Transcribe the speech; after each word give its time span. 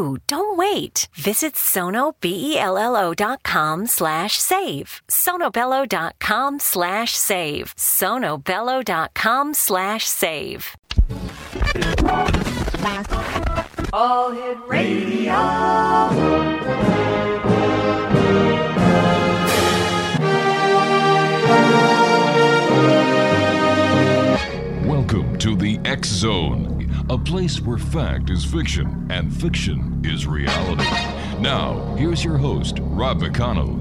Don't 0.00 0.56
wait. 0.56 1.08
Visit 1.14 1.54
sonobello.com 1.54 3.86
slash 3.86 4.38
save. 4.38 5.02
sonobello.com 5.08 6.58
slash 6.58 7.16
save. 7.16 7.74
sonobello.com 7.76 9.54
slash 9.54 10.06
save. 10.06 10.76
All 13.92 14.30
Hit 14.30 14.58
Radio. 14.66 15.32
Welcome 24.86 25.36
to 25.38 25.56
the 25.56 25.78
X 25.84 26.08
Zone, 26.08 26.69
a 27.10 27.18
place 27.18 27.60
where 27.60 27.76
fact 27.76 28.30
is 28.30 28.44
fiction 28.44 29.08
and 29.10 29.34
fiction 29.34 30.00
is 30.04 30.28
reality. 30.28 30.84
Now, 31.40 31.96
here's 31.96 32.22
your 32.22 32.38
host, 32.38 32.78
Rob 32.82 33.20
McConnell. 33.20 33.80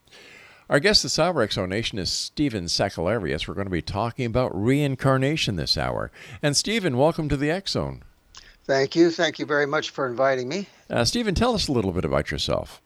Our 0.69 0.81
guest 0.81 1.05
this 1.05 1.21
hour, 1.21 1.47
Exonation, 1.47 1.99
is 1.99 2.11
Stephen 2.11 2.65
Sakellarios. 2.65 3.47
We're 3.47 3.55
going 3.55 3.67
to 3.67 3.71
be 3.71 3.83
talking 3.83 4.27
about 4.27 4.51
reincarnation 4.53 5.55
this 5.57 5.77
hour. 5.77 6.11
And 6.43 6.57
Stephen, 6.57 6.99
welcome 6.99 7.29
to 7.29 7.37
the 7.37 7.51
X 7.51 7.73
Zone. 7.73 8.03
Thank 8.65 8.97
you. 8.97 9.13
Thank 9.13 9.39
you 9.39 9.47
very 9.47 9.67
much 9.67 9.91
for 9.91 10.09
inviting 10.09 10.49
me. 10.49 10.67
Uh, 10.91 11.05
Stephen, 11.05 11.37
tell 11.37 11.55
us 11.55 11.69
a 11.69 11.73
little 11.73 11.93
bit 11.93 12.05
about 12.05 12.33
yourself. 12.33 12.83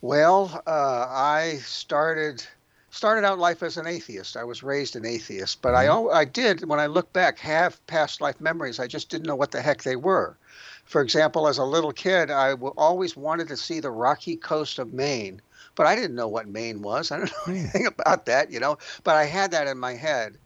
Well, 0.00 0.60
uh, 0.66 1.06
I 1.08 1.60
started 1.64 2.44
started 2.92 3.26
out 3.26 3.38
life 3.38 3.62
as 3.62 3.78
an 3.78 3.86
atheist. 3.86 4.36
I 4.36 4.44
was 4.44 4.62
raised 4.62 4.94
an 4.96 5.06
atheist, 5.06 5.62
but 5.62 5.74
I 5.74 5.86
mm-hmm. 5.86 6.08
al- 6.08 6.12
I 6.12 6.24
did 6.24 6.68
when 6.68 6.78
I 6.78 6.86
look 6.86 7.12
back 7.12 7.38
have 7.40 7.84
past 7.86 8.20
life 8.20 8.40
memories. 8.40 8.78
I 8.78 8.86
just 8.86 9.08
didn't 9.08 9.26
know 9.26 9.34
what 9.34 9.50
the 9.50 9.62
heck 9.62 9.82
they 9.82 9.96
were. 9.96 10.36
For 10.84 11.00
example, 11.00 11.48
as 11.48 11.58
a 11.58 11.64
little 11.64 11.92
kid, 11.92 12.30
I 12.30 12.50
w- 12.50 12.74
always 12.76 13.16
wanted 13.16 13.48
to 13.48 13.56
see 13.56 13.80
the 13.80 13.90
rocky 13.90 14.36
coast 14.36 14.78
of 14.78 14.92
Maine, 14.92 15.40
but 15.74 15.86
I 15.86 15.94
didn't 15.94 16.14
know 16.14 16.28
what 16.28 16.48
Maine 16.48 16.82
was. 16.82 17.10
I 17.10 17.18
don't 17.18 17.32
know 17.32 17.54
anything 17.54 17.86
about 17.86 18.26
that, 18.26 18.52
you 18.52 18.60
know. 18.60 18.76
But 19.04 19.16
I 19.16 19.24
had 19.24 19.50
that 19.52 19.66
in 19.66 19.78
my 19.78 19.94
head. 19.94 20.36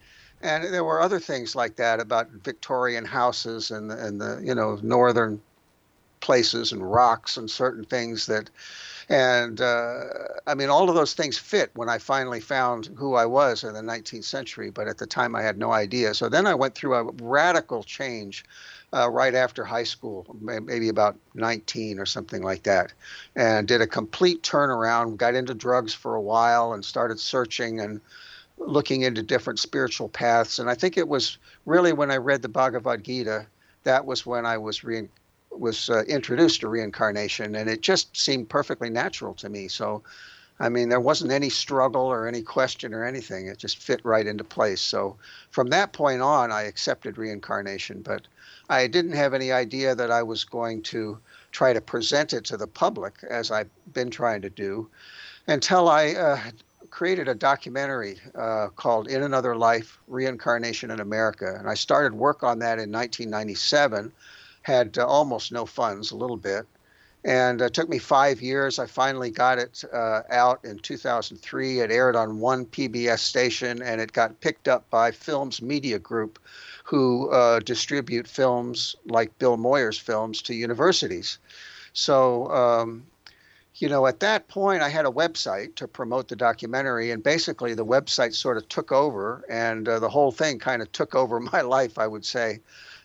And 0.41 0.73
there 0.73 0.85
were 0.85 1.01
other 1.01 1.19
things 1.19 1.57
like 1.57 1.77
that 1.77 1.99
about 1.99 2.31
Victorian 2.31 3.07
houses 3.07 3.71
and 3.71 3.91
the, 3.91 4.07
and 4.07 4.21
the 4.21 4.41
you 4.45 4.55
know 4.55 4.79
northern 4.83 5.41
places 6.21 6.71
and 6.71 6.93
rocks 6.93 7.37
and 7.37 7.51
certain 7.51 7.85
things 7.85 8.27
that 8.27 8.51
and 9.09 9.61
uh, 9.61 10.01
I 10.47 10.55
mean, 10.55 10.69
all 10.69 10.89
of 10.89 10.97
those 10.97 11.15
things 11.15 11.39
fit 11.39 11.71
when 11.75 11.89
I 11.89 11.99
finally 11.99 12.41
found 12.41 12.87
who 12.97 13.15
I 13.15 13.27
was 13.27 13.63
in 13.63 13.73
the 13.73 13.81
19th 13.81 14.25
century, 14.25 14.71
but 14.71 14.89
at 14.89 14.99
the 14.99 15.07
time 15.07 15.37
I 15.37 15.43
had 15.43 15.59
no 15.59 15.73
idea. 15.73 16.13
So 16.15 16.29
then 16.29 16.47
I 16.47 16.55
went 16.55 16.75
through 16.75 16.95
a 16.95 17.05
radical 17.23 17.85
change 17.85 18.45
uh, 18.93 19.09
right 19.09 19.35
after 19.35 19.65
high 19.65 19.85
school, 19.85 20.27
maybe 20.41 20.89
about 20.89 21.17
19 21.35 22.01
or 22.01 22.07
something 22.07 22.43
like 22.43 22.65
that, 22.65 22.93
and 23.37 23.69
did 23.69 23.81
a 23.81 23.87
complete 23.87 24.43
turnaround, 24.43 25.19
got 25.19 25.35
into 25.35 25.55
drugs 25.55 25.95
for 25.95 26.15
a 26.15 26.21
while, 26.21 26.73
and 26.73 26.85
started 26.85 27.21
searching 27.21 27.81
and 27.81 28.01
looking 28.59 29.03
into 29.03 29.23
different 29.23 29.59
spiritual 29.59 30.09
paths. 30.09 30.59
And 30.59 30.69
I 30.69 30.75
think 30.75 30.97
it 30.97 31.09
was 31.09 31.39
really 31.65 31.93
when 31.93 32.11
I 32.11 32.17
read 32.17 32.43
the 32.43 32.49
Bhagavad 32.49 33.05
Gita, 33.05 33.47
that 33.85 34.05
was 34.05 34.27
when 34.27 34.47
I 34.47 34.59
was 34.59 34.83
re- 34.83 35.09
was 35.61 35.91
uh, 35.91 36.03
introduced 36.05 36.61
to 36.61 36.69
reincarnation, 36.69 37.55
and 37.55 37.69
it 37.69 37.81
just 37.81 38.17
seemed 38.17 38.49
perfectly 38.49 38.91
natural 38.91 39.35
to 39.35 39.49
me. 39.49 39.69
So, 39.69 40.03
I 40.59 40.69
mean, 40.69 40.89
there 40.89 41.01
wasn't 41.01 41.33
any 41.33 41.51
struggle 41.51 42.07
or 42.07 42.27
any 42.27 42.43
question 42.43 42.95
or 42.95 43.05
anything. 43.05 43.47
It 43.47 43.59
just 43.59 43.79
fit 43.79 44.01
right 44.05 44.27
into 44.27 44.45
place. 44.45 44.81
So, 44.81 45.17
from 45.51 45.69
that 45.69 45.93
point 45.93 46.23
on, 46.23 46.53
I 46.53 46.63
accepted 46.63 47.19
reincarnation, 47.19 48.03
but 48.03 48.27
I 48.69 48.87
didn't 48.87 49.13
have 49.13 49.35
any 49.35 49.53
idea 49.53 49.95
that 49.95 50.11
I 50.11 50.23
was 50.23 50.45
going 50.45 50.83
to 50.85 51.19
try 51.53 51.73
to 51.73 51.81
present 51.81 52.33
it 52.33 52.45
to 52.47 52.57
the 52.57 52.67
public 52.67 53.15
as 53.29 53.51
I've 53.51 53.71
been 53.93 54.11
trying 54.11 54.43
to 54.43 54.51
do 54.51 54.89
until 55.47 55.89
I 55.89 56.11
uh, 56.11 56.41
created 56.91 57.29
a 57.29 57.35
documentary 57.35 58.19
uh, 58.35 58.69
called 58.69 59.09
In 59.09 59.23
Another 59.23 59.55
Life 59.55 59.99
Reincarnation 60.09 60.91
in 60.91 61.01
America. 61.01 61.55
And 61.59 61.69
I 61.69 61.75
started 61.75 62.15
work 62.15 62.43
on 62.43 62.59
that 62.61 62.79
in 62.79 62.91
1997 62.91 64.13
had 64.67 64.99
uh, 64.99 65.07
almost 65.07 65.53
no 65.53 65.65
funds, 65.65 66.11
a 66.11 66.17
little 66.17 66.37
bit. 66.37 66.67
And 67.25 67.61
it 67.61 67.73
took 67.73 67.89
me 67.89 67.99
five 67.99 68.43
years. 68.43 68.81
I 68.81 68.87
finally 68.87 69.31
got 69.31 69.59
it 69.59 69.85
uh, 69.93 70.23
out 70.29 70.65
in 70.65 70.81
2003. 70.81 71.81
It 71.81 71.93
aired 71.93 72.17
on 72.17 72.41
one 72.41 72.67
PBS 72.67 73.21
station 73.21 73.81
and 73.81 74.01
it 74.01 74.13
got 74.13 74.41
picked 74.41 74.67
up 74.67 74.91
by 74.91 75.13
Films 75.13 75.63
Media 75.63 76.01
Group, 76.01 76.41
who 76.83 77.31
uh, 77.31 77.61
distribute 77.61 78.27
films 78.27 78.97
like 79.07 79.39
Bill 79.39 79.57
Moyers' 79.57 80.01
films 80.01 80.43
to 80.43 80.55
universities. 80.55 81.39
So, 81.93 82.51
um, 82.51 83.07
you 83.77 83.89
know, 83.89 84.07
at 84.07 84.19
that 84.21 84.49
point, 84.49 84.83
I 84.83 84.89
had 84.89 85.07
a 85.07 85.11
website 85.11 85.77
to 85.77 85.87
promote 85.87 86.27
the 86.27 86.37
documentary, 86.37 87.13
and 87.13 87.23
basically 87.23 87.75
the 87.75 87.87
website 87.87 88.35
sort 88.35 88.57
of 88.57 88.69
took 88.69 88.91
over, 88.91 89.45
and 89.49 89.89
uh, 89.89 90.01
the 90.01 90.09
whole 90.09 90.33
thing 90.33 90.59
kind 90.59 90.83
of 90.83 90.91
took 90.91 91.15
over 91.15 91.39
my 91.53 91.61
life, 91.61 91.99
I 91.99 92.09
would 92.09 92.25
say. 92.25 92.61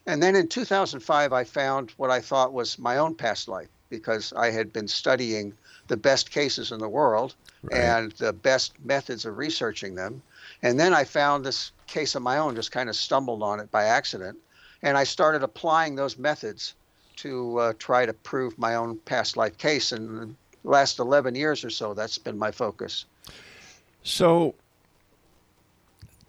And 0.05 0.21
then 0.21 0.35
in 0.35 0.47
2005, 0.47 1.33
I 1.33 1.43
found 1.43 1.91
what 1.97 2.09
I 2.09 2.19
thought 2.19 2.53
was 2.53 2.79
my 2.79 2.97
own 2.97 3.15
past 3.15 3.47
life 3.47 3.67
because 3.89 4.33
I 4.33 4.51
had 4.51 4.73
been 4.73 4.87
studying 4.87 5.53
the 5.87 5.97
best 5.97 6.31
cases 6.31 6.71
in 6.71 6.79
the 6.79 6.89
world 6.89 7.35
Right. 7.63 7.77
and 7.77 8.11
the 8.13 8.33
best 8.33 8.73
methods 8.83 9.25
of 9.25 9.37
researching 9.37 9.93
them. 9.93 10.23
And 10.63 10.79
then 10.79 10.93
I 10.93 11.03
found 11.03 11.45
this 11.45 11.71
case 11.85 12.15
of 12.15 12.23
my 12.23 12.37
own, 12.37 12.55
just 12.55 12.71
kind 12.71 12.89
of 12.89 12.95
stumbled 12.95 13.43
on 13.43 13.59
it 13.59 13.69
by 13.69 13.83
accident. 13.83 14.37
And 14.81 14.97
I 14.97 15.03
started 15.03 15.43
applying 15.43 15.95
those 15.95 16.17
methods 16.17 16.73
to 17.17 17.59
uh, 17.59 17.73
try 17.77 18.07
to 18.07 18.13
prove 18.13 18.57
my 18.57 18.75
own 18.75 18.97
past 19.05 19.37
life 19.37 19.57
case. 19.59 19.91
And 19.91 20.35
the 20.63 20.69
last 20.69 20.97
11 20.97 21.35
years 21.35 21.63
or 21.63 21.69
so, 21.69 21.93
that's 21.93 22.17
been 22.17 22.39
my 22.39 22.49
focus. 22.49 23.05
So, 24.01 24.55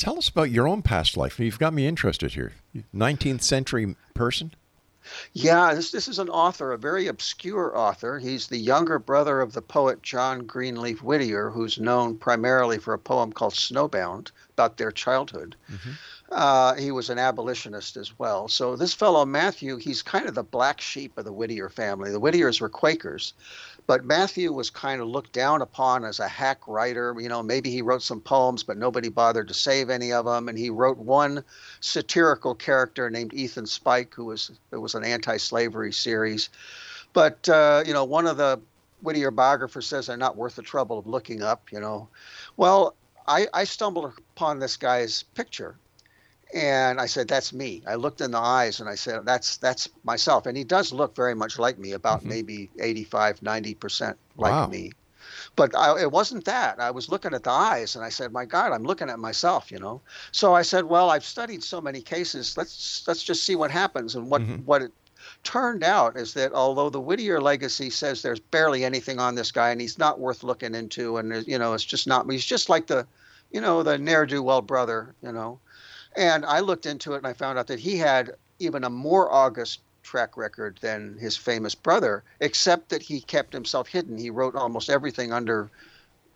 tell 0.02 0.19
us 0.19 0.28
about 0.28 0.50
your 0.50 0.66
own 0.66 0.82
past 0.82 1.16
life. 1.16 1.38
You've 1.38 1.60
got 1.60 1.72
me 1.72 1.87
interested 1.87 2.32
here. 2.32 2.52
19th 2.94 3.43
century 3.43 3.94
person? 4.14 4.52
Yeah, 5.32 5.75
this 5.75 5.90
this 5.90 6.06
is 6.06 6.19
an 6.19 6.28
author, 6.28 6.72
a 6.72 6.78
very 6.78 7.08
obscure 7.08 7.76
author. 7.76 8.19
He's 8.19 8.46
the 8.46 8.58
younger 8.58 8.99
brother 8.99 9.40
of 9.40 9.52
the 9.52 9.62
poet 9.62 10.02
John 10.02 10.46
Greenleaf 10.46 11.02
Whittier, 11.02 11.50
who's 11.50 11.78
known 11.78 12.19
primarily 12.19 12.78
for 12.78 12.94
a 12.94 12.99
poem 12.99 13.32
called 13.32 13.54
Snowbound 13.54 14.31
about 14.52 14.76
their 14.76 14.93
childhood. 14.93 15.56
Uh, 16.31 16.75
he 16.75 16.90
was 16.90 17.10
an 17.10 17.19
abolitionist 17.19 17.96
as 17.96 18.19
well. 18.19 18.49
So 18.49 18.75
this 18.75 18.94
fellow 18.94 19.26
Matthew, 19.26 19.76
he's 19.76 20.02
kind 20.02 20.26
of 20.26 20.34
the 20.34 20.43
black 20.43 20.81
sheep 20.81 21.19
of 21.19 21.25
the 21.25 21.32
Whittier 21.32 21.69
family. 21.69 22.10
The 22.10 22.20
Whittiers 22.20 22.60
were 22.60 22.70
Quakers, 22.70 23.34
but 23.87 24.05
Matthew 24.05 24.52
was 24.52 24.70
kind 24.70 25.00
of 25.00 25.08
looked 25.08 25.32
down 25.32 25.62
upon 25.62 26.05
as 26.05 26.20
a 26.20 26.29
hack 26.29 26.67
writer. 26.67 27.14
You 27.19 27.29
know, 27.29 27.43
maybe 27.43 27.70
he 27.70 27.82
wrote 27.82 28.02
some 28.02 28.20
poems, 28.20 28.62
but 28.62 28.76
nobody 28.76 29.08
bothered 29.08 29.49
to 29.49 29.55
save 29.55 29.90
any 29.90 30.12
of 30.12 30.25
them. 30.25 30.49
And 30.49 30.58
he 30.58 30.70
wrote 30.70 30.99
one 30.99 31.44
satirical 31.81 32.55
character 32.55 33.11
named 33.11 33.34
Ethan 33.34 33.67
Spike, 33.67 34.14
who 34.14 34.26
was 34.26 34.50
it 34.70 34.76
was 34.76 34.94
an 34.94 35.05
anti-slavery 35.05 35.93
series. 35.93 36.49
But 37.12 37.49
uh, 37.49 37.82
you 37.87 37.93
know, 37.93 38.05
one 38.05 38.26
of 38.26 38.37
the 38.37 38.61
Whittier 39.02 39.31
biographers 39.31 39.87
says 39.87 40.06
they're 40.06 40.17
not 40.17 40.37
worth 40.37 40.56
the 40.56 40.62
trouble 40.62 40.99
of 40.99 41.06
looking 41.06 41.43
up. 41.43 41.73
You 41.73 41.81
know, 41.81 42.08
well, 42.56 42.94
I, 43.26 43.46
I 43.52 43.64
stumbled 43.64 44.12
upon 44.35 44.58
this 44.58 44.76
guy's 44.76 45.25
picture 45.35 45.76
and 46.52 47.00
I 47.00 47.06
said, 47.06 47.28
"That's 47.28 47.52
me." 47.52 47.82
I 47.87 47.94
looked 47.94 48.20
in 48.20 48.31
the 48.31 48.38
eyes 48.38 48.81
and 48.81 48.88
I 48.88 48.94
said, 48.94 49.25
"That's 49.25 49.56
that's 49.56 49.88
myself." 50.04 50.46
And 50.46 50.56
he 50.56 50.64
does 50.64 50.93
look 50.93 51.16
very 51.16 51.34
much 51.34 51.58
like 51.58 51.78
me, 51.78 51.93
about 51.93 52.20
mm-hmm. 52.20 52.28
maybe 52.28 52.70
85, 52.78 53.43
90 53.43 53.75
percent 53.75 54.19
like 54.37 54.52
Wow. 54.52 54.66
me. 54.66 54.93
But 55.56 55.75
I, 55.76 56.00
it 56.00 56.10
wasn't 56.10 56.44
that. 56.46 56.81
I 56.81 56.90
was 56.90 57.08
looking 57.08 57.34
at 57.34 57.44
the 57.44 57.50
eyes 57.50 57.96
and 57.96 58.04
I 58.04 58.08
said, 58.08 58.32
"My 58.32 58.44
God, 58.44 58.72
I'm 58.72 58.84
looking 58.84 59.10
at 59.10 59.19
myself," 59.19 59.70
you 59.70 59.78
know. 59.78 60.00
So 60.31 60.54
I 60.54 60.62
said, 60.62 60.84
"Well, 60.84 61.10
I've 61.10 61.25
studied 61.25 61.62
so 61.62 61.81
many 61.81 62.00
cases. 62.00 62.56
Let's 62.56 63.04
let's 63.06 63.22
just 63.22 63.44
see 63.44 63.56
what 63.56 63.70
happens." 63.70 64.14
And 64.14 64.31
what 64.31 64.43
mm-hmm. 64.43 64.64
what 64.64 64.82
it 64.82 64.93
turned 65.44 65.84
out 65.84 66.16
is 66.16 66.34
that 66.34 66.52
although 66.52 66.90
the 66.90 67.00
Whittier 67.00 67.40
legacy 67.40 67.90
says 67.90 68.22
there's 68.22 68.40
barely 68.40 68.84
anything 68.84 69.19
on 69.20 69.34
this 69.34 69.52
guy 69.52 69.70
and 69.70 69.81
he's 69.81 69.99
not 69.99 70.20
worth 70.20 70.43
looking 70.43 70.75
into, 70.75 71.16
and 71.16 71.46
you 71.46 71.58
know, 71.58 71.75
it's 71.75 71.84
just 71.84 72.06
not. 72.06 72.31
He's 72.31 72.44
just 72.44 72.69
like 72.69 72.87
the, 72.87 73.06
you 73.50 73.60
know, 73.60 73.82
the 73.82 73.99
ne'er 73.99 74.26
do 74.26 74.43
well 74.43 74.62
brother, 74.62 75.14
you 75.22 75.32
know. 75.32 75.60
And 76.17 76.44
I 76.44 76.61
looked 76.61 76.87
into 76.87 77.14
it 77.14 77.19
and 77.19 77.26
I 77.26 77.32
found 77.32 77.59
out 77.59 77.67
that 77.69 77.79
he 77.79 77.97
had 77.97 78.35
even 78.59 78.85
a 78.85 78.91
more 78.91 79.32
august 79.32 79.81
track 80.03 80.37
record 80.37 80.79
than 80.82 81.17
his 81.19 81.37
famous 81.37 81.75
brother, 81.75 82.25
except 82.41 82.88
that 82.91 83.03
he 83.03 83.20
kept 83.20 83.53
himself 83.53 83.88
hidden. 83.88 84.19
He 84.19 84.31
wrote 84.31 84.55
almost 84.55 84.91
everything 84.91 85.32
under 85.32 85.70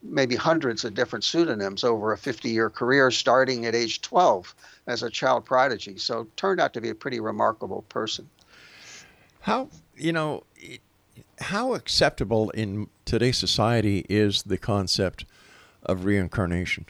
maybe 0.02 0.36
hundreds 0.36 0.84
of 0.84 0.94
different 0.94 1.24
pseudonyms 1.24 1.82
over 1.84 2.12
a 2.12 2.18
50 2.18 2.48
year 2.48 2.70
career, 2.70 3.10
starting 3.10 3.66
at 3.66 3.74
age 3.74 4.00
12 4.02 4.54
as 4.86 5.02
a 5.02 5.10
child 5.10 5.44
prodigy. 5.44 5.98
So 5.98 6.26
turned 6.36 6.60
out 6.60 6.72
to 6.74 6.80
be 6.80 6.90
a 6.90 6.94
pretty 6.94 7.20
remarkable 7.20 7.82
person. 7.88 8.28
How 9.40 9.68
you 9.96 10.12
know 10.12 10.44
how 11.40 11.74
acceptable 11.74 12.50
in 12.50 12.88
today's 13.04 13.38
society 13.38 14.04
is 14.08 14.42
the 14.44 14.58
concept 14.58 15.24
of 15.82 16.04
reincarnation? 16.04 16.86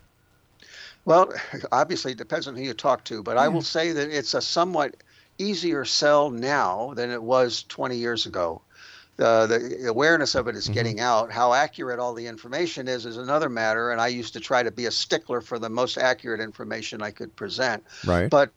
Well, 1.06 1.32
obviously 1.72 2.12
it 2.12 2.18
depends 2.18 2.46
on 2.46 2.54
who 2.54 2.62
you 2.62 2.74
talk 2.74 3.04
to, 3.04 3.22
but 3.22 3.38
I 3.38 3.48
will 3.48 3.62
say 3.62 3.92
that 3.92 4.10
it's 4.10 4.34
a 4.34 4.42
somewhat 4.42 4.96
easier 5.38 5.86
sell 5.86 6.30
now 6.30 6.92
than 6.94 7.10
it 7.10 7.22
was 7.22 7.62
20 7.62 7.96
years 7.96 8.26
ago. 8.26 8.60
The, 9.16 9.46
the 9.80 9.88
awareness 9.88 10.34
of 10.34 10.46
it 10.46 10.56
is 10.56 10.68
getting 10.68 11.00
out. 11.00 11.32
How 11.32 11.54
accurate 11.54 11.98
all 11.98 12.12
the 12.12 12.26
information 12.26 12.86
is 12.86 13.06
is 13.06 13.16
another 13.16 13.48
matter, 13.48 13.90
and 13.90 13.98
I 13.98 14.08
used 14.08 14.34
to 14.34 14.40
try 14.40 14.62
to 14.62 14.70
be 14.70 14.84
a 14.84 14.90
stickler 14.90 15.40
for 15.40 15.58
the 15.58 15.70
most 15.70 15.96
accurate 15.96 16.38
information 16.38 17.00
I 17.00 17.12
could 17.12 17.34
present. 17.34 17.82
Right. 18.04 18.28
But 18.28 18.50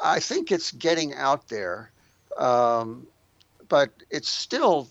I 0.00 0.20
think 0.20 0.52
it's 0.52 0.70
getting 0.70 1.14
out 1.14 1.48
there, 1.48 1.90
um, 2.36 3.08
but 3.68 3.90
it's 4.08 4.28
still 4.28 4.86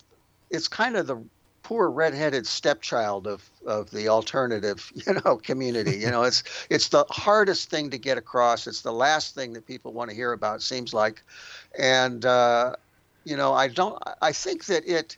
it's 0.50 0.68
kind 0.68 0.98
of 0.98 1.08
the 1.08 1.24
poor 1.68 1.90
redheaded 1.90 2.48
stepchild 2.48 3.28
of 3.28 3.50
of 3.66 3.92
the 3.92 4.08
alternative 4.08 4.92
you 5.06 5.14
know 5.14 5.36
community 5.36 5.98
you 5.98 6.10
know 6.10 6.24
it's 6.24 6.44
it's 6.70 6.88
the 6.90 7.06
hardest 7.10 7.70
thing 7.70 7.90
to 7.90 7.98
get 7.98 8.18
across. 8.18 8.68
It's 8.68 8.82
the 8.82 8.94
last 8.94 9.36
thing 9.36 9.54
that 9.54 9.68
people 9.68 9.92
want 9.92 10.10
to 10.10 10.16
hear 10.16 10.32
about 10.32 10.58
it 10.58 10.62
seems 10.62 10.94
like. 10.94 11.22
And 11.78 12.26
uh, 12.26 12.76
you 13.28 13.36
know 13.36 13.54
i 13.54 13.68
don't 13.68 14.02
i 14.22 14.32
think 14.32 14.66
that 14.66 14.88
it 14.88 15.18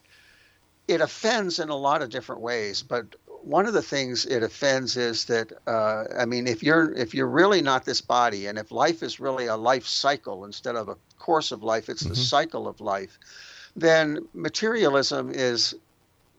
it 0.88 1.00
offends 1.00 1.60
in 1.60 1.68
a 1.68 1.76
lot 1.76 2.02
of 2.02 2.10
different 2.10 2.40
ways 2.40 2.82
but 2.82 3.06
one 3.42 3.66
of 3.66 3.72
the 3.72 3.82
things 3.82 4.26
it 4.26 4.42
offends 4.42 4.96
is 4.96 5.24
that 5.26 5.52
uh, 5.68 6.04
i 6.18 6.24
mean 6.24 6.46
if 6.48 6.62
you're 6.62 6.92
if 6.94 7.14
you're 7.14 7.28
really 7.28 7.62
not 7.62 7.84
this 7.84 8.00
body 8.00 8.46
and 8.46 8.58
if 8.58 8.72
life 8.72 9.02
is 9.02 9.20
really 9.20 9.46
a 9.46 9.56
life 9.56 9.86
cycle 9.86 10.44
instead 10.44 10.74
of 10.74 10.88
a 10.88 10.96
course 11.18 11.52
of 11.52 11.62
life 11.62 11.88
it's 11.88 12.02
the 12.02 12.16
cycle 12.16 12.66
of 12.66 12.80
life 12.80 13.18
then 13.76 14.18
materialism 14.34 15.30
is 15.32 15.76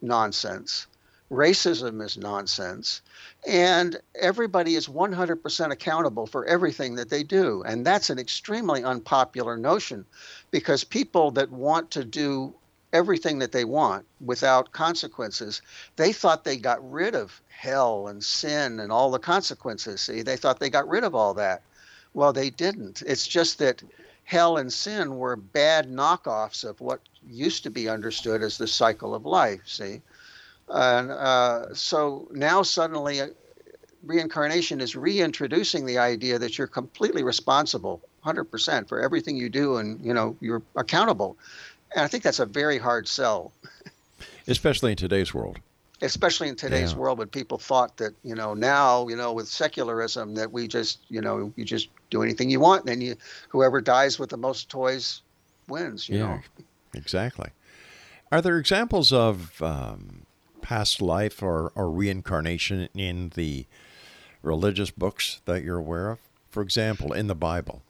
nonsense. 0.02 0.88
Racism 1.32 2.04
is 2.04 2.18
nonsense. 2.18 3.02
And 3.48 3.98
everybody 4.16 4.76
is 4.76 4.88
100% 4.88 5.72
accountable 5.72 6.28
for 6.28 6.46
everything 6.46 6.96
that 6.96 7.10
they 7.10 7.24
do. 7.24 7.64
And 7.66 7.86
that's 7.86 8.10
an 8.10 8.20
extremely 8.20 8.84
unpopular 8.84 9.56
notion 9.58 10.06
because 10.52 10.84
people 10.84 11.32
that 11.32 11.50
want 11.50 11.92
to 11.92 12.04
do 12.04 12.54
everything 12.94 13.40
that 13.40 13.54
they 13.54 13.64
want 13.64 14.06
without 14.20 14.74
consequences, 14.74 15.62
they 15.96 16.12
thought 16.12 16.44
they 16.44 16.58
got 16.58 16.92
rid 16.92 17.16
of 17.16 17.42
hell 17.48 18.08
and 18.08 18.22
sin 18.24 18.80
and 18.82 18.92
all 18.92 19.10
the 19.12 19.20
consequences. 19.20 20.02
See, 20.02 20.22
they 20.24 20.36
thought 20.36 20.60
they 20.60 20.70
got 20.70 20.90
rid 20.90 21.06
of 21.06 21.16
all 21.16 21.34
that. 21.36 21.62
Well, 22.14 22.34
they 22.34 22.50
didn't. 22.50 23.02
It's 23.06 23.26
just 23.26 23.60
that 23.60 23.82
hell 24.32 24.56
and 24.58 24.72
sin 24.72 25.18
were 25.18 25.36
bad 25.36 25.90
knockoffs 25.92 26.64
of 26.64 26.80
what 26.80 27.02
used 27.22 27.64
to 27.64 27.70
be 27.70 27.90
understood 27.90 28.42
as 28.42 28.58
the 28.58 28.66
cycle 28.68 29.14
of 29.14 29.26
life. 29.26 29.60
See, 29.66 30.02
and 30.70 31.12
uh, 31.12 31.74
so 31.74 32.30
now 32.32 32.64
suddenly, 32.64 33.20
uh, 33.20 33.28
reincarnation 34.04 34.80
is 34.80 34.96
reintroducing 34.96 35.86
the 35.86 35.98
idea 35.98 36.40
that 36.40 36.58
you're 36.58 36.68
completely 36.68 37.24
responsible, 37.24 38.02
100% 38.26 38.88
for 38.88 39.02
everything 39.02 39.36
you 39.36 39.50
do, 39.50 39.76
and 39.76 40.00
you 40.04 40.14
know 40.14 40.38
you're 40.40 40.64
accountable. 40.78 41.38
And 41.94 42.06
I 42.06 42.08
think 42.08 42.24
that's 42.24 42.40
a 42.40 42.46
very 42.46 42.78
hard 42.78 43.10
sell, 43.10 43.52
Especially 44.48 44.92
in 44.92 44.98
today's 44.98 45.34
world. 45.34 45.60
especially 46.02 46.48
in 46.48 46.56
today's 46.56 46.94
Yeah. 46.94 47.00
world 47.02 47.20
when 47.20 47.28
people 47.28 47.58
thought 47.58 47.98
that 47.98 48.14
you 48.24 48.34
know 48.36 48.54
now 48.54 49.10
you 49.10 49.16
know 49.18 49.34
with 49.34 49.48
secularism 49.50 50.36
that 50.36 50.52
we 50.54 50.68
just 50.70 51.00
you 51.10 51.20
know 51.22 51.52
you 51.58 51.66
just 51.66 51.90
do 52.12 52.22
anything 52.22 52.52
you 52.52 52.60
want, 52.60 52.82
and 52.82 52.90
then 52.90 53.02
you 53.02 53.16
whoever 53.50 53.82
dies 53.82 54.20
with 54.20 54.30
the 54.30 54.38
most 54.38 54.70
toys 54.70 55.24
wins. 55.68 56.08
You 56.08 56.20
know. 56.20 56.40
exactly. 56.94 57.50
Are 58.32 58.42
there 58.42 58.58
examples 58.58 59.12
of 59.12 59.62
um, 59.62 60.26
past 60.62 61.02
life 61.02 61.42
or, 61.42 61.72
or 61.76 61.90
reincarnation 61.90 62.88
in 62.94 63.32
the 63.36 63.66
religious 64.44 64.92
books 64.92 65.42
that 65.46 65.64
you're 65.64 65.80
aware 65.80 66.12
of? 66.12 66.20
For 66.50 66.62
example, 66.62 67.14
in 67.14 67.28
the 67.28 67.36
Bible. 67.36 67.82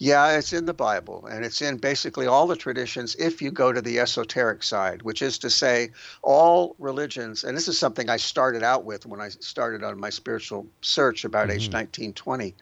Yeah, 0.00 0.38
it's 0.38 0.52
in 0.52 0.66
the 0.66 0.74
Bible, 0.74 1.26
and 1.26 1.44
it's 1.44 1.60
in 1.60 1.76
basically 1.76 2.26
all 2.26 2.46
the 2.46 2.54
traditions 2.54 3.16
if 3.16 3.42
you 3.42 3.50
go 3.50 3.72
to 3.72 3.82
the 3.82 3.98
esoteric 3.98 4.62
side, 4.62 5.02
which 5.02 5.22
is 5.22 5.38
to 5.38 5.50
say, 5.50 5.90
all 6.22 6.76
religions, 6.78 7.42
and 7.42 7.56
this 7.56 7.66
is 7.66 7.76
something 7.76 8.08
I 8.08 8.16
started 8.16 8.62
out 8.62 8.84
with 8.84 9.06
when 9.06 9.20
I 9.20 9.28
started 9.28 9.82
on 9.82 9.98
my 9.98 10.10
spiritual 10.10 10.68
search 10.82 11.24
about 11.24 11.50
age 11.50 11.70
19, 11.72 12.12
20. 12.12 12.54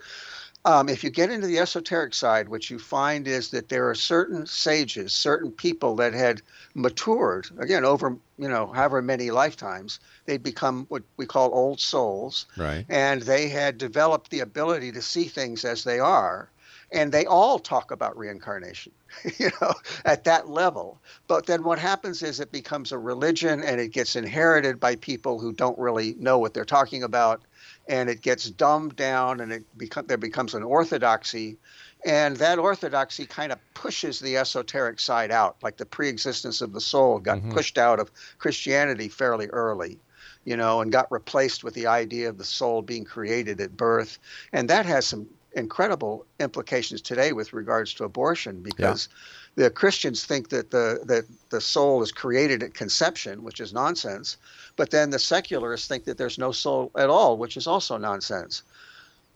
Um, 0.66 0.88
if 0.88 1.04
you 1.04 1.10
get 1.10 1.30
into 1.30 1.46
the 1.46 1.60
esoteric 1.60 2.12
side, 2.12 2.48
what 2.48 2.68
you 2.68 2.80
find 2.80 3.28
is 3.28 3.50
that 3.50 3.68
there 3.68 3.88
are 3.88 3.94
certain 3.94 4.46
sages, 4.46 5.12
certain 5.12 5.52
people 5.52 5.94
that 5.96 6.12
had 6.12 6.42
matured, 6.74 7.46
again, 7.58 7.84
over, 7.84 8.16
you 8.36 8.48
know, 8.48 8.66
however 8.66 9.00
many 9.00 9.30
lifetimes, 9.30 10.00
they'd 10.24 10.42
become 10.42 10.86
what 10.88 11.04
we 11.18 11.24
call 11.24 11.54
old 11.54 11.80
souls. 11.80 12.46
Right. 12.56 12.84
and 12.88 13.22
they 13.22 13.48
had 13.48 13.78
developed 13.78 14.30
the 14.30 14.40
ability 14.40 14.90
to 14.90 15.02
see 15.02 15.26
things 15.26 15.64
as 15.64 15.84
they 15.84 16.00
are. 16.00 16.50
And 16.90 17.12
they 17.12 17.26
all 17.26 17.58
talk 17.60 17.90
about 17.90 18.16
reincarnation 18.16 18.92
you 19.38 19.50
know 19.60 19.72
at 20.04 20.24
that 20.24 20.48
level. 20.48 20.98
But 21.28 21.46
then 21.46 21.62
what 21.62 21.78
happens 21.78 22.22
is 22.22 22.40
it 22.40 22.52
becomes 22.52 22.92
a 22.92 22.98
religion 22.98 23.62
and 23.62 23.80
it 23.80 23.92
gets 23.92 24.16
inherited 24.16 24.80
by 24.80 24.96
people 24.96 25.38
who 25.38 25.52
don't 25.52 25.78
really 25.78 26.14
know 26.18 26.38
what 26.38 26.54
they're 26.54 26.64
talking 26.64 27.02
about 27.02 27.42
and 27.88 28.08
it 28.08 28.20
gets 28.20 28.50
dumbed 28.50 28.96
down 28.96 29.40
and 29.40 29.52
it 29.52 29.78
become, 29.78 30.06
there 30.06 30.16
becomes 30.16 30.54
an 30.54 30.62
orthodoxy 30.62 31.56
and 32.04 32.36
that 32.36 32.58
orthodoxy 32.58 33.26
kind 33.26 33.52
of 33.52 33.58
pushes 33.74 34.20
the 34.20 34.36
esoteric 34.36 35.00
side 35.00 35.30
out 35.30 35.56
like 35.62 35.76
the 35.76 35.86
pre-existence 35.86 36.60
of 36.60 36.72
the 36.72 36.80
soul 36.80 37.18
got 37.18 37.38
mm-hmm. 37.38 37.52
pushed 37.52 37.78
out 37.78 37.98
of 37.98 38.10
christianity 38.38 39.08
fairly 39.08 39.46
early 39.48 39.98
you 40.46 40.56
know, 40.56 40.80
and 40.80 40.92
got 40.92 41.10
replaced 41.10 41.64
with 41.64 41.74
the 41.74 41.88
idea 41.88 42.28
of 42.28 42.38
the 42.38 42.44
soul 42.44 42.80
being 42.80 43.04
created 43.04 43.60
at 43.60 43.76
birth. 43.76 44.18
And 44.52 44.70
that 44.70 44.86
has 44.86 45.04
some 45.04 45.26
incredible 45.56 46.26
implications 46.38 47.00
today 47.00 47.32
with 47.32 47.52
regards 47.52 47.94
to 47.94 48.04
abortion 48.04 48.60
because 48.62 49.08
the 49.56 49.70
Christians 49.70 50.24
think 50.24 50.50
that 50.50 50.70
the 50.70 51.00
that 51.04 51.24
the 51.48 51.60
soul 51.60 52.02
is 52.02 52.12
created 52.12 52.62
at 52.62 52.74
conception, 52.74 53.42
which 53.42 53.58
is 53.58 53.72
nonsense, 53.72 54.36
but 54.76 54.90
then 54.90 55.10
the 55.10 55.18
secularists 55.18 55.88
think 55.88 56.04
that 56.04 56.18
there's 56.18 56.38
no 56.38 56.52
soul 56.52 56.92
at 56.96 57.08
all, 57.08 57.38
which 57.38 57.56
is 57.56 57.66
also 57.66 57.96
nonsense. 57.96 58.62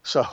So, 0.03 0.25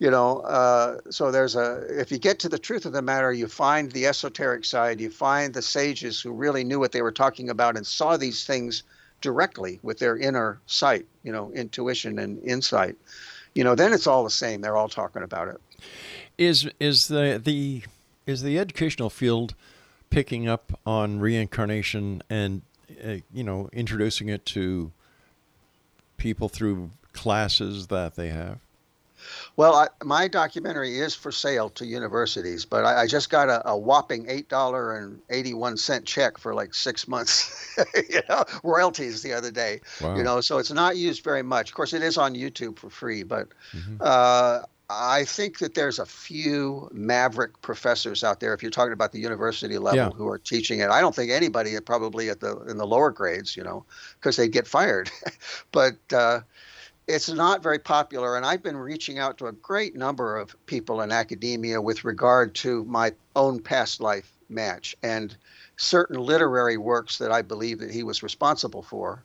you 0.00 0.10
know, 0.10 0.40
uh, 0.40 0.98
so 1.08 1.30
there's 1.30 1.54
a, 1.54 1.86
if 1.88 2.10
you 2.10 2.18
get 2.18 2.40
to 2.40 2.48
the 2.48 2.58
truth 2.58 2.84
of 2.84 2.92
the 2.92 3.00
matter, 3.00 3.32
you 3.32 3.46
find 3.46 3.92
the 3.92 4.06
esoteric 4.06 4.64
side, 4.64 5.00
you 5.00 5.08
find 5.08 5.54
the 5.54 5.62
sages 5.62 6.20
who 6.20 6.32
really 6.32 6.64
knew 6.64 6.80
what 6.80 6.90
they 6.90 7.00
were 7.00 7.12
talking 7.12 7.48
about 7.48 7.76
and 7.76 7.86
saw 7.86 8.16
these 8.16 8.44
things 8.44 8.82
directly 9.20 9.78
with 9.84 10.00
their 10.00 10.16
inner 10.16 10.60
sight, 10.66 11.06
you 11.22 11.30
know, 11.30 11.52
intuition 11.52 12.18
and 12.18 12.42
insight. 12.42 12.96
You 13.54 13.64
know, 13.64 13.74
then 13.74 13.92
it's 13.92 14.06
all 14.06 14.24
the 14.24 14.30
same. 14.30 14.60
They're 14.60 14.76
all 14.76 14.88
talking 14.88 15.22
about 15.22 15.48
it. 15.48 15.60
Is 16.38 16.68
is 16.80 17.08
the 17.08 17.40
the 17.42 17.82
is 18.26 18.42
the 18.42 18.58
educational 18.58 19.10
field 19.10 19.54
picking 20.10 20.48
up 20.48 20.78
on 20.84 21.20
reincarnation 21.20 22.22
and 22.28 22.62
uh, 23.04 23.16
you 23.32 23.44
know 23.44 23.68
introducing 23.72 24.28
it 24.28 24.44
to 24.46 24.92
people 26.16 26.48
through 26.48 26.90
classes 27.12 27.88
that 27.88 28.16
they 28.16 28.28
have? 28.28 28.58
Well, 29.56 29.74
I, 29.74 29.88
my 30.04 30.28
documentary 30.28 30.98
is 30.98 31.14
for 31.14 31.30
sale 31.32 31.70
to 31.70 31.86
universities, 31.86 32.64
but 32.64 32.84
I, 32.84 33.02
I 33.02 33.06
just 33.06 33.30
got 33.30 33.48
a, 33.48 33.68
a 33.68 33.76
whopping 33.76 34.26
eight 34.28 34.48
dollar 34.48 34.96
and 34.96 35.20
eighty 35.30 35.54
one 35.54 35.76
cent 35.76 36.04
check 36.04 36.38
for 36.38 36.54
like 36.54 36.74
six 36.74 37.06
months, 37.08 37.76
you 38.10 38.20
know, 38.28 38.44
royalties 38.62 39.22
the 39.22 39.32
other 39.32 39.50
day. 39.50 39.80
Wow. 40.00 40.16
You 40.16 40.22
know, 40.22 40.40
so 40.40 40.58
it's 40.58 40.72
not 40.72 40.96
used 40.96 41.22
very 41.24 41.42
much. 41.42 41.70
Of 41.70 41.74
course, 41.76 41.92
it 41.92 42.02
is 42.02 42.18
on 42.18 42.34
YouTube 42.34 42.78
for 42.78 42.90
free, 42.90 43.22
but 43.22 43.48
Mm-hmm. 43.74 43.96
uh, 44.00 44.60
I 44.90 45.24
think 45.24 45.58
that 45.60 45.74
there's 45.74 45.98
a 45.98 46.04
few 46.04 46.90
maverick 46.92 47.62
professors 47.62 48.22
out 48.22 48.40
there. 48.40 48.52
If 48.52 48.62
you're 48.62 48.70
talking 48.70 48.92
about 48.92 49.12
the 49.12 49.18
university 49.18 49.78
level, 49.78 49.96
Yeah. 49.96 50.10
who 50.10 50.28
are 50.28 50.38
teaching 50.38 50.80
it, 50.80 50.90
I 50.90 51.00
don't 51.00 51.14
think 51.14 51.30
anybody 51.30 51.74
probably 51.80 52.28
at 52.28 52.40
the 52.40 52.58
in 52.64 52.76
the 52.76 52.86
lower 52.86 53.10
grades, 53.10 53.56
you 53.56 53.64
know, 53.64 53.84
because 54.20 54.36
they'd 54.36 54.52
get 54.52 54.66
fired. 54.66 55.10
but 55.72 55.96
uh, 56.12 56.40
it's 57.06 57.28
not 57.28 57.62
very 57.62 57.78
popular, 57.78 58.36
and 58.36 58.46
I've 58.46 58.62
been 58.62 58.76
reaching 58.76 59.18
out 59.18 59.38
to 59.38 59.46
a 59.46 59.52
great 59.52 59.94
number 59.94 60.36
of 60.36 60.54
people 60.66 61.02
in 61.02 61.12
academia 61.12 61.80
with 61.80 62.04
regard 62.04 62.54
to 62.56 62.84
my 62.84 63.12
own 63.36 63.60
past 63.60 64.00
life 64.00 64.32
match 64.48 64.96
and 65.02 65.36
certain 65.76 66.18
literary 66.18 66.76
works 66.76 67.18
that 67.18 67.32
I 67.32 67.42
believe 67.42 67.78
that 67.80 67.90
he 67.90 68.02
was 68.02 68.22
responsible 68.22 68.82
for. 68.82 69.22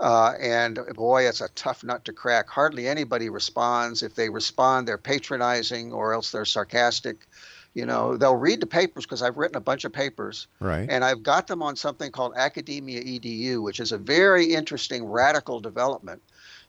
Uh, 0.00 0.32
and 0.40 0.78
boy, 0.94 1.28
it's 1.28 1.40
a 1.40 1.48
tough 1.50 1.84
nut 1.84 2.04
to 2.06 2.12
crack. 2.12 2.48
Hardly 2.48 2.88
anybody 2.88 3.28
responds. 3.28 4.02
If 4.02 4.14
they 4.14 4.30
respond, 4.30 4.88
they're 4.88 4.98
patronizing 4.98 5.92
or 5.92 6.14
else 6.14 6.32
they're 6.32 6.44
sarcastic. 6.44 7.26
You 7.74 7.86
know, 7.86 8.16
they'll 8.16 8.36
read 8.36 8.60
the 8.60 8.66
papers 8.66 9.04
because 9.04 9.22
I've 9.22 9.36
written 9.36 9.56
a 9.56 9.60
bunch 9.60 9.84
of 9.84 9.92
papers, 9.92 10.46
Right. 10.60 10.88
and 10.90 11.04
I've 11.04 11.22
got 11.22 11.46
them 11.46 11.62
on 11.62 11.76
something 11.76 12.10
called 12.10 12.34
Academia 12.36 13.02
EDU, 13.02 13.62
which 13.62 13.80
is 13.80 13.92
a 13.92 13.98
very 13.98 14.52
interesting 14.54 15.04
radical 15.04 15.60
development 15.60 16.20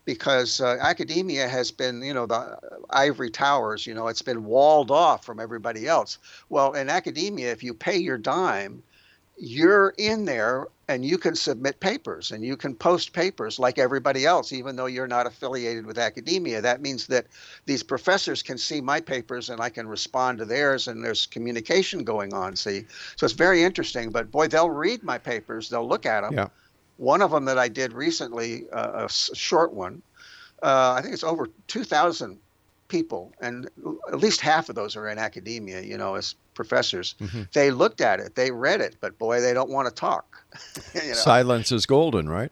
because 0.05 0.59
uh, 0.59 0.77
academia 0.81 1.47
has 1.47 1.71
been, 1.71 2.01
you 2.01 2.13
know, 2.13 2.25
the 2.25 2.57
ivory 2.89 3.29
towers, 3.29 3.87
you 3.87 3.93
know, 3.93 4.07
it's 4.07 4.21
been 4.21 4.45
walled 4.45 4.91
off 4.91 5.25
from 5.25 5.39
everybody 5.39 5.87
else. 5.87 6.17
Well, 6.49 6.73
in 6.73 6.89
academia, 6.89 7.51
if 7.51 7.63
you 7.63 7.73
pay 7.73 7.97
your 7.97 8.17
dime, 8.17 8.83
you're 9.37 9.93
in 9.97 10.25
there 10.25 10.67
and 10.87 11.03
you 11.03 11.17
can 11.17 11.35
submit 11.35 11.79
papers 11.79 12.31
and 12.31 12.43
you 12.43 12.55
can 12.55 12.75
post 12.75 13.13
papers 13.13 13.57
like 13.57 13.79
everybody 13.79 14.25
else, 14.25 14.51
even 14.51 14.75
though 14.75 14.85
you're 14.85 15.07
not 15.07 15.25
affiliated 15.25 15.85
with 15.85 15.97
academia. 15.97 16.61
That 16.61 16.81
means 16.81 17.07
that 17.07 17.27
these 17.65 17.81
professors 17.81 18.43
can 18.43 18.57
see 18.57 18.81
my 18.81 18.99
papers 18.99 19.49
and 19.49 19.61
I 19.61 19.69
can 19.69 19.87
respond 19.87 20.37
to 20.39 20.45
theirs, 20.45 20.87
and 20.87 21.03
there's 21.03 21.25
communication 21.25 22.03
going 22.03 22.33
on. 22.33 22.55
See, 22.55 22.85
so 23.15 23.25
it's 23.25 23.33
very 23.33 23.63
interesting. 23.63 24.11
But 24.11 24.29
boy, 24.29 24.49
they'll 24.49 24.69
read 24.69 25.03
my 25.03 25.17
papers, 25.17 25.69
they'll 25.69 25.87
look 25.87 26.05
at 26.05 26.21
them. 26.21 26.33
Yeah. 26.33 26.47
One 26.97 27.21
of 27.21 27.31
them 27.31 27.45
that 27.45 27.57
I 27.57 27.67
did 27.67 27.93
recently, 27.93 28.69
uh, 28.71 29.05
a 29.05 29.09
short 29.09 29.73
one, 29.73 30.01
uh, 30.61 30.93
I 30.97 31.01
think 31.01 31.13
it's 31.13 31.23
over 31.23 31.49
2,000 31.67 32.39
people, 32.87 33.33
and 33.41 33.67
at 34.07 34.19
least 34.19 34.39
half 34.41 34.69
of 34.69 34.75
those 34.75 34.95
are 34.95 35.09
in 35.09 35.17
academia, 35.17 35.81
you 35.81 35.97
know, 35.97 36.15
as 36.15 36.35
professors. 36.53 37.15
They 37.53 37.71
looked 37.71 38.01
at 38.01 38.19
it, 38.19 38.35
they 38.35 38.51
read 38.51 38.81
it, 38.81 38.97
but 39.01 39.17
boy, 39.17 39.41
they 39.41 39.53
don't 39.53 39.69
want 39.69 39.87
to 39.87 39.93
talk. 39.93 40.45
you 40.93 41.09
know? 41.09 41.13
Silence 41.13 41.71
is 41.71 41.85
golden, 41.85 42.29
right? 42.29 42.51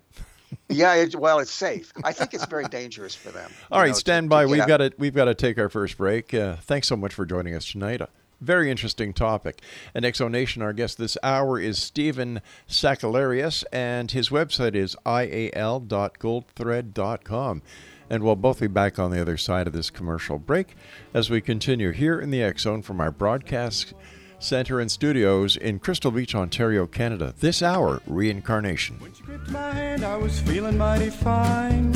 yeah, 0.70 0.96
it, 0.96 1.16
well, 1.16 1.40
it's 1.40 1.52
safe. 1.52 1.94
I 2.04 2.12
think 2.12 2.34
it's 2.34 2.46
very 2.46 2.66
dangerous 2.66 3.16
for 3.16 3.30
them. 3.32 3.52
All 3.72 3.80
right, 3.80 3.90
know, 3.90 3.94
stand 3.94 4.26
to 4.26 4.30
by. 4.30 4.44
get 4.44 4.52
We've 4.52 4.62
out. 4.62 4.68
got 4.68 4.78
to 4.78 4.94
we've 4.98 5.14
got 5.14 5.26
to 5.26 5.36
take 5.36 5.58
our 5.58 5.70
first 5.70 5.98
break. 5.98 6.34
Uh, 6.34 6.56
thanks 6.58 6.88
so 6.88 6.98
much 6.98 7.14
for 7.14 7.26
joining 7.26 7.56
us 7.56 7.72
tonight. 7.72 8.02
Very 8.42 8.70
interesting 8.72 9.14
topic. 9.14 9.62
And 9.94 10.04
Exonation, 10.04 10.64
our 10.64 10.74
guest 10.74 10.98
this 10.98 11.16
hour 11.22 11.60
is 11.60 11.78
Stephen 11.78 12.42
Sakellarios, 12.68 13.64
and 13.72 14.10
his 14.10 14.30
website 14.30 14.74
is 14.74 14.96
ial.goldthread.com. 15.06 17.62
And 18.10 18.24
we'll 18.24 18.36
both 18.36 18.60
be 18.60 18.66
back 18.68 18.98
on 19.00 19.12
the 19.12 19.22
other 19.22 19.38
side 19.38 19.68
of 19.68 19.74
this 19.74 19.92
commercial 19.92 20.40
break 20.40 20.76
as 21.14 21.30
we 21.30 21.40
continue 21.40 21.92
here 21.92 22.20
in 22.20 22.32
the 22.32 22.44
X 22.44 22.64
from 22.64 23.00
our 23.00 23.12
broadcast 23.12 23.94
center 24.40 24.80
and 24.80 24.92
studios 24.92 25.56
in 25.56 25.78
Crystal 25.80 26.12
Beach, 26.12 26.36
Ontario, 26.36 26.88
Canada. 26.88 27.34
This 27.40 27.62
hour, 27.62 28.02
reincarnation. 28.08 29.00
When 29.00 29.14
she 29.14 29.24
gripped 29.24 29.50
my 29.50 29.72
hand, 29.72 30.04
I 30.04 30.18
was 30.18 30.42
feeling 30.42 30.78
mighty 30.78 31.10
fine. 31.10 31.94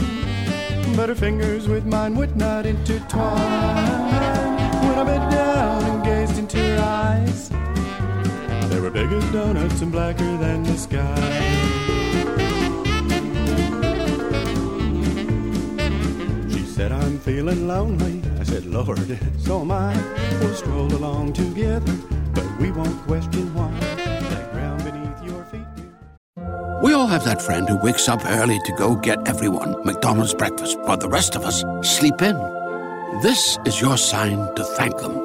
But 0.95 1.09
her 1.09 1.15
fingers 1.15 1.67
with 1.67 1.85
mine 1.85 2.15
would 2.15 2.37
not 2.37 2.65
intertwine. 2.65 3.35
When 4.87 4.99
I 4.99 5.03
into 6.45 6.57
her 6.59 6.79
eyes, 6.79 7.49
they 8.69 8.79
were 8.79 8.91
big 8.91 9.11
as 9.11 9.31
donuts 9.31 9.81
and 9.81 9.91
blacker 9.91 10.37
than 10.37 10.61
the 10.61 10.77
sky. 10.77 11.15
She 16.49 16.63
said, 16.65 16.91
I'm 16.91 17.17
feeling 17.17 17.67
lonely. 17.67 18.21
I 18.39 18.43
said, 18.43 18.67
Lord, 18.67 19.19
so 19.39 19.61
am 19.61 19.71
I. 19.71 19.95
We'll 20.39 20.53
stroll 20.53 20.93
along 20.93 21.33
together, 21.33 21.95
but 22.35 22.45
we 22.59 22.69
won't 22.71 23.01
question 23.07 23.51
why. 23.55 23.71
That 24.29 24.51
ground 24.53 24.83
beneath 24.83 25.23
your 25.25 25.43
feet. 25.45 25.65
We 26.83 26.93
all 26.93 27.07
have 27.07 27.25
that 27.25 27.41
friend 27.41 27.67
who 27.67 27.77
wakes 27.77 28.07
up 28.07 28.23
early 28.23 28.59
to 28.65 28.71
go 28.73 28.95
get 28.95 29.27
everyone 29.27 29.83
McDonald's 29.83 30.35
breakfast, 30.35 30.77
while 30.81 30.97
the 30.97 31.09
rest 31.09 31.35
of 31.35 31.43
us 31.43 31.63
sleep 31.81 32.21
in. 32.21 32.37
This 33.23 33.57
is 33.65 33.81
your 33.81 33.97
sign 33.97 34.53
to 34.53 34.63
thank 34.63 34.95
them. 34.99 35.24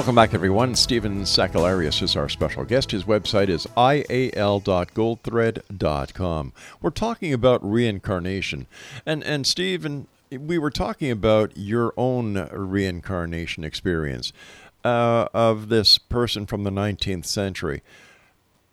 Welcome 0.00 0.14
back, 0.14 0.32
everyone. 0.32 0.76
Stephen 0.76 1.24
Sakellarios 1.24 2.00
is 2.00 2.16
our 2.16 2.30
special 2.30 2.64
guest. 2.64 2.92
His 2.92 3.04
website 3.04 3.50
is 3.50 3.66
ial.goldthread.com. 3.76 6.52
We're 6.80 6.88
talking 6.88 7.34
about 7.34 7.62
reincarnation. 7.62 8.66
And, 9.04 9.22
and 9.22 9.46
Stephen, 9.46 10.06
we 10.30 10.56
were 10.56 10.70
talking 10.70 11.10
about 11.10 11.54
your 11.54 11.92
own 11.98 12.48
reincarnation 12.50 13.62
experience 13.62 14.32
uh, 14.86 15.28
of 15.34 15.68
this 15.68 15.98
person 15.98 16.46
from 16.46 16.64
the 16.64 16.70
19th 16.70 17.26
century. 17.26 17.82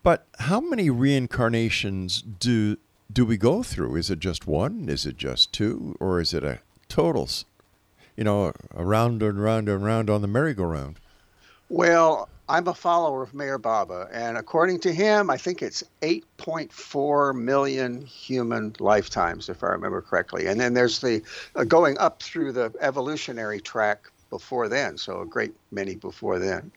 But 0.04 0.26
how 0.40 0.62
many 0.62 0.90
reincarnations 0.90 2.22
do 2.22 2.78
do 3.12 3.26
we 3.26 3.36
go 3.36 3.64
through? 3.64 3.98
Is 3.98 4.10
it 4.10 4.20
just 4.20 4.48
one? 4.48 4.88
Is 4.88 5.06
it 5.06 5.18
just 5.18 5.52
two? 5.52 5.98
Or 6.00 6.22
is 6.22 6.34
it 6.34 6.46
a 6.46 6.60
total, 6.88 7.28
you 8.16 8.24
know, 8.24 8.54
around 8.74 9.22
and 9.22 9.44
round 9.44 9.68
and 9.68 9.84
round 9.84 10.10
on 10.10 10.22
the 10.22 10.30
merry-go-round? 10.30 11.02
Well, 11.70 12.30
I'm 12.50 12.68
a 12.68 12.74
follower 12.74 13.24
of 13.24 13.34
Meher 13.34 13.62
Baba, 13.62 14.08
and 14.14 14.38
according 14.38 14.80
to 14.82 14.94
him, 14.94 15.30
I 15.30 15.36
think 15.36 15.62
it's 15.62 15.84
8.4 16.02 17.36
million 17.36 18.02
human 18.02 18.74
lifetimes, 18.80 19.50
if 19.50 19.64
I 19.64 19.68
remember 19.68 20.02
correctly. 20.02 20.48
And 20.48 20.60
then 20.60 20.74
there's 20.74 21.00
the 21.00 21.22
uh, 21.56 21.66
going 21.66 21.98
up 21.98 22.24
through 22.24 22.54
the 22.54 22.74
evolutionary 22.80 23.60
track 23.60 24.10
before 24.30 24.70
then, 24.70 24.98
so 24.98 25.22
a 25.22 25.26
great 25.26 25.54
many 25.72 25.96
before 25.96 26.40
then. 26.40 26.72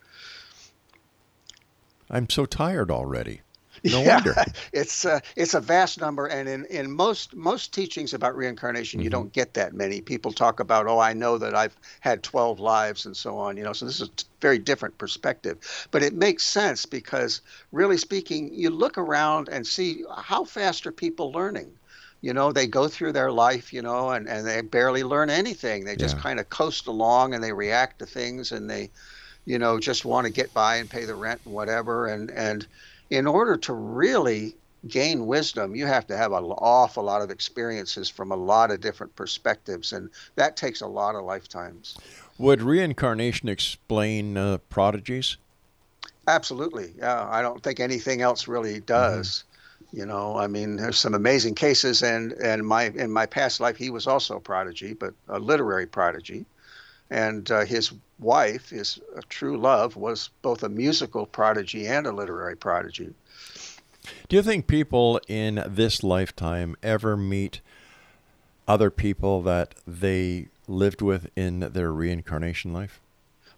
I'm 2.11 2.29
so 2.29 2.45
tired 2.45 2.91
already. 2.91 3.43
No 3.85 4.01
Yeah, 4.05 4.21
wonder. 4.25 4.43
it's 4.73 5.05
uh, 5.05 5.21
it's 5.37 5.55
a 5.55 5.61
vast 5.61 6.01
number, 6.01 6.27
and 6.27 6.49
in, 6.49 6.65
in 6.67 6.91
most 6.91 7.35
most 7.35 7.73
teachings 7.75 8.13
about 8.15 8.37
reincarnation, 8.37 9.01
you 9.01 9.09
Mm-hmm. 9.09 9.11
don't 9.11 9.33
get 9.33 9.55
that 9.55 9.75
many. 9.75 10.01
People 10.01 10.33
talk 10.33 10.61
about, 10.61 10.87
oh, 10.87 10.99
I 10.99 11.13
know 11.13 11.39
that 11.39 11.55
I've 11.55 11.77
had 12.01 12.23
twelve 12.23 12.61
lives 12.61 13.07
and 13.07 13.17
so 13.17 13.39
on. 13.39 13.57
You 13.57 13.65
know, 13.65 13.73
so 13.73 13.87
this 13.87 14.01
is 14.01 14.09
a 14.09 14.13
very 14.43 14.59
different 14.59 14.99
perspective, 14.99 15.59
but 15.91 16.03
it 16.03 16.15
makes 16.15 16.45
sense 16.45 16.87
because, 16.87 17.41
really 17.73 17.97
speaking, 17.99 18.53
you 18.53 18.71
look 18.71 18.99
around 18.99 19.49
and 19.49 19.67
see 19.67 20.03
how 20.19 20.45
fast 20.45 20.87
are 20.87 20.93
people 20.93 21.33
learning. 21.33 21.77
You 22.23 22.35
know, 22.35 22.53
they 22.53 22.67
go 22.67 22.87
through 22.89 23.13
their 23.13 23.33
life, 23.33 23.73
you 23.73 23.81
know, 23.81 24.11
and, 24.11 24.29
and 24.29 24.47
they 24.47 24.61
barely 24.61 25.03
learn 25.03 25.31
anything. 25.31 25.85
They 25.85 25.97
just 25.97 26.17
Yeah. 26.17 26.19
kind 26.19 26.39
of 26.39 26.51
coast 26.51 26.87
along 26.87 27.33
and 27.35 27.43
they 27.43 27.53
react 27.53 27.99
to 28.01 28.07
things 28.07 28.53
and 28.53 28.69
they, 28.69 28.91
you 29.45 29.59
know, 29.59 29.79
just 29.79 30.05
want 30.05 30.27
to 30.27 30.33
get 30.33 30.55
by 30.55 30.77
and 30.77 30.91
pay 30.91 31.05
the 31.05 31.17
rent 31.17 31.43
and 31.45 31.55
whatever. 31.55 32.07
And, 32.07 32.31
and 32.31 32.67
in 33.11 33.27
order 33.27 33.57
to 33.57 33.73
really 33.73 34.55
gain 34.89 35.27
wisdom, 35.27 35.75
you 35.75 35.87
have 35.87 36.07
to 36.07 36.17
have 36.17 36.33
an 36.33 36.45
awful 36.45 37.05
lot 37.05 37.23
of 37.23 37.31
experiences 37.31 38.09
from 38.09 38.33
a 38.33 38.37
lot 38.37 38.71
of 38.71 38.81
different 38.81 39.15
perspectives. 39.15 39.93
And 39.93 40.09
that 40.37 40.57
takes 40.57 40.81
a 40.81 40.87
lot 40.87 41.15
of 41.15 41.25
lifetimes. 41.25 41.99
Would 42.39 42.63
reincarnation 42.63 43.49
explain 43.49 44.37
uh, 44.37 44.59
prodigies? 44.71 45.37
Absolutely. 46.27 46.95
Yeah. 46.97 47.29
I 47.29 47.43
don't 47.43 47.63
think 47.63 47.81
anything 47.81 48.23
else 48.23 48.49
really 48.49 48.81
does. 48.81 49.45
You 49.93 50.07
know, 50.07 50.37
I 50.37 50.47
mean, 50.47 50.77
there's 50.77 50.99
some 50.99 51.15
amazing 51.15 51.57
cases, 51.57 52.01
and 52.03 52.33
and 52.35 52.65
my 52.65 52.85
in 52.91 53.11
my 53.11 53.27
past 53.27 53.59
life, 53.59 53.77
he 53.77 53.91
was 53.91 54.07
also 54.07 54.37
a 54.37 54.41
prodigy, 54.41 54.95
but 54.95 55.15
a 55.29 55.41
literary 55.41 55.87
prodigy, 55.87 56.47
and 57.11 57.51
uh, 57.51 57.65
his 57.65 57.93
wife, 58.19 58.71
his 58.71 59.01
uh, 59.17 59.21
true 59.29 59.59
love, 59.59 59.97
was 59.97 60.31
both 60.43 60.63
a 60.63 60.69
musical 60.69 61.27
prodigy 61.27 61.87
and 61.87 62.07
a 62.07 62.13
literary 62.13 62.57
prodigy. 62.57 63.15
Do 64.29 64.37
you 64.37 64.43
think 64.43 64.67
people 64.67 65.21
in 65.29 65.63
this 65.67 66.03
lifetime 66.03 66.77
ever 66.83 67.17
meet 67.17 67.61
other 68.67 68.91
people 68.91 69.43
that 69.43 69.75
they 69.87 70.49
lived 70.69 71.03
with 71.03 71.29
in 71.37 71.61
their 71.61 71.93
reincarnation 71.93 72.73
life? 72.73 73.01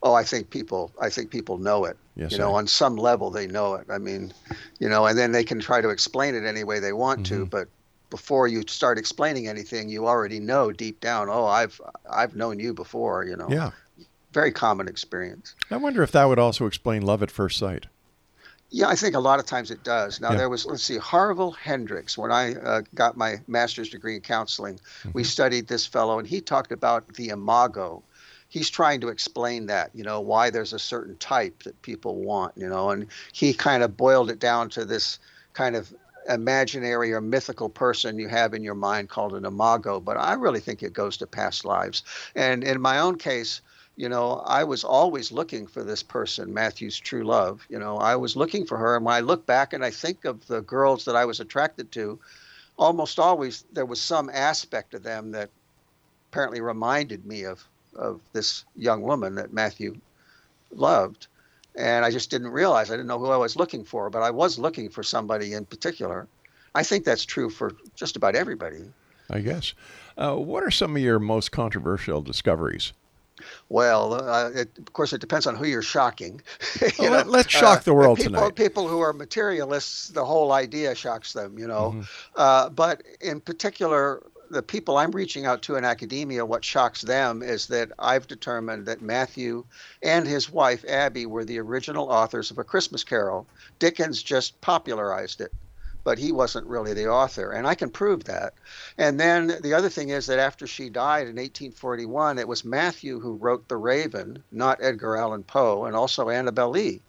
Oh, 0.03 0.15
I 0.15 0.25
think 0.25 0.51
people. 0.51 0.91
I 1.01 1.11
think 1.11 1.31
people 1.31 1.59
know 1.59 1.85
it. 1.85 1.97
Yes, 2.17 2.33
you 2.33 2.39
know, 2.39 2.55
on 2.55 2.67
some 2.67 2.97
level 2.97 3.31
they 3.31 3.47
know 3.47 3.75
it. 3.75 3.87
I 3.89 3.99
mean, 3.99 4.33
you 4.81 4.89
know, 4.89 5.07
and 5.07 5.17
then 5.17 5.33
they 5.33 5.45
can 5.45 5.61
try 5.61 5.81
to 5.81 5.91
explain 5.91 6.35
it 6.35 6.45
any 6.45 6.65
way 6.65 6.81
they 6.81 6.93
want 6.93 7.23
Mm-hmm. 7.23 7.43
to, 7.43 7.47
but 7.47 7.69
before 8.13 8.47
you 8.47 8.63
start 8.69 8.99
explaining 8.99 9.49
anything, 9.49 9.89
you 9.89 10.07
already 10.07 10.39
know 10.39 10.71
deep 10.71 11.01
down. 11.01 11.31
Oh, 11.31 11.47
I've 11.47 11.81
I've 12.09 12.37
known 12.37 12.61
you 12.61 12.75
before. 12.75 13.25
You 13.25 13.37
know. 13.37 13.49
Yeah. 13.49 13.71
Very 14.35 14.53
common 14.53 14.87
experience. 14.87 15.55
I 15.71 15.79
wonder 15.79 16.03
if 16.03 16.13
that 16.13 16.27
would 16.27 16.39
also 16.39 16.67
explain 16.67 17.03
love 17.03 17.23
at 17.23 17.31
first 17.31 17.59
sight. 17.59 17.87
Yeah, 18.69 18.89
I 18.89 18.97
think 18.97 19.15
a 19.15 19.21
lot 19.21 19.39
of 19.39 19.47
times 19.47 19.71
it 19.71 19.83
does. 19.83 20.21
Now 20.21 20.33
Yeah. 20.33 20.39
there 20.39 20.51
was 20.51 20.67
let's 20.67 20.83
see, 20.83 20.99
Harville 20.99 21.53
Hendrix. 21.53 22.19
When 22.19 22.31
I 22.31 22.55
uh, 22.55 22.83
got 22.95 23.17
my 23.17 23.41
master's 23.47 23.89
degree 23.89 24.15
in 24.17 24.21
counseling, 24.21 24.79
we 25.15 25.25
studied 25.25 25.69
this 25.69 25.87
fellow, 25.87 26.19
and 26.19 26.29
he 26.29 26.41
talked 26.43 26.71
about 26.73 27.15
the 27.15 27.31
imago. 27.31 28.03
He's 28.49 28.69
trying 28.69 29.01
to 29.01 29.09
explain 29.09 29.67
that, 29.67 29.91
you 29.95 30.05
know, 30.05 30.21
why 30.21 30.51
there's 30.51 30.75
a 30.75 30.79
certain 30.79 31.17
type 31.17 31.63
that 31.63 31.81
people 31.81 32.17
want, 32.17 32.53
you 32.55 32.69
know, 32.69 32.91
and 32.91 33.07
he 33.33 33.55
kind 33.55 33.83
of 33.83 33.97
boiled 33.97 34.31
it 34.31 34.39
down 34.39 34.69
to 34.71 34.85
this 34.85 35.19
kind 35.55 35.75
of 35.77 35.95
imaginary 36.29 37.13
or 37.13 37.21
mythical 37.21 37.69
person 37.69 38.19
you 38.19 38.29
have 38.29 38.55
in 38.55 38.63
your 38.63 38.75
mind 38.75 39.09
called 39.09 39.35
an 39.35 39.45
imago. 39.45 40.01
But 40.01 40.17
I 40.17 40.35
really 40.35 40.61
think 40.61 40.83
it 40.83 40.93
goes 40.93 41.17
to 41.19 41.27
past 41.27 41.65
lives. 41.65 42.03
And 42.35 42.65
in 42.65 42.81
my 42.81 42.99
own 42.99 43.17
case, 43.17 43.61
you 43.97 44.09
know, 44.09 44.43
I 44.47 44.65
was 44.65 44.85
always 44.85 45.33
looking 45.33 45.67
for 45.67 45.85
this 45.85 46.03
person, 46.03 46.55
Matthew's 46.55 46.99
true 46.99 47.25
love. 47.25 47.65
You 47.69 47.79
know, 47.79 47.99
I 47.99 48.17
was 48.17 48.37
looking 48.37 48.65
for 48.65 48.79
her. 48.79 48.97
And 48.97 49.05
when 49.05 49.15
I 49.15 49.21
look 49.21 49.45
back 49.47 49.73
and 49.73 49.85
I 49.85 49.91
think 49.91 50.25
of 50.25 50.47
the 50.47 50.63
girls 50.63 51.05
that 51.05 51.17
I 51.17 51.25
was 51.25 51.41
attracted 51.41 51.93
to, 51.93 52.19
almost 52.79 53.19
always 53.19 53.65
there 53.73 53.85
was 53.85 54.01
some 54.01 54.31
aspect 54.31 54.95
of 54.95 55.03
them 55.03 55.33
that 55.33 55.51
apparently 56.31 56.61
reminded 56.61 57.27
me 57.27 57.45
of, 57.45 57.63
of 57.95 58.21
this 58.33 58.65
young 58.77 59.03
woman 59.03 59.35
that 59.35 59.53
Matthew 59.53 59.97
loved. 60.71 61.27
And 61.77 62.05
I 62.05 62.11
just 62.11 62.31
didn't 62.31 62.49
realize, 62.49 62.91
I 62.91 62.95
didn't 62.95 63.07
know 63.09 63.19
who 63.19 63.31
I 63.31 63.37
was 63.37 63.57
looking 63.57 63.85
for, 63.85 64.11
but 64.11 64.23
I 64.23 64.31
was 64.31 64.59
looking 64.59 64.91
for 64.91 65.03
somebody 65.03 65.55
in 65.55 65.65
particular. 65.65 66.27
I 66.75 66.83
think 66.83 67.05
that's 67.05 67.25
true 67.25 67.49
for 67.51 67.73
just 67.95 68.17
about 68.17 68.35
everybody. 68.35 68.85
I 69.31 69.41
guess. 69.41 69.73
Uh, 70.19 70.35
what 70.37 70.63
are 70.63 70.71
some 70.71 70.95
of 70.97 71.03
your 71.03 71.19
most 71.19 71.53
controversial 71.53 72.21
discoveries? 72.21 72.93
Well, 73.71 74.15
uh, 74.15 74.51
it, 74.51 74.71
of 74.79 74.93
course, 74.93 75.13
it 75.13 75.21
depends 75.21 75.47
on 75.47 75.57
who 75.57 75.65
you're 75.65 75.83
shocking. 75.83 76.43
You 76.81 76.91
Well, 76.99 77.11
know, 77.11 77.17
let- 77.17 77.27
let's 77.29 77.51
shock 77.51 77.85
the 77.85 77.95
world 77.95 78.19
people, 78.19 78.35
tonight. 78.35 78.55
People 78.55 78.87
who 78.89 79.01
are 79.01 79.13
materialists, 79.13 80.09
the 80.09 80.25
whole 80.25 80.53
idea 80.53 80.95
shocks 80.95 81.33
them, 81.33 81.59
you 81.59 81.67
know. 81.67 81.93
Mm-hmm. 81.97 82.03
Uh, 82.37 82.69
but 82.69 83.03
in 83.21 83.41
particular, 83.41 84.23
the 84.53 84.63
people 84.63 84.99
I'm 84.99 85.11
reaching 85.11 85.47
out 85.47 85.63
to 85.63 85.77
in 85.77 85.85
academia, 85.85 86.45
what 86.45 86.65
shocks 86.65 87.01
them 87.01 87.43
is 87.43 87.67
that 87.69 87.91
I've 87.99 88.27
determined 88.27 88.87
that 88.87 89.01
Matthew 89.01 89.65
and 90.03 90.27
his 90.27 90.51
wife, 90.51 90.85
Abby, 90.87 91.27
were 91.27 91.45
the 91.45 91.59
original 91.59 92.11
authors 92.11 92.51
of 92.51 92.59
A 92.59 92.65
Christmas 92.65 93.03
Carol. 93.03 93.47
Dickens 93.79 94.23
just 94.23 94.61
popularized 94.61 95.41
it 95.41 95.53
but 96.05 96.19
he 96.19 96.33
wasn't 96.33 96.67
really 96.67 96.93
the 96.95 97.09
author. 97.09 97.53
And 97.53 97.65
I 97.67 97.77
can 97.77 97.89
prove 97.89 98.25
that. 98.25 98.55
And 98.99 99.21
then 99.21 99.59
the 99.63 99.75
other 99.75 99.89
thing 99.89 100.09
is 100.09 100.27
that 100.27 100.41
after 100.41 100.67
she 100.67 100.89
died 100.89 101.29
in 101.29 101.37
1841, 101.37 102.39
it 102.39 102.49
was 102.49 102.65
Matthew 102.65 103.21
who 103.21 103.35
wrote 103.35 103.69
The 103.69 103.77
Raven, 103.77 104.43
not 104.51 104.83
Edgar 104.83 105.17
Allan 105.17 105.45
Poe, 105.45 105.85
and 105.85 105.95
also 105.95 106.29
Annabel 106.29 106.71
Lee. 106.71 107.03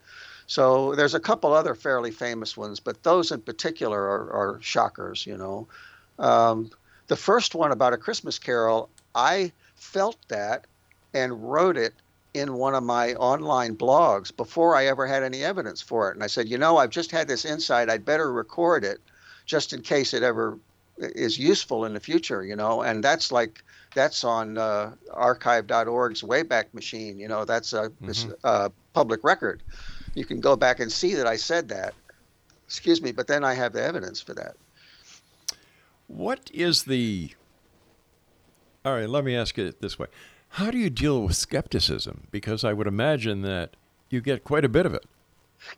So 0.46 0.94
there's 0.94 1.14
a 1.14 1.20
couple 1.20 1.52
other 1.52 1.74
fairly 1.74 2.10
famous 2.10 2.56
ones, 2.56 2.78
but 2.78 3.02
those 3.02 3.32
in 3.32 3.40
particular 3.40 4.00
are, 4.00 4.30
are 4.30 4.58
shockers, 4.62 5.26
you 5.26 5.36
know. 5.36 5.66
Um, 6.18 6.70
the 7.06 7.16
first 7.16 7.54
one 7.54 7.72
about 7.72 7.92
A 7.92 7.96
Christmas 7.96 8.38
Carol, 8.38 8.88
I 9.14 9.52
felt 9.76 10.16
that 10.28 10.66
and 11.12 11.50
wrote 11.50 11.76
it 11.76 11.94
in 12.34 12.54
one 12.54 12.74
of 12.74 12.82
my 12.82 13.14
online 13.14 13.76
blogs 13.76 14.36
before 14.36 14.74
I 14.74 14.86
ever 14.86 15.06
had 15.06 15.22
any 15.22 15.44
evidence 15.44 15.80
for 15.80 16.10
it. 16.10 16.14
And 16.14 16.24
I 16.24 16.26
said, 16.26 16.48
you 16.48 16.58
know, 16.58 16.76
I've 16.76 16.90
just 16.90 17.12
had 17.12 17.28
this 17.28 17.44
insight. 17.44 17.88
I'd 17.88 18.04
better 18.04 18.32
record 18.32 18.84
it 18.84 18.98
just 19.46 19.72
in 19.72 19.82
case 19.82 20.12
it 20.12 20.22
ever 20.22 20.58
is 20.98 21.38
useful 21.38 21.84
in 21.84 21.94
the 21.94 22.00
future, 22.00 22.44
you 22.44 22.56
know. 22.56 22.82
And 22.82 23.04
that's 23.04 23.30
like, 23.30 23.62
that's 23.94 24.24
on 24.24 24.58
uh, 24.58 24.94
archive.org's 25.12 26.22
Wayback 26.22 26.74
Machine. 26.74 27.18
You 27.18 27.28
know, 27.28 27.44
that's 27.44 27.72
a 27.72 27.92
this, 28.00 28.26
uh, 28.42 28.70
public 28.92 29.22
record. 29.22 29.62
You 30.14 30.24
can 30.24 30.40
go 30.40 30.56
back 30.56 30.80
and 30.80 30.90
see 30.90 31.14
that 31.14 31.26
I 31.26 31.36
said 31.36 31.68
that. 31.68 31.94
Excuse 32.66 33.00
me, 33.00 33.12
but 33.12 33.26
then 33.26 33.44
I 33.44 33.54
have 33.54 33.72
the 33.72 33.82
evidence 33.82 34.20
for 34.20 34.34
that. 34.34 34.56
What 36.06 36.50
is 36.52 36.84
the. 36.84 37.30
All 38.84 38.94
right, 38.94 39.08
let 39.08 39.24
me 39.24 39.34
ask 39.34 39.58
it 39.58 39.80
this 39.80 39.98
way. 39.98 40.06
How 40.50 40.70
do 40.70 40.78
you 40.78 40.90
deal 40.90 41.22
with 41.22 41.36
skepticism? 41.36 42.28
Because 42.30 42.64
I 42.64 42.72
would 42.72 42.86
imagine 42.86 43.42
that 43.42 43.74
you 44.10 44.20
get 44.20 44.44
quite 44.44 44.64
a 44.64 44.68
bit 44.68 44.86
of 44.86 44.94
it. 44.94 45.04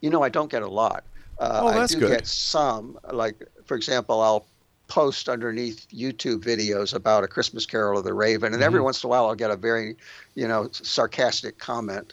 You 0.01 0.11
know, 0.11 0.23
I 0.23 0.29
don't 0.29 0.51
get 0.51 0.63
a 0.63 0.69
lot. 0.69 1.05
Uh, 1.39 1.61
Oh, 1.65 1.71
that's 1.73 1.95
I 1.95 1.99
do 1.99 2.01
good. 2.01 2.11
get 2.11 2.27
some. 2.27 2.99
Like, 3.13 3.43
for 3.65 3.77
example, 3.77 4.21
I'll 4.21 4.47
post 4.89 5.29
underneath 5.29 5.87
YouTube 5.91 6.43
videos 6.45 6.95
about 6.95 7.25
a 7.25 7.29
Christmas 7.29 7.65
Carol 7.67 7.99
of 7.99 8.05
the 8.05 8.13
Raven, 8.15 8.47
and 8.53 8.55
Mm-hmm. 8.57 8.63
every 8.63 8.81
once 8.81 9.03
in 9.03 9.09
a 9.09 9.11
while 9.11 9.27
I'll 9.27 9.35
get 9.35 9.51
a 9.51 9.57
very, 9.57 9.97
you 10.35 10.47
know, 10.49 10.69
sarcastic 10.73 11.59
comment. 11.59 12.13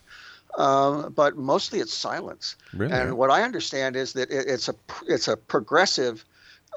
Um, 0.58 1.12
but 1.14 1.36
mostly 1.36 1.80
it's 1.80 1.94
silence. 1.94 2.56
Really? 2.74 2.94
And 2.94 3.18
what 3.18 3.32
I 3.32 3.42
understand 3.42 3.96
is 3.96 4.14
that 4.14 4.30
it, 4.30 4.46
it's 4.48 4.70
a 4.70 4.76
it's 5.08 5.28
a 5.28 5.36
progressive 5.36 6.24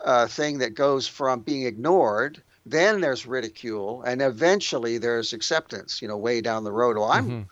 uh, 0.05 0.27
thing 0.27 0.59
that 0.59 0.75
goes 0.75 1.07
from 1.09 1.41
being 1.41 1.63
ignored. 1.67 2.43
Then 2.65 3.01
there's 3.01 3.27
ridicule, 3.27 4.03
and 4.03 4.21
eventually 4.21 4.99
there's 4.99 5.33
acceptance. 5.33 6.03
You 6.03 6.09
know, 6.09 6.17
way 6.17 6.41
down 6.41 6.65
the 6.65 6.73
road. 6.73 6.97
Well, 6.97 7.11
I'm 7.11 7.31
Mm-hmm. 7.31 7.43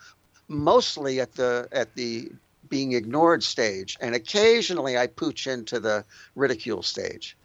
mostly 0.49 1.21
at 1.21 1.35
the 1.35 1.69
at 1.73 1.95
the 1.95 2.31
being 2.69 2.93
ignored 2.93 3.43
stage, 3.43 3.97
and 4.01 4.15
occasionally 4.15 4.97
I 4.99 5.07
pooch 5.07 5.47
into 5.47 5.81
the 5.81 6.05
ridicule 6.35 6.83
stage. 6.83 7.37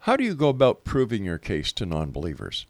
How 0.00 0.16
do 0.16 0.24
you 0.24 0.34
go 0.34 0.48
about 0.48 0.84
proving 0.84 1.24
your 1.24 1.38
case 1.38 1.72
to 1.74 1.86
non 1.86 2.10
believers? 2.10 2.66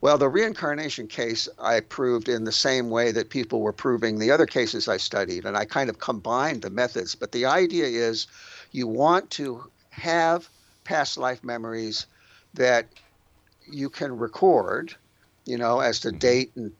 Well, 0.00 0.18
the 0.18 0.28
reincarnation 0.28 1.06
case 1.06 1.48
I 1.58 1.80
proved 1.80 2.28
in 2.28 2.44
the 2.44 2.52
same 2.52 2.90
way 2.90 3.12
that 3.12 3.30
people 3.30 3.60
were 3.60 3.72
proving 3.72 4.18
the 4.18 4.30
other 4.30 4.46
cases 4.46 4.88
I 4.88 4.96
studied, 4.96 5.44
and 5.44 5.56
I 5.56 5.64
kind 5.64 5.88
of 5.90 5.98
combined 5.98 6.62
the 6.62 6.70
methods. 6.70 7.14
But 7.14 7.32
the 7.32 7.44
idea 7.46 7.84
is 7.86 8.26
you 8.76 8.86
want 8.86 9.30
to 9.30 9.70
have 9.90 10.48
past 10.84 11.16
life 11.16 11.42
memories 11.42 12.06
that 12.54 12.86
you 13.70 13.88
can 13.88 14.16
record, 14.18 14.94
you 15.46 15.56
know, 15.56 15.80
as 15.80 16.00
to 16.00 16.08
mm-hmm. 16.08 16.18
date 16.18 16.52
and 16.56 16.72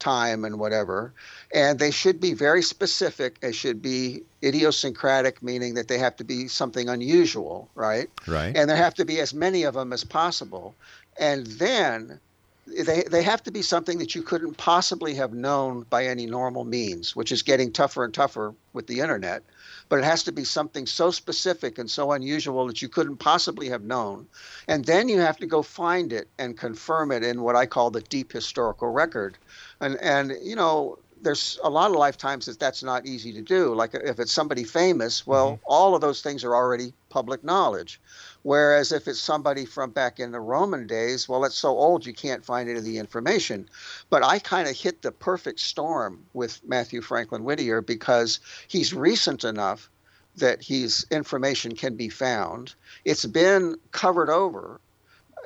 time 0.00 0.44
and 0.44 0.58
whatever. 0.58 1.12
And 1.54 1.78
they 1.78 1.90
should 1.90 2.20
be 2.20 2.34
very 2.34 2.62
specific. 2.62 3.40
They 3.40 3.52
should 3.52 3.80
be 3.80 4.22
idiosyncratic, 4.42 5.42
meaning 5.42 5.74
that 5.74 5.88
they 5.88 5.98
have 5.98 6.16
to 6.16 6.24
be 6.24 6.48
something 6.48 6.88
unusual, 6.88 7.68
right? 7.74 8.08
Right. 8.26 8.56
And 8.56 8.68
there 8.68 8.76
have 8.76 8.94
to 8.94 9.04
be 9.04 9.20
as 9.20 9.32
many 9.32 9.62
of 9.62 9.74
them 9.74 9.92
as 9.92 10.02
possible. 10.02 10.74
And 11.18 11.46
then 11.46 12.18
they, 12.66 13.02
they 13.02 13.22
have 13.22 13.42
to 13.44 13.50
be 13.50 13.62
something 13.62 13.98
that 13.98 14.14
you 14.14 14.22
couldn't 14.22 14.56
possibly 14.56 15.14
have 15.14 15.32
known 15.32 15.86
by 15.90 16.06
any 16.06 16.26
normal 16.26 16.64
means, 16.64 17.14
which 17.14 17.30
is 17.30 17.42
getting 17.42 17.72
tougher 17.72 18.04
and 18.04 18.14
tougher 18.14 18.54
with 18.72 18.86
the 18.86 19.00
internet. 19.00 19.42
But 19.90 19.98
it 19.98 20.04
has 20.04 20.22
to 20.22 20.32
be 20.32 20.44
something 20.44 20.86
so 20.86 21.10
specific 21.10 21.76
and 21.76 21.90
so 21.90 22.12
unusual 22.12 22.66
that 22.68 22.80
you 22.80 22.88
couldn't 22.88 23.18
possibly 23.18 23.68
have 23.68 23.82
known. 23.82 24.26
And 24.68 24.86
then 24.86 25.10
you 25.10 25.20
have 25.20 25.36
to 25.38 25.46
go 25.46 25.60
find 25.62 26.12
it 26.12 26.28
and 26.38 26.56
confirm 26.56 27.12
it 27.12 27.22
in 27.22 27.42
what 27.42 27.56
I 27.56 27.66
call 27.66 27.90
the 27.90 28.00
deep 28.00 28.32
historical 28.32 28.88
record. 28.88 29.36
And, 29.80 29.96
and 29.96 30.32
you 30.42 30.56
know, 30.56 30.98
there's 31.22 31.58
a 31.62 31.70
lot 31.70 31.90
of 31.90 31.96
lifetimes 31.96 32.46
that 32.46 32.58
that's 32.58 32.82
not 32.82 33.06
easy 33.06 33.32
to 33.32 33.42
do. 33.42 33.74
Like 33.74 33.94
if 33.94 34.18
it's 34.18 34.32
somebody 34.32 34.64
famous, 34.64 35.26
well, 35.26 35.52
mm-hmm. 35.52 35.64
all 35.66 35.94
of 35.94 36.00
those 36.00 36.22
things 36.22 36.44
are 36.44 36.54
already 36.54 36.92
public 37.08 37.44
knowledge. 37.44 38.00
Whereas 38.42 38.90
if 38.90 39.06
it's 39.06 39.20
somebody 39.20 39.66
from 39.66 39.90
back 39.90 40.18
in 40.18 40.32
the 40.32 40.40
Roman 40.40 40.86
days, 40.86 41.28
well, 41.28 41.44
it's 41.44 41.58
so 41.58 41.70
old 41.70 42.06
you 42.06 42.14
can't 42.14 42.44
find 42.44 42.68
any 42.68 42.78
of 42.78 42.84
the 42.84 42.98
information. 42.98 43.68
But 44.08 44.24
I 44.24 44.38
kind 44.38 44.66
of 44.68 44.76
hit 44.76 45.02
the 45.02 45.12
perfect 45.12 45.60
storm 45.60 46.24
with 46.32 46.60
Matthew 46.66 47.02
Franklin 47.02 47.44
Whittier 47.44 47.82
because 47.82 48.40
he's 48.66 48.94
recent 48.94 49.44
enough 49.44 49.90
that 50.36 50.62
his 50.62 51.06
information 51.10 51.76
can 51.76 51.96
be 51.96 52.08
found. 52.08 52.74
It's 53.04 53.26
been 53.26 53.76
covered 53.92 54.30
over 54.30 54.80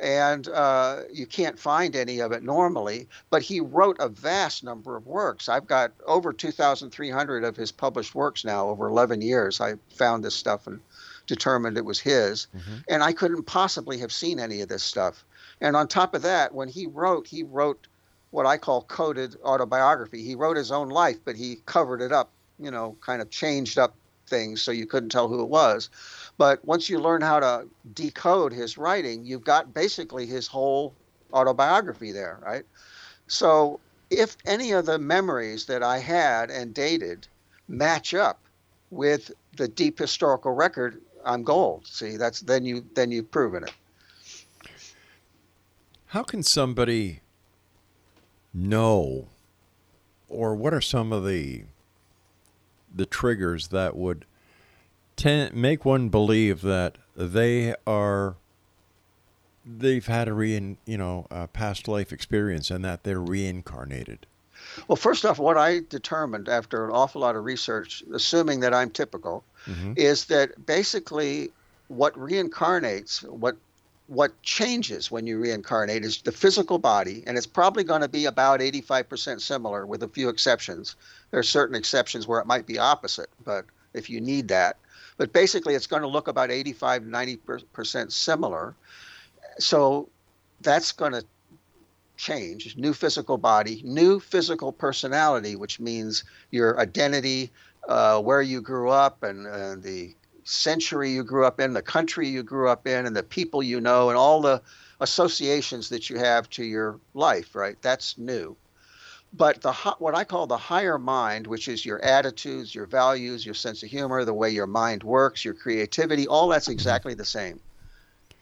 and 0.01 0.49
uh, 0.49 1.01
you 1.13 1.27
can't 1.27 1.59
find 1.59 1.95
any 1.97 2.21
of 2.21 2.33
it 2.33 2.43
normally. 2.43 3.09
But 3.31 3.43
he 3.43 3.61
wrote 3.61 3.97
a 4.01 4.09
vast 4.09 4.65
number 4.65 4.97
of 4.97 5.07
works. 5.07 5.49
I've 5.49 5.67
got 5.67 5.93
over 6.07 6.33
2,300 6.33 7.45
of 7.45 7.57
his 7.57 7.73
published 7.73 8.15
works 8.15 8.45
now 8.45 8.69
over 8.69 8.87
11 8.87 9.23
years. 9.23 9.61
I 9.61 9.75
found 9.91 10.25
this 10.25 10.35
stuff 10.35 10.67
and 10.67 10.81
determined 11.27 11.77
it 11.77 11.85
was 11.85 12.01
his. 12.01 12.47
Mm-hmm. 12.57 12.77
And 12.89 13.03
I 13.03 13.13
couldn't 13.13 13.45
possibly 13.45 13.99
have 13.99 14.13
seen 14.13 14.39
any 14.39 14.61
of 14.61 14.69
this 14.69 14.83
stuff. 14.83 15.25
And 15.61 15.77
on 15.77 15.89
top 15.89 16.15
of 16.15 16.23
that, 16.23 16.55
when 16.55 16.69
he 16.69 16.87
wrote, 16.87 17.27
he 17.27 17.43
wrote 17.43 17.87
what 18.31 18.47
I 18.47 18.57
call 18.57 18.83
coded 18.83 19.37
autobiography. 19.45 20.25
He 20.25 20.35
wrote 20.35 20.57
his 20.57 20.73
own 20.73 20.89
life, 20.89 21.19
but 21.25 21.37
he 21.37 21.59
covered 21.67 22.03
it 22.03 22.13
up, 22.13 22.31
you 22.59 22.71
know, 22.71 22.97
kind 23.01 23.23
of 23.23 23.31
changed 23.31 23.79
up 23.79 23.95
things 24.27 24.61
so 24.61 24.73
you 24.73 24.87
couldn't 24.87 25.11
tell 25.11 25.29
who 25.29 25.43
it 25.43 25.49
was. 25.49 25.91
But 26.37 26.65
once 26.65 26.89
you 26.89 26.99
learn 26.99 27.21
how 27.23 27.41
to 27.41 27.67
decode 27.93 28.53
his 28.53 28.77
writing, 28.77 29.25
you've 29.25 29.45
got 29.45 29.73
basically 29.73 30.27
his 30.27 30.47
whole 30.47 30.95
autobiography 31.33 32.11
there, 32.11 32.39
right? 32.43 32.65
So 33.27 33.81
if 34.11 34.37
any 34.45 34.73
of 34.73 34.87
the 34.87 34.99
memories 34.99 35.67
that 35.67 35.83
I 35.83 35.99
had 35.99 36.51
and 36.51 36.75
dated 36.75 37.27
match 37.69 38.15
up 38.15 38.41
with 38.91 39.31
the 39.57 39.69
deep 39.69 39.99
historical 39.99 40.53
record, 40.53 41.01
I'm 41.25 41.43
gold. 41.43 41.87
See, 41.87 42.17
that's 42.17 42.41
then 42.41 42.65
you 42.65 42.85
then 42.95 43.11
you've 43.11 43.31
proven 43.31 43.65
it. 43.65 43.73
How 46.07 46.23
can 46.23 46.43
somebody 46.43 47.21
know, 48.53 49.29
or 50.29 50.55
what 50.55 50.73
are 50.73 50.81
some 50.81 51.13
of 51.13 51.27
the 51.27 51.65
the 52.95 53.07
triggers 53.07 53.69
that 53.69 53.97
would 53.97 54.25
tend, 55.17 55.55
make 55.55 55.85
one 55.85 56.09
believe 56.09 56.63
that 56.63 56.97
they 57.17 57.75
are 57.87 58.37
they've 59.67 60.07
had 60.07 60.29
a 60.29 60.33
re 60.33 60.77
you 60.87 60.99
know 60.99 61.27
a 61.31 61.49
past 61.49 61.89
life 61.89 62.13
experience 62.13 62.71
and 62.71 62.85
that 62.85 63.05
they're 63.05 63.21
reincarnated? 63.21 64.27
Well, 64.89 64.97
first 64.97 65.25
off, 65.25 65.39
what 65.39 65.59
I 65.59 65.81
determined 65.89 66.49
after 66.49 66.85
an 66.85 66.91
awful 66.91 67.21
lot 67.21 67.37
of 67.37 67.45
research, 67.45 68.03
assuming 68.13 68.61
that 68.61 68.73
I'm 68.73 68.91
typical, 68.91 69.45
mm-hmm. 69.66 69.92
is 69.96 70.27
that 70.27 70.66
basically 70.66 71.50
what 71.88 72.14
reincarnates, 72.14 73.27
what 73.29 73.57
what 74.07 74.40
changes 74.42 75.11
when 75.11 75.27
you 75.27 75.38
reincarnate 75.38 76.05
is 76.05 76.20
the 76.22 76.33
physical 76.33 76.79
body, 76.79 77.24
and 77.27 77.38
it's 77.38 77.46
probably 77.46 77.83
going 77.83 78.03
to 78.03 78.09
be 78.09 78.27
about 78.27 78.61
85% 78.61 79.40
similar 79.40 79.87
with 79.87 80.03
a 80.03 80.09
few 80.09 80.29
exceptions. 80.29 80.94
There 81.31 81.40
are 81.40 81.44
certain 81.44 81.74
exceptions 81.74 82.29
where 82.29 82.38
it 82.38 82.46
might 82.46 82.66
be 82.66 82.79
opposite, 82.79 83.31
but 83.44 83.64
if 83.94 84.11
you 84.11 84.20
need 84.20 84.48
that. 84.48 84.77
But 85.16 85.33
basically, 85.33 85.74
it's 85.74 85.87
going 85.87 86.03
to 86.03 86.09
look 86.09 86.29
about 86.29 86.50
85, 86.50 87.05
90% 87.05 88.12
similar. 88.12 88.74
So 89.59 90.09
that's 90.61 90.92
going 90.92 91.12
to 91.12 91.24
change 92.16 92.77
new 92.77 92.92
physical 92.92 93.38
body, 93.38 93.81
new 93.85 94.20
physical 94.20 94.72
personality, 94.72 95.57
which 95.57 95.81
means 95.81 96.24
your 96.50 96.79
identity, 96.79 97.50
uh, 97.88 98.20
where 98.20 98.42
you 98.42 98.61
grew 98.61 98.90
up, 98.90 99.23
and 99.23 99.47
uh, 99.47 99.77
the 99.77 100.14
century 100.44 101.11
you 101.11 101.25
grew 101.25 101.44
up 101.44 101.61
in, 101.61 101.73
the 101.73 101.83
country 101.83 102.29
you 102.29 102.42
grew 102.42 102.68
up 102.68 102.87
in, 102.87 103.07
and 103.07 103.16
the 103.16 103.23
people 103.23 103.62
you 103.62 103.81
know, 103.81 104.09
and 104.09 104.18
all 104.18 104.40
the 104.40 104.62
associations 105.01 105.88
that 105.88 106.09
you 106.09 106.18
have 106.18 106.49
to 106.51 106.64
your 106.64 106.99
life, 107.14 107.55
right? 107.55 107.77
That's 107.83 108.16
new. 108.18 108.57
But 109.37 109.62
the 109.62 109.73
what 109.99 110.14
I 110.14 110.23
call 110.23 110.47
the 110.47 110.57
higher 110.57 110.97
mind, 110.97 111.47
which 111.47 111.66
is 111.66 111.85
your 111.85 112.03
attitudes, 112.05 112.75
your 112.75 112.87
values, 112.87 113.44
your 113.44 113.55
sense 113.55 113.83
of 113.83 113.90
humor, 113.90 114.25
the 114.25 114.33
way 114.33 114.51
your 114.51 114.68
mind 114.68 115.03
works, 115.03 115.44
your 115.44 115.55
creativity, 115.55 116.29
all 116.29 116.49
that's 116.49 116.68
exactly 116.68 117.14
the 117.14 117.25
same. 117.25 117.59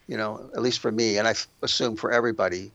You 0.07 0.19
know, 0.19 0.51
at 0.55 0.61
least 0.61 0.81
for 0.81 0.93
me, 0.93 1.17
and 1.17 1.27
I 1.27 1.35
assume 1.63 1.97
for 1.97 2.13
everybody 2.13 2.73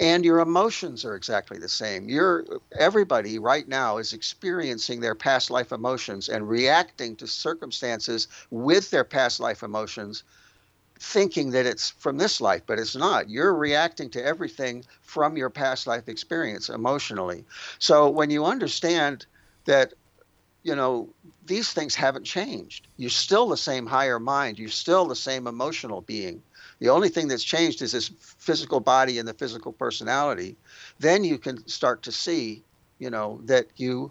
and 0.00 0.24
your 0.24 0.40
emotions 0.40 1.04
are 1.04 1.14
exactly 1.14 1.58
the 1.58 1.68
same. 1.68 2.08
You're 2.08 2.44
everybody 2.76 3.38
right 3.38 3.68
now 3.68 3.98
is 3.98 4.14
experiencing 4.14 5.00
their 5.00 5.14
past 5.14 5.50
life 5.50 5.72
emotions 5.72 6.28
and 6.30 6.48
reacting 6.48 7.14
to 7.16 7.26
circumstances 7.26 8.26
with 8.50 8.90
their 8.90 9.04
past 9.04 9.38
life 9.40 9.62
emotions 9.62 10.24
thinking 10.98 11.50
that 11.50 11.66
it's 11.66 11.90
from 11.90 12.18
this 12.18 12.40
life, 12.40 12.62
but 12.66 12.78
it's 12.78 12.96
not. 12.96 13.28
You're 13.28 13.54
reacting 13.54 14.10
to 14.10 14.24
everything 14.24 14.84
from 15.02 15.36
your 15.36 15.50
past 15.50 15.86
life 15.86 16.08
experience 16.08 16.68
emotionally. 16.68 17.44
So 17.78 18.08
when 18.08 18.30
you 18.30 18.44
understand 18.44 19.26
that, 19.66 19.94
you 20.62 20.76
know, 20.76 21.08
these 21.46 21.72
things 21.72 21.94
haven't 21.94 22.24
changed, 22.24 22.86
you're 22.98 23.10
still 23.10 23.48
the 23.48 23.56
same 23.56 23.86
higher 23.86 24.18
mind, 24.18 24.58
you're 24.58 24.68
still 24.68 25.06
the 25.06 25.16
same 25.16 25.46
emotional 25.46 26.02
being. 26.02 26.42
The 26.80 26.88
only 26.88 27.10
thing 27.10 27.28
that's 27.28 27.44
changed 27.44 27.82
is 27.82 27.92
this 27.92 28.10
physical 28.18 28.80
body 28.80 29.18
and 29.18 29.28
the 29.28 29.34
physical 29.34 29.72
personality. 29.72 30.56
Then 30.98 31.24
you 31.24 31.38
can 31.38 31.66
start 31.68 32.02
to 32.04 32.12
see, 32.12 32.62
you 32.98 33.10
know, 33.10 33.40
that 33.44 33.66
you, 33.76 34.10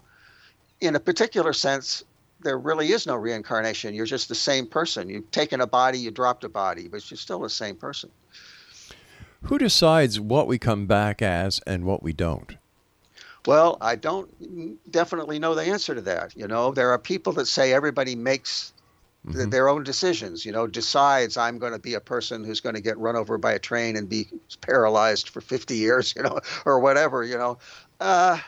in 0.80 0.94
a 0.94 1.00
particular 1.00 1.52
sense, 1.52 2.04
there 2.42 2.58
really 2.58 2.92
is 2.92 3.06
no 3.06 3.16
reincarnation. 3.16 3.92
You're 3.92 4.06
just 4.06 4.28
the 4.28 4.34
same 4.34 4.66
person. 4.66 5.08
You've 5.08 5.30
taken 5.32 5.60
a 5.60 5.66
body, 5.66 5.98
you 5.98 6.10
dropped 6.10 6.44
a 6.44 6.48
body, 6.48 6.88
but 6.88 7.10
you're 7.10 7.18
still 7.18 7.40
the 7.40 7.50
same 7.50 7.74
person. 7.76 8.10
Who 9.42 9.58
decides 9.58 10.20
what 10.20 10.46
we 10.46 10.58
come 10.58 10.86
back 10.86 11.20
as 11.20 11.60
and 11.66 11.84
what 11.84 12.02
we 12.02 12.12
don't? 12.12 12.56
Well, 13.46 13.78
I 13.80 13.96
don't 13.96 14.30
definitely 14.90 15.38
know 15.38 15.54
the 15.54 15.62
answer 15.62 15.94
to 15.94 16.00
that. 16.02 16.36
You 16.36 16.46
know, 16.46 16.72
there 16.72 16.90
are 16.90 16.98
people 16.98 17.32
that 17.34 17.46
say 17.46 17.72
everybody 17.72 18.14
makes 18.14 18.72
mm-hmm. 19.26 19.50
their 19.50 19.68
own 19.68 19.84
decisions. 19.84 20.44
You 20.44 20.52
know, 20.52 20.66
decides 20.66 21.36
I'm 21.36 21.58
going 21.58 21.72
to 21.72 21.78
be 21.78 21.94
a 21.94 22.00
person 22.00 22.44
who's 22.44 22.60
going 22.60 22.74
to 22.74 22.80
get 22.80 22.98
run 22.98 23.16
over 23.16 23.38
by 23.38 23.52
a 23.52 23.58
train 23.58 23.96
and 23.96 24.08
be 24.08 24.28
paralyzed 24.60 25.28
for 25.28 25.40
50 25.40 25.76
years, 25.76 26.14
you 26.16 26.22
know, 26.22 26.40
or 26.64 26.80
whatever. 26.80 27.24
You 27.24 27.38
know, 27.38 27.58
uh, 28.00 28.38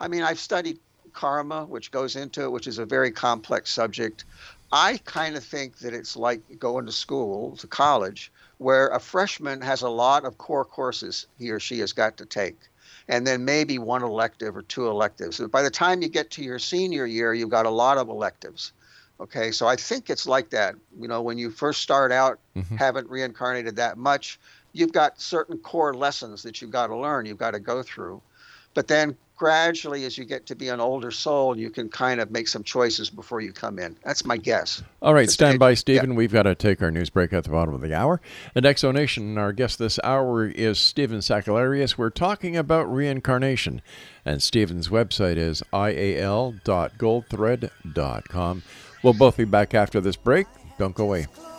I 0.00 0.08
mean, 0.08 0.22
I've 0.22 0.38
studied 0.38 0.78
karma, 1.12 1.64
which 1.64 1.90
goes 1.90 2.16
into 2.16 2.42
it, 2.42 2.52
which 2.52 2.66
is 2.66 2.78
a 2.78 2.86
very 2.86 3.10
complex 3.10 3.70
subject. 3.70 4.24
I 4.70 5.00
kind 5.04 5.36
of 5.36 5.42
think 5.42 5.78
that 5.78 5.94
it's 5.94 6.16
like 6.16 6.58
going 6.58 6.86
to 6.86 6.92
school, 6.92 7.56
to 7.56 7.66
college, 7.66 8.30
where 8.58 8.88
a 8.88 9.00
freshman 9.00 9.62
has 9.62 9.82
a 9.82 9.88
lot 9.88 10.24
of 10.24 10.36
core 10.36 10.64
courses 10.64 11.26
he 11.38 11.50
or 11.50 11.58
she 11.58 11.78
has 11.78 11.92
got 11.92 12.18
to 12.18 12.26
take 12.26 12.58
and 13.08 13.26
then 13.26 13.44
maybe 13.44 13.78
one 13.78 14.02
elective 14.02 14.56
or 14.56 14.62
two 14.62 14.86
electives. 14.86 15.40
By 15.40 15.62
the 15.62 15.70
time 15.70 16.02
you 16.02 16.08
get 16.08 16.30
to 16.32 16.42
your 16.42 16.58
senior 16.58 17.06
year, 17.06 17.32
you've 17.32 17.48
got 17.48 17.66
a 17.66 17.70
lot 17.70 17.96
of 17.96 18.08
electives. 18.08 18.72
Okay, 19.20 19.50
so 19.50 19.66
I 19.66 19.76
think 19.76 20.10
it's 20.10 20.26
like 20.26 20.50
that. 20.50 20.74
You 20.98 21.08
know, 21.08 21.22
when 21.22 21.38
you 21.38 21.50
first 21.50 21.80
start 21.80 22.12
out, 22.12 22.38
mm-hmm. 22.56 22.76
haven't 22.76 23.10
reincarnated 23.10 23.76
that 23.76 23.98
much, 23.98 24.38
you've 24.72 24.92
got 24.92 25.20
certain 25.20 25.58
core 25.58 25.92
lessons 25.92 26.44
that 26.44 26.62
you've 26.62 26.70
got 26.70 26.86
to 26.88 26.96
learn, 26.96 27.26
you've 27.26 27.38
got 27.38 27.50
to 27.52 27.60
go 27.60 27.82
through. 27.82 28.20
But 28.74 28.86
then 28.86 29.16
gradually, 29.36 30.04
as 30.04 30.18
you 30.18 30.24
get 30.24 30.46
to 30.46 30.54
be 30.54 30.68
an 30.68 30.78
older 30.80 31.10
soul, 31.10 31.58
you 31.58 31.70
can 31.70 31.88
kind 31.88 32.20
of 32.20 32.30
make 32.30 32.46
some 32.46 32.62
choices 32.62 33.10
before 33.10 33.40
you 33.40 33.52
come 33.52 33.78
in. 33.78 33.96
That's 34.04 34.24
my 34.24 34.36
guess. 34.36 34.82
All 35.00 35.14
right, 35.14 35.24
Just 35.24 35.34
stand 35.34 35.54
take- 35.54 35.60
by, 35.60 35.70
yeah. 35.70 35.76
Stephen. 35.76 36.14
We've 36.14 36.32
got 36.32 36.44
to 36.44 36.54
take 36.54 36.80
our 36.82 36.92
news 36.92 37.10
break 37.10 37.32
at 37.32 37.42
the 37.44 37.50
bottom 37.50 37.74
of 37.74 37.80
the 37.80 37.94
hour. 37.94 38.20
And 38.54 38.66
Exonation, 38.66 39.36
our 39.38 39.52
guest 39.52 39.78
this 39.78 39.98
hour 40.04 40.46
is 40.46 40.78
Stephen 40.78 41.18
Sakellarios. 41.18 41.98
We're 41.98 42.10
talking 42.10 42.56
about 42.56 42.92
reincarnation. 42.92 43.82
And 44.24 44.42
Stephen's 44.42 44.88
website 44.88 45.36
is 45.38 45.62
ial.goldthread.com. 45.72 48.62
We'll 49.02 49.14
both 49.14 49.36
be 49.36 49.44
back 49.44 49.74
after 49.74 50.00
this 50.00 50.16
break. 50.16 50.46
Don't 50.78 50.94
go 50.94 51.04
away. 51.04 51.26
Close 51.34 51.58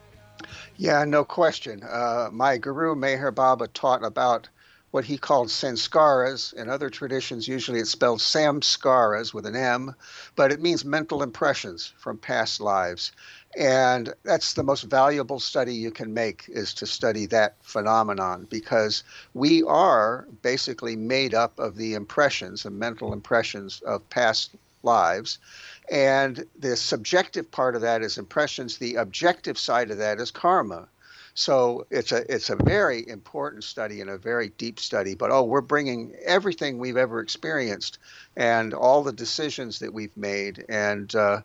Yeah, 0.76 1.02
no 1.06 1.24
question. 1.24 1.82
Uh, 1.82 2.28
my 2.30 2.58
guru 2.58 2.94
Meher 2.94 3.34
Baba 3.34 3.68
taught 3.68 4.04
about 4.04 4.50
what 4.92 5.06
he 5.06 5.16
called 5.16 5.48
sanskaras. 5.48 6.52
In 6.52 6.68
other 6.68 6.90
traditions, 6.90 7.48
usually 7.48 7.80
it's 7.80 7.90
spelled 7.90 8.20
samskaras 8.20 9.34
with 9.34 9.46
an 9.46 9.56
M, 9.56 9.94
but 10.36 10.52
it 10.52 10.60
means 10.60 10.84
mental 10.84 11.22
impressions 11.22 11.94
from 11.98 12.18
past 12.18 12.60
lives. 12.60 13.10
And 13.58 14.12
that's 14.22 14.52
the 14.52 14.62
most 14.62 14.82
valuable 14.82 15.40
study 15.40 15.74
you 15.74 15.90
can 15.90 16.12
make 16.12 16.44
is 16.48 16.74
to 16.74 16.86
study 16.86 17.24
that 17.26 17.56
phenomenon 17.62 18.46
because 18.50 19.02
we 19.32 19.62
are 19.62 20.26
basically 20.42 20.94
made 20.94 21.34
up 21.34 21.58
of 21.58 21.76
the 21.76 21.94
impressions, 21.94 22.62
the 22.62 22.70
mental 22.70 23.14
impressions 23.14 23.80
of 23.86 24.08
past 24.10 24.50
lives. 24.82 25.38
And 25.90 26.44
the 26.58 26.76
subjective 26.76 27.50
part 27.50 27.76
of 27.76 27.80
that 27.80 28.02
is 28.02 28.18
impressions. 28.18 28.76
The 28.76 28.96
objective 28.96 29.58
side 29.58 29.90
of 29.90 29.98
that 29.98 30.20
is 30.20 30.30
karma. 30.30 30.86
So 31.34 31.86
it's 31.90 32.12
a 32.12 32.30
it's 32.32 32.50
a 32.50 32.56
very 32.56 33.08
important 33.08 33.64
study 33.64 34.00
and 34.02 34.10
a 34.10 34.18
very 34.18 34.50
deep 34.50 34.78
study. 34.78 35.14
But 35.14 35.30
oh, 35.30 35.44
we're 35.44 35.62
bringing 35.62 36.14
everything 36.24 36.78
we've 36.78 36.98
ever 36.98 37.20
experienced 37.20 37.98
and 38.36 38.74
all 38.74 39.02
the 39.02 39.12
decisions 39.12 39.78
that 39.78 39.94
we've 39.94 40.16
made. 40.16 40.64
And 40.68 41.14
uh, 41.14 41.40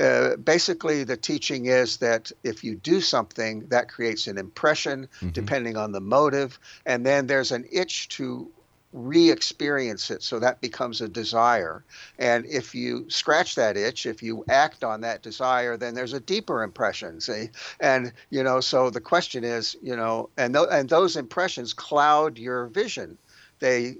uh, 0.00 0.36
basically, 0.36 1.04
the 1.04 1.16
teaching 1.16 1.66
is 1.66 1.96
that 1.98 2.30
if 2.44 2.62
you 2.62 2.76
do 2.76 3.00
something, 3.00 3.66
that 3.68 3.88
creates 3.88 4.28
an 4.28 4.38
impression, 4.38 5.08
depending 5.32 5.76
on 5.76 5.92
the 5.92 6.00
motive, 6.00 6.58
and 6.86 7.04
then 7.04 7.26
there's 7.26 7.52
an 7.52 7.66
itch 7.70 8.08
to 8.10 8.48
re-experience 8.92 10.10
it. 10.10 10.22
So 10.22 10.38
that 10.38 10.60
becomes 10.60 11.00
a 11.00 11.08
desire. 11.08 11.84
And 12.18 12.44
if 12.46 12.74
you 12.74 13.06
scratch 13.08 13.54
that 13.54 13.76
itch 13.76 14.04
if 14.06 14.22
you 14.22 14.44
act 14.48 14.84
on 14.84 15.00
that 15.00 15.22
desire 15.22 15.76
then 15.76 15.94
there's 15.94 16.12
a 16.12 16.20
deeper 16.20 16.62
impression 16.62 17.20
see? 17.20 17.48
And 17.80 18.12
you 18.30 18.42
know 18.42 18.60
so 18.60 18.90
the 18.90 19.00
question 19.00 19.44
is 19.44 19.76
you 19.82 19.96
know 19.96 20.28
and 20.36 20.54
th- 20.54 20.68
and 20.70 20.88
those 20.88 21.16
impressions 21.16 21.72
cloud 21.72 22.38
your 22.38 22.66
vision. 22.66 23.16
They 23.60 23.96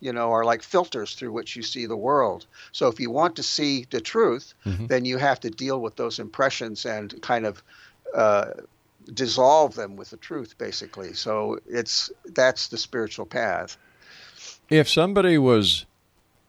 you 0.00 0.12
know 0.12 0.32
are 0.32 0.44
like 0.44 0.62
filters 0.62 1.14
through 1.14 1.32
which 1.32 1.56
you 1.56 1.62
see 1.62 1.86
the 1.86 1.96
world. 1.96 2.46
So 2.72 2.88
if 2.88 3.00
you 3.00 3.10
want 3.10 3.36
to 3.36 3.42
see 3.42 3.86
the 3.90 4.00
truth 4.00 4.52
then 4.88 5.04
you 5.06 5.16
have 5.16 5.40
to 5.40 5.50
deal 5.50 5.80
with 5.80 5.96
those 5.96 6.18
impressions 6.18 6.84
and 6.84 7.20
kind 7.22 7.46
of 7.46 7.62
uh, 8.14 8.50
dissolve 9.12 9.74
them 9.74 9.96
with 9.96 10.10
the 10.10 10.16
truth 10.18 10.58
basically. 10.58 11.14
So 11.14 11.58
it's 11.66 12.10
that's 12.26 12.68
the 12.68 12.76
spiritual 12.76 13.26
path 13.26 13.78
If 14.68 14.88
somebody 14.88 15.38
was 15.38 15.86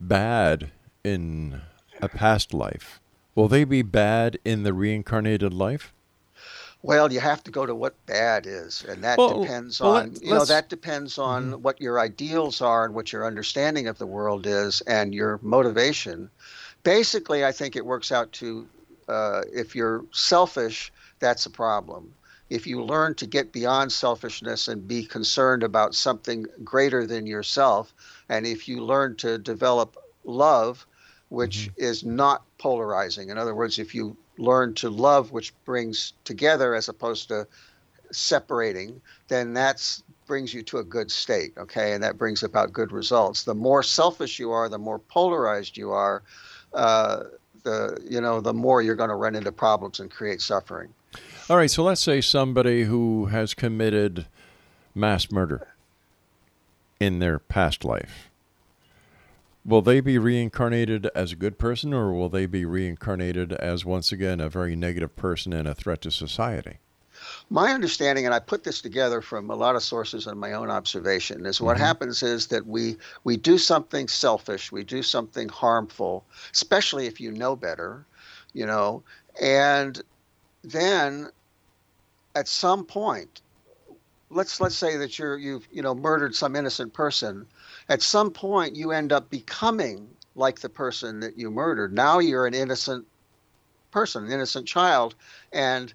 bad 0.02 0.72
in 1.04 1.62
a 2.02 2.10
past 2.10 2.52
life, 2.52 3.00
will 3.36 3.48
they 3.48 3.64
be 3.64 3.84
bad 3.84 4.40
in 4.44 4.64
the 4.64 4.74
reincarnated 4.74 5.54
life? 5.54 5.94
Well, 6.82 7.12
you 7.14 7.20
have 7.20 7.44
to 7.44 7.52
go 7.52 7.66
to 7.68 7.76
what 7.76 7.94
bad 8.08 8.48
is, 8.48 8.84
and 8.88 9.04
that 9.04 9.20
Well, 9.20 9.42
depends 9.44 9.80
well, 9.80 9.98
on 9.98 10.14
let- 10.14 10.24
you 10.24 10.34
know 10.34 10.46
that 10.46 10.70
depends 10.70 11.20
on 11.20 11.62
what 11.62 11.80
your 11.80 12.00
ideals 12.00 12.60
are 12.62 12.86
and 12.86 12.96
what 12.96 13.12
your 13.14 13.26
understanding 13.26 13.88
of 13.88 14.00
the 14.00 14.08
world 14.08 14.48
is 14.48 14.82
and 14.82 15.14
your 15.14 15.40
motivation. 15.44 16.30
Basically, 16.84 17.46
I 17.46 17.52
think 17.52 17.76
it 17.76 17.86
works 17.86 18.12
out 18.12 18.32
to 18.34 18.68
uh, 19.08 19.44
if 19.54 19.76
you're 19.76 20.04
selfish, 20.12 20.92
that's 21.20 21.46
a 21.46 21.50
problem. 21.50 22.14
If 22.50 22.66
you 22.66 22.84
learn 22.84 23.16
to 23.16 23.28
get 23.28 23.52
beyond 23.52 23.92
selfishness 23.92 24.68
and 24.68 24.88
be 24.88 25.06
concerned 25.06 25.64
about 25.64 25.96
something 25.96 26.46
greater 26.64 27.06
than 27.06 27.28
yourself, 27.28 27.94
and 28.30 28.46
if 28.46 28.68
you 28.68 28.84
learn 28.84 29.16
to 29.18 29.38
develop 29.38 29.98
love, 30.24 30.86
which 31.30 31.70
is 31.76 32.06
not 32.06 32.44
polarizing. 32.58 33.30
In 33.30 33.38
other 33.38 33.54
words, 33.54 33.80
if 33.80 33.94
you 33.94 34.16
learn 34.38 34.74
to 34.76 34.90
love, 34.90 35.32
which 35.32 35.54
brings 35.66 36.14
together 36.24 36.74
as 36.74 36.88
opposed 36.88 37.28
to 37.30 37.48
separating, 38.12 39.02
then 39.28 39.54
that's 39.54 40.04
brings 40.26 40.54
you 40.54 40.62
to 40.62 40.78
a 40.78 40.84
good 40.84 41.10
state, 41.10 41.54
okay, 41.58 41.94
and 41.94 42.04
that 42.04 42.18
brings 42.18 42.44
about 42.44 42.74
good 42.74 42.92
results. 42.92 43.44
The 43.44 43.56
more 43.56 43.82
selfish 43.82 44.40
you 44.40 44.52
are, 44.52 44.68
the 44.68 44.78
more 44.78 45.00
polarized 45.00 45.78
you 45.78 45.92
are, 45.92 46.22
uh, 46.74 47.24
the 47.64 47.98
you 48.08 48.22
know 48.22 48.42
the 48.42 48.54
more 48.54 48.82
you're 48.82 48.96
going 48.96 49.10
to 49.10 49.16
run 49.16 49.36
into 49.36 49.52
problems 49.52 50.00
and 50.00 50.12
create 50.12 50.42
suffering. 50.42 50.94
All 51.50 51.56
right, 51.56 51.72
so 51.72 51.82
let's 51.82 52.02
say 52.02 52.20
somebody 52.20 52.84
who 52.84 53.28
has 53.28 53.54
committed 53.54 54.26
mass 54.94 55.32
murder 55.32 55.70
in 57.00 57.20
their 57.20 57.40
past 57.40 57.86
life. 57.86 58.30
Will 59.64 59.82
they 59.82 60.02
be 60.02 60.18
reincarnated 60.18 61.10
as 61.16 61.32
a 61.32 61.38
good 61.38 61.58
person 61.58 61.94
or 61.94 62.12
will 62.12 62.28
they 62.28 62.48
be 62.48 62.66
reincarnated 62.66 63.54
as 63.54 63.86
once 63.86 64.12
again 64.12 64.42
a 64.42 64.50
very 64.50 64.76
negative 64.76 65.16
person 65.16 65.54
and 65.54 65.70
a 65.70 65.74
threat 65.74 66.02
to 66.02 66.12
society? 66.12 66.80
My 67.50 67.72
understanding, 67.72 68.26
and 68.26 68.36
I 68.36 68.40
put 68.40 68.66
this 68.66 68.82
together 68.82 69.22
from 69.22 69.50
a 69.50 69.56
lot 69.56 69.78
of 69.78 69.84
sources 69.84 70.28
and 70.28 70.38
my 70.38 70.52
own 70.52 70.70
observation, 70.70 71.46
is 71.46 71.62
what 71.62 71.78
Mhm. 71.78 71.80
happens 71.80 72.24
is 72.24 72.48
that 72.48 72.68
we 72.68 72.98
we 73.24 73.38
do 73.38 73.58
something 73.58 74.10
selfish, 74.10 74.70
we 74.70 74.84
do 74.84 75.02
something 75.02 75.48
harmful, 75.48 76.26
especially 76.54 77.08
if 77.08 77.22
you 77.22 77.32
know 77.32 77.56
better, 77.56 78.06
you 78.52 78.66
know, 78.66 79.02
and 79.42 80.04
then 80.64 81.30
at 82.38 82.48
some 82.48 82.86
point, 82.86 83.42
let's 84.30 84.62
let's 84.62 84.76
say 84.76 84.96
that 84.98 85.18
you're 85.18 85.40
you've 85.40 85.68
you 85.72 85.82
know 85.82 85.96
murdered 85.96 86.36
some 86.36 86.56
innocent 86.56 86.94
person. 86.94 87.48
At 87.90 88.04
some 88.04 88.30
point, 88.30 88.76
you 88.76 88.92
end 88.92 89.12
up 89.12 89.32
becoming 89.32 90.08
like 90.36 90.60
the 90.60 90.70
person 90.70 91.20
that 91.22 91.36
you 91.36 91.50
murdered. 91.50 91.94
Now 91.94 92.20
you're 92.20 92.46
an 92.46 92.54
innocent 92.54 93.08
person, 93.90 94.26
an 94.26 94.32
innocent 94.32 94.68
child, 94.68 95.16
and 95.52 95.92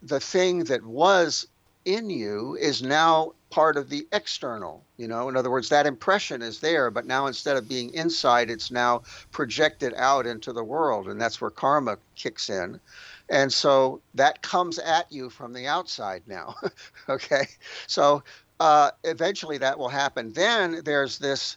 the 0.00 0.20
thing 0.20 0.64
that 0.64 0.84
was 0.84 1.48
in 1.84 2.08
you 2.10 2.56
is 2.60 2.80
now 2.80 3.32
part 3.50 3.76
of 3.76 3.90
the 3.90 4.06
external 4.12 4.82
you 4.96 5.06
know 5.06 5.28
in 5.28 5.36
other 5.36 5.50
words 5.50 5.68
that 5.68 5.84
impression 5.84 6.40
is 6.40 6.60
there 6.60 6.90
but 6.90 7.04
now 7.04 7.26
instead 7.26 7.56
of 7.56 7.68
being 7.68 7.92
inside 7.92 8.48
it's 8.50 8.70
now 8.70 9.02
projected 9.30 9.92
out 9.96 10.26
into 10.26 10.54
the 10.54 10.64
world 10.64 11.06
and 11.06 11.20
that's 11.20 11.38
where 11.38 11.50
karma 11.50 11.98
kicks 12.14 12.48
in 12.48 12.80
and 13.28 13.52
so 13.52 14.02
that 14.14 14.42
comes 14.42 14.78
at 14.78 15.10
you 15.10 15.30
from 15.30 15.52
the 15.52 15.66
outside 15.66 16.22
now 16.26 16.54
okay 17.08 17.46
so 17.86 18.22
uh, 18.60 18.92
eventually 19.04 19.58
that 19.58 19.78
will 19.78 19.88
happen 19.88 20.32
then 20.34 20.82
there's 20.84 21.18
this 21.18 21.56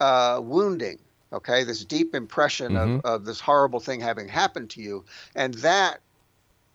uh, 0.00 0.40
wounding 0.42 0.98
okay 1.32 1.64
this 1.64 1.84
deep 1.84 2.14
impression 2.14 2.76
Mhm. 2.76 2.76
of, 2.76 2.98
of 3.04 3.24
this 3.24 3.40
horrible 3.40 3.80
thing 3.80 4.00
having 4.00 4.28
happened 4.28 4.70
to 4.70 4.82
you 4.82 5.04
and 5.34 5.54
that 5.54 6.00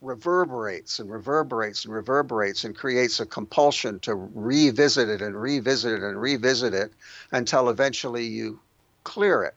reverberates 0.02 1.00
and 1.00 1.10
reverberates 1.12 1.84
and 1.86 1.94
reverberates 1.94 2.64
and 2.64 2.76
creates 2.78 3.20
a 3.20 3.26
compulsion 3.26 4.00
to 4.00 4.16
revisit 4.16 5.10
it 5.10 5.22
and 5.22 5.40
revisit 5.42 5.94
it 5.94 6.04
and 6.04 6.22
revisit 6.22 6.74
it 6.74 6.94
until 7.32 7.70
eventually 7.70 8.26
you 8.26 8.62
clear 9.06 9.44
it. 9.44 9.56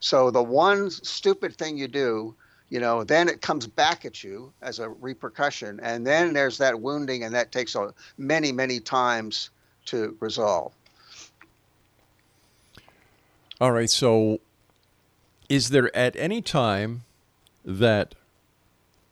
So 0.00 0.30
the 0.30 0.42
one 0.44 0.90
stupid 0.90 1.56
thing 1.56 1.76
you 1.76 1.88
do, 1.88 2.36
you 2.70 2.78
know, 2.78 3.02
then 3.04 3.28
it 3.28 3.42
comes 3.42 3.66
back 3.66 4.04
at 4.04 4.22
you 4.24 4.52
as 4.62 4.78
a 4.78 4.88
repercussion, 4.88 5.80
and 5.82 6.06
then 6.06 6.32
there's 6.32 6.56
that 6.58 6.80
wounding, 6.80 7.24
and 7.24 7.34
that 7.34 7.52
takes 7.52 7.74
a, 7.74 7.92
many, 8.16 8.52
many 8.52 8.78
times 8.78 9.50
to 9.86 10.16
resolve. 10.20 10.72
All 13.60 13.72
right. 13.72 13.90
So, 13.90 14.40
is 15.48 15.70
there 15.70 15.94
at 15.94 16.16
any 16.16 16.40
time 16.40 17.02
that 17.64 18.14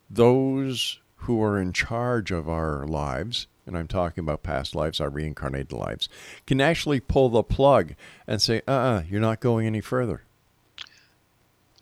those 0.09 1.01
who 1.17 1.43
are 1.43 1.61
in 1.61 1.73
charge 1.73 2.31
of 2.31 2.49
our 2.49 2.87
lives, 2.87 3.49
and 3.67 3.77
I'm 3.77 3.89
talking 3.89 4.23
about 4.23 4.45
past 4.45 4.75
lives, 4.75 5.01
our 5.01 5.11
reincarnated 5.11 5.73
lives, 5.73 6.09
can 6.47 6.61
actually 6.61 7.01
pull 7.01 7.29
the 7.29 7.43
plug 7.43 7.95
and 8.27 8.41
say, 8.41 8.63
uh 8.69 8.71
uh-uh, 8.71 8.99
uh, 8.99 9.03
you 9.11 9.19
are 9.19 9.21
not 9.21 9.41
going 9.41 9.67
any 9.67 9.81
further? 9.81 10.23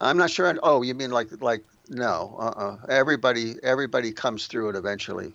I'm 0.00 0.16
not 0.16 0.30
sure. 0.30 0.54
Oh, 0.62 0.82
you 0.82 0.94
mean 0.94 1.10
like 1.10 1.28
like 1.40 1.64
no? 1.88 2.36
Uh-uh. 2.38 2.76
Everybody 2.88 3.56
everybody 3.62 4.12
comes 4.12 4.46
through 4.46 4.70
it 4.70 4.76
eventually. 4.76 5.32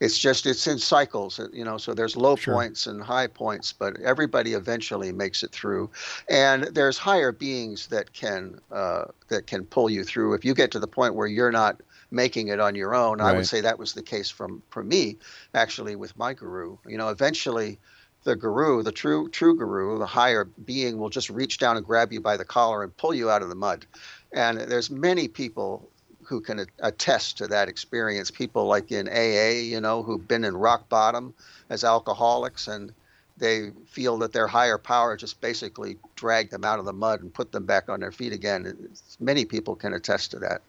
It's 0.00 0.18
just 0.18 0.46
it's 0.46 0.66
in 0.66 0.78
cycles, 0.78 1.38
uh, 1.38 1.48
you 1.52 1.64
know. 1.64 1.76
So 1.76 1.94
there's 1.94 2.16
low 2.16 2.36
Sure. 2.36 2.54
points 2.54 2.86
and 2.86 3.02
high 3.02 3.26
points, 3.26 3.72
but 3.72 4.00
everybody 4.00 4.54
eventually 4.54 5.12
makes 5.12 5.42
it 5.42 5.52
through. 5.52 5.90
And 6.28 6.64
there's 6.64 6.98
higher 6.98 7.32
beings 7.32 7.88
that 7.88 8.12
can 8.12 8.60
uh, 8.72 9.04
that 9.28 9.46
can 9.46 9.64
pull 9.64 9.90
you 9.90 10.04
through. 10.04 10.34
If 10.34 10.44
you 10.44 10.54
get 10.54 10.70
to 10.72 10.78
the 10.80 10.86
point 10.88 11.14
where 11.14 11.26
you're 11.26 11.52
not 11.52 11.80
making 12.10 12.48
it 12.48 12.60
on 12.60 12.74
your 12.74 12.94
own, 12.94 13.20
I 13.20 13.32
would 13.32 13.46
say 13.46 13.60
that 13.60 13.78
was 13.78 13.92
the 13.92 14.02
case 14.02 14.30
from 14.30 14.62
for 14.70 14.82
me 14.82 15.18
actually 15.54 15.96
with 15.96 16.16
my 16.16 16.32
guru. 16.34 16.76
You 16.86 16.96
know, 16.98 17.08
eventually 17.10 17.78
the 18.24 18.36
guru, 18.36 18.82
the 18.82 18.92
true 18.92 19.28
true 19.30 19.56
guru, 19.56 19.98
the 19.98 20.06
higher 20.06 20.44
being 20.44 20.98
will 20.98 21.10
just 21.10 21.30
reach 21.30 21.58
down 21.58 21.76
and 21.76 21.86
grab 21.86 22.12
you 22.12 22.20
by 22.20 22.36
the 22.36 22.44
collar 22.44 22.82
and 22.82 22.96
pull 22.96 23.14
you 23.14 23.30
out 23.30 23.42
of 23.42 23.48
the 23.48 23.54
mud. 23.54 23.86
And 24.32 24.58
there's 24.60 24.90
many 24.90 25.28
people 25.28 25.88
who 26.22 26.40
can 26.40 26.66
attest 26.78 27.38
to 27.38 27.48
that 27.48 27.68
experience. 27.68 28.30
People 28.30 28.66
like 28.66 28.92
in 28.92 29.08
AA, 29.08 29.62
you 29.62 29.80
know, 29.80 30.02
who've 30.02 30.28
been 30.28 30.44
in 30.44 30.56
rock 30.56 30.88
bottom 30.88 31.34
as 31.70 31.82
alcoholics 31.82 32.68
and 32.68 32.92
they 33.38 33.70
feel 33.86 34.18
that 34.18 34.32
their 34.32 34.46
higher 34.46 34.78
power 34.78 35.16
just 35.16 35.40
basically 35.40 35.96
dragged 36.14 36.52
them 36.52 36.64
out 36.64 36.78
of 36.78 36.84
the 36.84 36.92
mud 36.92 37.22
and 37.22 37.32
put 37.32 37.50
them 37.52 37.64
back 37.64 37.88
on 37.88 37.98
their 38.00 38.12
feet 38.12 38.32
again. 38.32 38.66
It's- 38.66 39.16
Many 39.18 39.44
people 39.44 39.74
can 39.74 39.92
attest 39.94 40.30
to 40.32 40.38
that. 40.40 40.62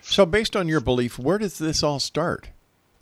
So, 0.00 0.24
based 0.24 0.56
on 0.56 0.68
your 0.68 0.80
belief, 0.80 1.18
where 1.18 1.38
does 1.38 1.58
this 1.58 1.82
all 1.82 2.00
start? 2.00 2.48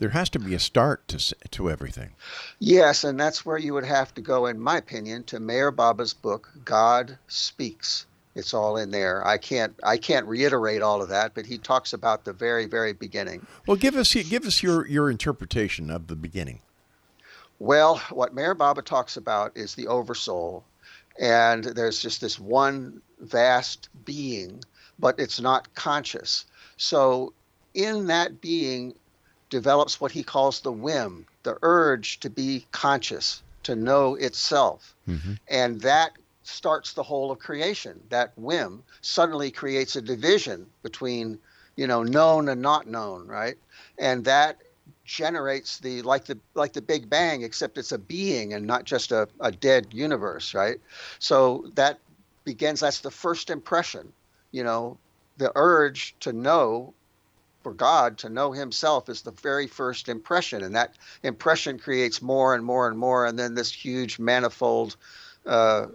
There 0.01 0.09
has 0.09 0.31
to 0.31 0.39
be 0.39 0.55
a 0.55 0.59
start 0.59 1.07
to 1.09 1.35
to 1.51 1.69
everything. 1.69 2.13
Yes, 2.57 3.03
and 3.03 3.19
that's 3.19 3.45
where 3.45 3.59
you 3.59 3.75
would 3.75 3.85
have 3.85 4.11
to 4.15 4.21
go, 4.21 4.47
in 4.47 4.59
my 4.59 4.77
opinion, 4.77 5.25
to 5.25 5.37
Meher 5.37 5.73
Baba's 5.75 6.11
book, 6.11 6.49
God 6.65 7.19
Speaks. 7.27 8.07
It's 8.33 8.51
all 8.51 8.77
in 8.77 8.89
there. 8.89 9.23
I 9.23 9.37
can't 9.37 9.75
I 9.83 9.97
can't 9.97 10.25
reiterate 10.25 10.81
all 10.81 11.03
of 11.03 11.09
that, 11.09 11.35
but 11.35 11.45
he 11.45 11.59
talks 11.59 11.93
about 11.93 12.25
the 12.25 12.33
very, 12.33 12.65
very 12.65 12.93
beginning. 12.93 13.45
Well, 13.67 13.77
give 13.77 13.95
us 13.95 14.15
give 14.15 14.47
us 14.47 14.63
your 14.63 14.87
your 14.87 15.11
interpretation 15.11 15.91
of 15.91 16.07
the 16.07 16.15
beginning. 16.15 16.61
Well, 17.59 17.97
what 18.09 18.33
Meher 18.33 18.57
Baba 18.57 18.81
talks 18.81 19.17
about 19.17 19.55
is 19.55 19.75
the 19.75 19.85
oversoul, 19.85 20.63
and 21.19 21.63
there's 21.63 22.01
just 22.01 22.21
this 22.21 22.39
one 22.39 23.03
vast 23.19 23.89
being, 24.03 24.63
but 24.97 25.19
it's 25.19 25.39
not 25.39 25.71
conscious. 25.75 26.45
So, 26.77 27.33
in 27.75 28.07
that 28.07 28.41
being 28.41 28.95
develops 29.51 30.01
what 30.01 30.11
he 30.11 30.23
calls 30.23 30.61
the 30.61 30.71
whim, 30.71 31.27
the 31.43 31.57
urge 31.61 32.19
to 32.21 32.29
be 32.29 32.65
conscious, 32.71 33.43
to 33.61 33.75
know 33.75 34.15
itself. 34.15 34.95
Mm-hmm. 35.07 35.33
And 35.49 35.81
that 35.81 36.13
starts 36.41 36.93
the 36.93 37.03
whole 37.03 37.29
of 37.29 37.37
creation. 37.37 38.01
That 38.09 38.31
whim 38.35 38.81
suddenly 39.01 39.51
creates 39.51 39.95
a 39.95 40.01
division 40.01 40.65
between, 40.81 41.37
you 41.75 41.85
know, 41.85 42.01
known 42.01 42.49
and 42.49 42.61
not 42.61 42.87
known, 42.87 43.27
right? 43.27 43.57
And 43.99 44.25
that 44.25 44.57
generates 45.05 45.79
the 45.79 46.01
like 46.03 46.25
the 46.25 46.39
like 46.55 46.73
the 46.73 46.81
Big 46.81 47.09
Bang, 47.09 47.43
except 47.43 47.77
it's 47.77 47.91
a 47.91 47.99
being 47.99 48.53
and 48.53 48.65
not 48.65 48.85
just 48.85 49.11
a, 49.11 49.27
a 49.41 49.51
dead 49.51 49.87
universe, 49.91 50.53
right? 50.53 50.79
So 51.19 51.69
that 51.75 51.99
begins 52.45 52.79
that's 52.79 53.01
the 53.01 53.11
first 53.11 53.49
impression, 53.49 54.13
you 54.51 54.63
know, 54.63 54.97
the 55.37 55.51
urge 55.55 56.15
to 56.21 56.31
know 56.31 56.93
for 57.63 57.73
God 57.73 58.17
to 58.19 58.29
know 58.29 58.51
himself 58.51 59.09
is 59.09 59.21
the 59.21 59.31
very 59.31 59.67
first 59.67 60.09
impression. 60.09 60.63
And 60.63 60.75
that 60.75 60.95
impression 61.23 61.79
creates 61.79 62.21
more 62.21 62.55
and 62.55 62.63
more 62.63 62.87
and 62.87 62.97
more. 62.97 63.25
And 63.25 63.37
then 63.37 63.55
this 63.55 63.71
huge 63.71 64.19
manifold 64.19 64.95
uh, 65.45 65.87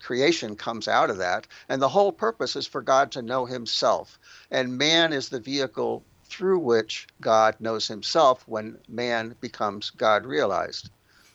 creation 0.00 0.56
comes 0.56 0.88
out 0.88 1.10
of 1.10 1.18
that. 1.18 1.46
And 1.68 1.82
the 1.82 1.88
whole 1.88 2.12
purpose 2.12 2.56
is 2.56 2.66
for 2.66 2.82
God 2.82 3.12
to 3.12 3.22
know 3.22 3.46
himself. 3.46 4.18
And 4.50 4.78
man 4.78 5.12
is 5.12 5.28
the 5.28 5.40
vehicle 5.40 6.04
through 6.24 6.58
which 6.58 7.06
God 7.20 7.56
knows 7.58 7.88
himself 7.88 8.46
when 8.46 8.78
man 8.88 9.34
becomes 9.40 9.90
God 9.90 10.26
realized. 10.26 10.90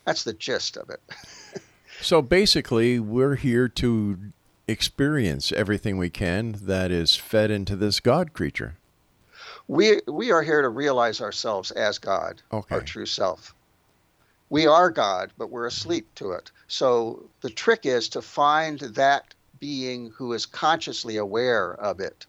That's 0.05 0.23
the 0.23 0.33
gist 0.33 0.77
of 0.77 0.89
it. 0.89 1.01
So 2.01 2.21
basically, 2.21 2.99
we're 2.99 3.35
here 3.35 3.69
to 3.69 4.17
experience 4.67 5.51
everything 5.53 5.97
we 5.97 6.09
can 6.09 6.57
that 6.63 6.91
is 6.91 7.15
fed 7.15 7.49
into 7.51 7.77
this 7.77 8.01
God 8.01 8.33
creature. 8.33 8.75
We, 9.67 10.01
we 10.07 10.31
are 10.31 10.41
here 10.43 10.61
to 10.61 10.69
realize 10.69 11.21
ourselves 11.21 11.71
as 11.71 11.97
God, 11.97 12.41
Okay. 12.51 12.75
our 12.75 12.81
true 12.81 13.05
self. 13.05 13.55
We 14.49 14.67
are 14.67 14.91
God, 14.91 15.31
but 15.37 15.49
we're 15.49 15.65
asleep 15.65 16.07
to 16.15 16.31
it. 16.33 16.51
So 16.67 17.23
the 17.41 17.49
trick 17.49 17.85
is 17.85 18.09
to 18.09 18.21
find 18.21 18.79
that 18.79 19.33
being 19.59 20.11
who 20.11 20.33
is 20.33 20.45
consciously 20.45 21.17
aware 21.17 21.73
of 21.75 21.99
it. 21.99 22.25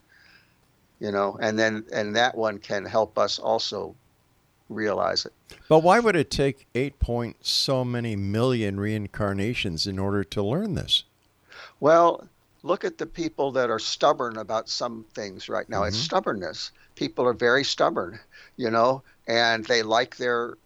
You 1.00 1.10
know, 1.10 1.36
and 1.40 1.58
then 1.58 1.84
and 1.92 2.14
that 2.16 2.36
one 2.36 2.58
can 2.58 2.84
help 2.86 3.18
us 3.18 3.38
also 3.38 3.94
realize 4.70 5.26
it. 5.26 5.32
But 5.68 5.80
why 5.80 5.98
would 6.00 6.16
it 6.16 6.30
take 6.30 6.66
eight 6.74 6.98
point 7.00 7.36
so 7.44 7.84
many 7.84 8.16
million 8.16 8.78
reincarnations 8.80 9.86
in 9.86 9.98
order 9.98 10.24
to 10.24 10.42
learn 10.42 10.74
this? 10.74 11.04
Well, 11.80 12.26
look 12.64 12.82
at 12.82 12.96
the 12.96 13.06
people 13.06 13.52
that 13.52 13.70
are 13.70 13.78
stubborn 13.78 14.38
about 14.38 14.70
some 14.70 15.04
things 15.12 15.48
right 15.50 15.68
now. 15.68 15.84
It's 15.84 15.98
stubbornness. 15.98 16.72
People 16.96 17.26
are 17.26 17.34
very 17.34 17.62
stubborn, 17.62 18.18
you 18.56 18.70
know, 18.70 19.02
and 19.28 19.66
they 19.66 19.82
like 19.82 20.16
their 20.16 20.56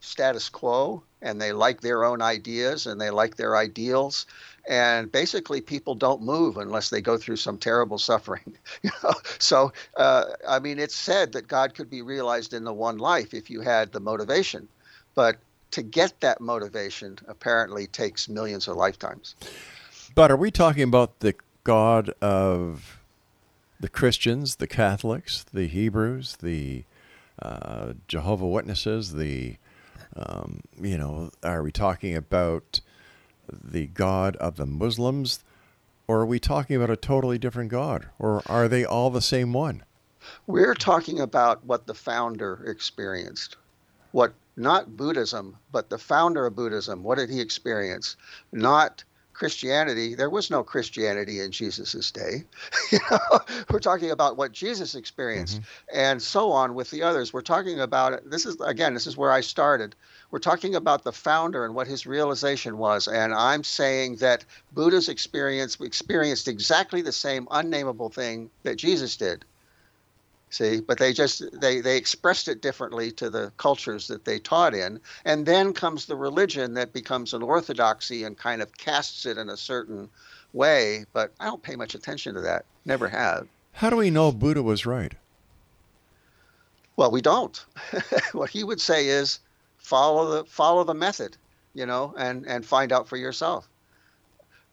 status 0.00 0.48
quo 0.48 1.02
and 1.20 1.40
they 1.40 1.52
like 1.52 1.80
their 1.80 2.04
own 2.04 2.22
ideas 2.22 2.86
and 2.86 3.00
they 3.00 3.10
like 3.10 3.36
their 3.36 3.56
ideals. 3.56 4.24
And 4.68 5.10
basically, 5.10 5.60
people 5.60 5.96
don't 5.96 6.22
move 6.22 6.58
unless 6.58 6.90
they 6.90 7.00
go 7.00 7.16
through 7.16 7.36
some 7.36 7.58
terrible 7.58 7.98
suffering. 8.10 8.56
You 8.82 8.90
know? 9.02 9.14
So, 9.40 9.72
uh, 9.96 10.24
I 10.48 10.60
mean, 10.60 10.78
it's 10.78 10.94
said 10.94 11.32
that 11.32 11.48
God 11.48 11.74
could 11.74 11.90
be 11.90 12.02
realized 12.02 12.54
in 12.54 12.62
the 12.62 12.72
one 12.72 12.98
life 12.98 13.34
if 13.34 13.50
you 13.50 13.62
had 13.62 13.90
the 13.90 14.00
motivation. 14.00 14.68
But 15.16 15.38
to 15.72 15.82
get 15.82 16.20
that 16.20 16.40
motivation 16.40 17.18
apparently 17.26 17.88
takes 17.88 18.28
millions 18.28 18.68
of 18.68 18.76
lifetimes. 18.76 19.34
But 20.14 20.30
are 20.30 20.36
we 20.36 20.50
talking 20.50 20.82
about 20.82 21.20
the 21.20 21.34
God 21.64 22.10
of 22.20 23.00
the 23.80 23.88
Christians, 23.88 24.56
the 24.56 24.66
Catholics, 24.66 25.44
the 25.52 25.66
Hebrews, 25.66 26.36
the 26.42 26.84
uh, 27.40 27.94
Jehovah 28.08 28.46
Witnesses, 28.46 29.14
the 29.14 29.56
um, 30.14 30.60
you 30.78 30.98
know, 30.98 31.30
are 31.42 31.62
we 31.62 31.72
talking 31.72 32.14
about 32.14 32.80
the 33.48 33.86
God 33.86 34.36
of 34.36 34.56
the 34.56 34.66
Muslims, 34.66 35.42
or 36.06 36.20
are 36.20 36.26
we 36.26 36.38
talking 36.38 36.76
about 36.76 36.90
a 36.90 36.96
totally 36.96 37.38
different 37.38 37.70
God, 37.70 38.06
or 38.18 38.42
are 38.46 38.68
they 38.68 38.84
all 38.84 39.08
the 39.08 39.22
same 39.22 39.54
one? 39.54 39.82
We're 40.46 40.74
talking 40.74 41.20
about 41.20 41.64
what 41.64 41.86
the 41.86 41.94
founder 41.94 42.62
experienced. 42.66 43.56
What 44.12 44.34
not 44.56 44.98
Buddhism, 44.98 45.56
but 45.72 45.88
the 45.88 45.96
founder 45.96 46.44
of 46.44 46.54
Buddhism, 46.54 47.02
what 47.02 47.16
did 47.16 47.30
he 47.30 47.40
experience? 47.40 48.16
Not 48.52 49.02
Christianity. 49.42 50.14
There 50.14 50.30
was 50.30 50.52
no 50.52 50.62
Christianity 50.62 51.40
in 51.40 51.50
Jesus' 51.50 52.12
day. 52.12 52.44
you 52.92 53.00
know, 53.10 53.40
we're 53.70 53.80
talking 53.80 54.12
about 54.12 54.36
what 54.36 54.52
Jesus 54.52 54.94
experienced 54.94 55.56
mm-hmm. 55.56 55.98
and 55.98 56.22
so 56.22 56.52
on 56.52 56.76
with 56.76 56.92
the 56.92 57.02
others. 57.02 57.32
We're 57.32 57.40
talking 57.40 57.80
about. 57.80 58.22
This 58.30 58.46
is, 58.46 58.56
again, 58.60 58.94
this 58.94 59.08
is 59.08 59.16
where 59.16 59.32
I 59.32 59.40
started. 59.40 59.96
We're 60.30 60.38
talking 60.38 60.76
about 60.76 61.02
the 61.02 61.10
founder 61.10 61.64
and 61.64 61.74
what 61.74 61.88
his 61.88 62.06
realization 62.06 62.78
was. 62.78 63.08
And 63.08 63.34
I'm 63.34 63.64
saying 63.64 64.18
that 64.18 64.44
Buddha's 64.70 65.08
experience 65.08 65.76
experienced 65.80 66.46
exactly 66.46 67.02
the 67.02 67.10
same 67.10 67.48
unnameable 67.50 68.10
thing 68.10 68.48
that 68.62 68.76
Jesus 68.76 69.16
did 69.16 69.44
see 70.52 70.80
but 70.80 70.98
they 70.98 71.12
just 71.12 71.42
they 71.60 71.80
they 71.80 71.96
expressed 71.96 72.48
it 72.48 72.62
differently 72.62 73.10
to 73.12 73.30
the 73.30 73.52
cultures 73.56 74.06
that 74.08 74.24
they 74.24 74.38
taught 74.38 74.74
in. 74.74 75.00
And 75.24 75.46
then 75.46 75.72
comes 75.72 76.06
the 76.06 76.16
religion 76.16 76.74
that 76.74 76.92
becomes 76.92 77.34
an 77.34 77.42
orthodoxy 77.42 78.24
and 78.24 78.36
kind 78.36 78.62
of 78.62 78.76
casts 78.76 79.26
it 79.26 79.38
in 79.38 79.48
a 79.48 79.56
certain 79.56 80.08
way 80.52 81.06
but 81.14 81.32
i 81.40 81.46
don't 81.46 81.62
pay 81.62 81.76
much 81.76 81.94
attention 81.94 82.34
to 82.34 82.40
that. 82.42 82.64
Never 82.84 83.08
have. 83.08 83.48
How 83.72 83.90
do 83.90 83.96
we 83.96 84.10
know 84.10 84.32
buddha 84.32 84.62
was 84.62 84.84
right? 84.86 85.14
Well 86.96 87.10
we 87.10 87.22
don't. 87.22 87.64
What 88.32 88.50
he 88.50 88.64
would 88.64 88.80
say 88.80 89.08
is 89.08 89.40
follow 89.78 90.30
the 90.30 90.44
follow 90.44 90.84
the 90.84 90.94
method 90.94 91.36
you 91.74 91.86
know 91.86 92.14
and 92.16 92.46
and 92.46 92.64
find 92.64 92.92
out 92.92 93.08
for 93.08 93.16
yourself 93.16 93.68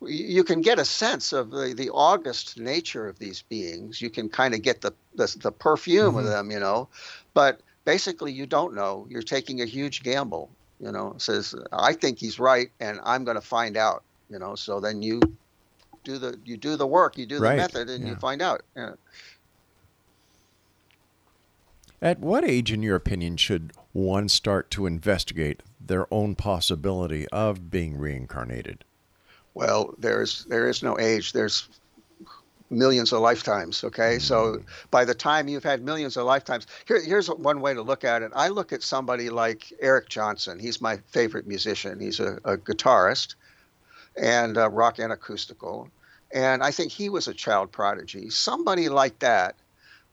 you 0.01 0.43
can 0.43 0.61
get 0.61 0.79
a 0.79 0.85
sense 0.85 1.33
of 1.33 1.51
the, 1.51 1.73
the 1.73 1.89
august 1.89 2.57
nature 2.57 3.07
of 3.07 3.19
these 3.19 3.41
beings. 3.43 4.01
You 4.01 4.09
can 4.09 4.29
kind 4.29 4.53
of 4.53 4.61
get 4.61 4.81
the, 4.81 4.93
the, 5.15 5.35
the 5.41 5.51
perfume 5.51 6.09
mm-hmm. 6.09 6.19
of 6.19 6.25
them, 6.25 6.51
you 6.51 6.59
know, 6.59 6.87
but 7.33 7.61
basically 7.85 8.31
you 8.31 8.45
don't 8.45 8.73
know. 8.73 9.05
You're 9.09 9.21
taking 9.21 9.61
a 9.61 9.65
huge 9.65 10.03
gamble, 10.03 10.49
you 10.79 10.91
know, 10.91 11.15
says, 11.17 11.53
I 11.73 11.93
think 11.93 12.17
he's 12.19 12.39
right 12.39 12.71
and 12.79 12.99
I'm 13.03 13.23
going 13.25 13.35
to 13.35 13.41
find 13.41 13.75
out, 13.75 14.03
you 14.29 14.39
know, 14.39 14.55
so 14.55 14.79
then 14.79 15.01
you 15.01 15.19
do 16.03 16.17
the, 16.17 16.39
you 16.45 16.55
do 16.55 16.77
the 16.77 16.87
work, 16.87 17.17
you 17.17 17.25
do 17.25 17.39
the 17.39 17.45
right. 17.45 17.57
method 17.57 17.89
and 17.89 18.03
yeah. 18.03 18.11
you 18.11 18.15
find 18.15 18.41
out. 18.41 18.61
Yeah. 18.75 18.91
At 22.01 22.19
what 22.19 22.45
age, 22.45 22.71
in 22.71 22.81
your 22.81 22.95
opinion, 22.95 23.35
should 23.35 23.73
one 23.91 24.29
start 24.29 24.71
to 24.71 24.85
investigate 24.85 25.61
their 25.81 26.11
own 26.13 26.35
possibility 26.35 27.27
of 27.27 27.69
being 27.69 27.97
reincarnated? 27.97 28.85
Well, 29.53 29.93
there's 29.97 30.45
there 30.45 30.67
is 30.67 30.83
no 30.83 30.99
age. 30.99 31.33
There's 31.33 31.67
millions 32.69 33.11
of 33.11 33.21
lifetimes. 33.21 33.83
Okay, 33.83 34.15
mm-hmm. 34.15 34.21
so 34.21 34.61
by 34.91 35.05
the 35.05 35.13
time 35.13 35.47
you've 35.47 35.63
had 35.63 35.83
millions 35.83 36.17
of 36.17 36.25
lifetimes, 36.25 36.67
here, 36.87 37.01
here's 37.03 37.27
one 37.27 37.61
way 37.61 37.73
to 37.73 37.81
look 37.81 38.03
at 38.03 38.21
it. 38.21 38.31
I 38.35 38.49
look 38.49 38.71
at 38.71 38.83
somebody 38.83 39.29
like 39.29 39.73
Eric 39.79 40.09
Johnson. 40.09 40.59
He's 40.59 40.81
my 40.81 40.97
favorite 41.07 41.47
musician. 41.47 41.99
He's 41.99 42.19
a, 42.19 42.39
a 42.45 42.57
guitarist 42.57 43.35
and 44.15 44.57
uh, 44.57 44.69
rock 44.69 44.99
and 44.99 45.11
acoustical, 45.11 45.89
and 46.31 46.63
I 46.63 46.71
think 46.71 46.91
he 46.91 47.09
was 47.09 47.27
a 47.27 47.33
child 47.33 47.71
prodigy. 47.71 48.29
Somebody 48.29 48.89
like 48.89 49.19
that, 49.19 49.55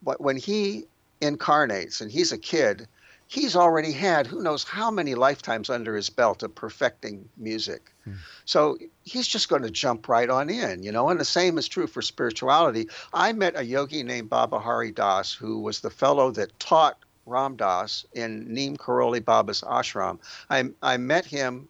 but 0.03 0.21
when 0.21 0.37
he 0.37 0.87
incarnates 1.21 2.01
and 2.01 2.11
he's 2.11 2.33
a 2.33 2.39
kid, 2.39 2.87
he's 3.29 3.57
already 3.57 3.93
had 3.93 4.27
who 4.27 4.43
knows 4.43 4.63
how 4.65 4.91
many 4.91 5.15
lifetimes 5.15 5.69
under 5.69 5.97
his 5.97 6.11
belt 6.11 6.43
of 6.43 6.55
perfecting 6.55 7.29
music. 7.37 7.93
Hmm. 8.05 8.15
So 8.45 8.79
he's 9.03 9.27
just 9.27 9.49
going 9.49 9.63
to 9.63 9.71
jump 9.71 10.09
right 10.09 10.31
on 10.31 10.49
in, 10.49 10.83
you 10.83 10.93
know. 10.93 11.09
And 11.09 11.19
the 11.19 11.25
same 11.25 11.59
is 11.59 11.67
true 11.67 11.87
for 11.87 12.03
spirituality. 12.03 12.89
I 13.13 13.33
met 13.33 13.59
a 13.59 13.65
yogi 13.65 14.03
named 14.03 14.31
Baba 14.31 14.59
Hari 14.59 14.93
Das, 14.93 15.33
who 15.33 15.61
was 15.61 15.81
the 15.81 15.91
fellow 15.91 16.31
that 16.33 16.59
taught 16.61 16.99
Ram 17.27 17.57
Dass 17.57 18.07
in 18.13 18.53
Neem 18.53 18.77
Karoli 18.77 19.25
Baba's 19.25 19.63
ashram. 19.63 20.21
I, 20.49 20.71
I 20.83 20.97
met 20.97 21.25
him 21.25 21.69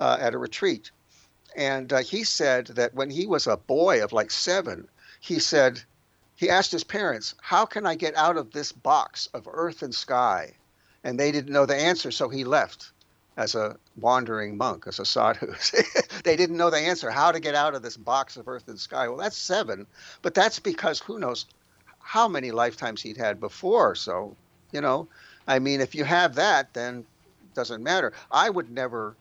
uh, 0.00 0.18
at 0.20 0.34
a 0.34 0.38
retreat. 0.38 0.90
And 1.56 1.92
uh, 1.92 1.98
he 1.98 2.24
said 2.24 2.66
that 2.68 2.94
when 2.94 3.10
he 3.10 3.26
was 3.26 3.46
a 3.46 3.56
boy 3.56 4.04
of 4.04 4.12
like 4.12 4.30
seven, 4.30 4.86
he 5.20 5.38
said, 5.38 5.82
he 6.36 6.50
asked 6.50 6.70
his 6.70 6.84
parents, 6.84 7.34
How 7.40 7.64
can 7.64 7.86
I 7.86 7.94
get 7.94 8.14
out 8.14 8.36
of 8.36 8.52
this 8.52 8.70
box 8.70 9.28
of 9.32 9.48
earth 9.50 9.82
and 9.82 9.94
sky? 9.94 10.52
And 11.04 11.18
they 11.18 11.32
didn't 11.32 11.52
know 11.52 11.66
the 11.66 11.76
answer, 11.76 12.10
so 12.10 12.28
he 12.28 12.44
left 12.44 12.92
as 13.36 13.54
a 13.54 13.76
wandering 14.00 14.56
monk, 14.56 14.84
as 14.86 14.98
a 14.98 15.04
sadhu. 15.04 15.52
they 16.24 16.36
didn't 16.36 16.56
know 16.56 16.70
the 16.70 16.78
answer, 16.78 17.10
how 17.10 17.30
to 17.30 17.40
get 17.40 17.54
out 17.54 17.74
of 17.74 17.82
this 17.82 17.96
box 17.96 18.36
of 18.36 18.48
earth 18.48 18.66
and 18.68 18.78
sky. 18.78 19.08
Well, 19.08 19.16
that's 19.16 19.36
seven, 19.36 19.86
but 20.22 20.34
that's 20.34 20.58
because 20.58 20.98
who 20.98 21.18
knows 21.18 21.46
how 22.00 22.26
many 22.26 22.50
lifetimes 22.50 23.00
he'd 23.02 23.16
had 23.16 23.38
before. 23.38 23.94
So, 23.94 24.34
you 24.72 24.80
know, 24.80 25.06
I 25.46 25.60
mean, 25.60 25.80
if 25.80 25.94
you 25.94 26.04
have 26.04 26.34
that, 26.34 26.74
then 26.74 26.98
it 26.98 27.54
doesn't 27.54 27.82
matter. 27.82 28.12
I 28.30 28.50
would 28.50 28.70
never 28.70 29.14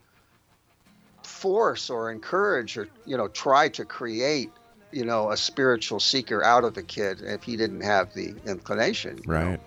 force 1.22 1.90
or 1.90 2.10
encourage 2.10 2.78
or, 2.78 2.88
you 3.06 3.18
know, 3.18 3.28
try 3.28 3.70
to 3.70 3.86
create 3.86 4.50
you 4.92 5.06
know, 5.06 5.32
a 5.32 5.38
spiritual 5.38 6.00
seeker 6.00 6.44
out 6.44 6.64
of 6.64 6.74
the 6.74 6.84
kid 6.84 7.22
if 7.22 7.44
he 7.44 7.58
didn't 7.58 7.82
have 7.82 8.14
the 8.14 8.34
inclination. 8.46 9.20
Right. 9.26 9.52
Know? 9.52 9.58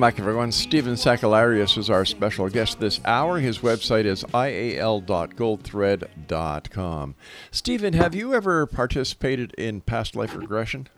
Welcome 0.00 0.16
back, 0.16 0.26
everyone. 0.26 0.50
Stephen 0.50 0.94
Sakellarios 0.94 1.76
is 1.76 1.90
our 1.90 2.06
special 2.06 2.48
guest 2.48 2.80
this 2.80 3.00
hour. 3.04 3.38
His 3.38 3.58
website 3.58 4.06
is 4.06 4.24
ial.goldthread.com. 4.24 7.14
Stephen, 7.50 7.92
have 7.92 8.14
you 8.14 8.32
ever 8.32 8.64
participated 8.64 9.52
in 9.58 9.82
past 9.82 10.16
life 10.16 10.34
regression? 10.34 10.88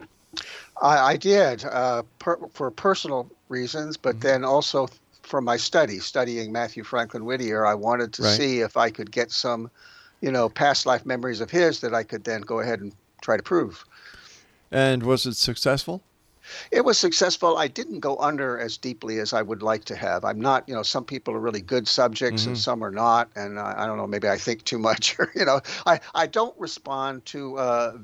I, 0.81 0.97
I 0.99 1.17
did 1.17 1.65
uh, 1.65 2.03
per, 2.19 2.37
for 2.53 2.71
personal 2.71 3.29
reasons, 3.49 3.97
but 3.97 4.15
Mm-hmm. 4.15 4.21
then 4.21 4.45
also 4.45 4.87
for 5.23 5.41
my 5.41 5.57
study, 5.57 5.99
studying 5.99 6.53
Matthew 6.53 6.85
Franklin 6.85 7.25
Whittier. 7.25 7.65
I 7.65 7.73
wanted 7.73 8.13
to 8.13 8.23
Right. 8.23 8.37
see 8.37 8.61
if 8.61 8.77
I 8.77 8.89
could 8.89 9.11
get 9.11 9.31
some, 9.31 9.69
you 10.21 10.31
know, 10.31 10.47
past 10.47 10.85
life 10.85 11.05
memories 11.05 11.41
of 11.41 11.51
his 11.51 11.81
that 11.81 11.93
I 11.93 12.03
could 12.03 12.23
then 12.23 12.39
go 12.39 12.61
ahead 12.61 12.79
and 12.79 12.93
try 13.21 13.35
to 13.35 13.43
prove. 13.43 13.83
And 14.71 15.03
was 15.03 15.25
it 15.25 15.35
successful? 15.35 16.03
It 16.71 16.85
was 16.85 16.97
successful. 16.97 17.57
I 17.57 17.67
didn't 17.67 17.99
go 17.99 18.17
under 18.17 18.59
as 18.59 18.77
deeply 18.77 19.19
as 19.19 19.33
I 19.33 19.41
would 19.41 19.61
like 19.61 19.85
to 19.85 19.95
have. 19.95 20.25
I'm 20.25 20.39
not, 20.39 20.67
you 20.67 20.75
know, 20.75 20.83
some 20.83 21.05
people 21.05 21.33
are 21.33 21.39
really 21.39 21.61
good 21.61 21.87
subjects 21.87 22.45
and 22.45 22.57
some 22.57 22.83
are 22.83 22.91
not. 22.91 23.29
And 23.35 23.59
I, 23.59 23.83
I 23.83 23.85
don't 23.85 23.97
know, 23.97 24.07
maybe 24.07 24.27
I 24.27 24.37
think 24.37 24.63
too 24.63 24.79
much 24.79 25.15
or, 25.19 25.31
you 25.35 25.45
know, 25.45 25.61
I, 25.85 25.99
I 26.13 26.27
don't 26.27 26.57
respond 26.59 27.25
to 27.27 27.57
uh, 27.57 27.97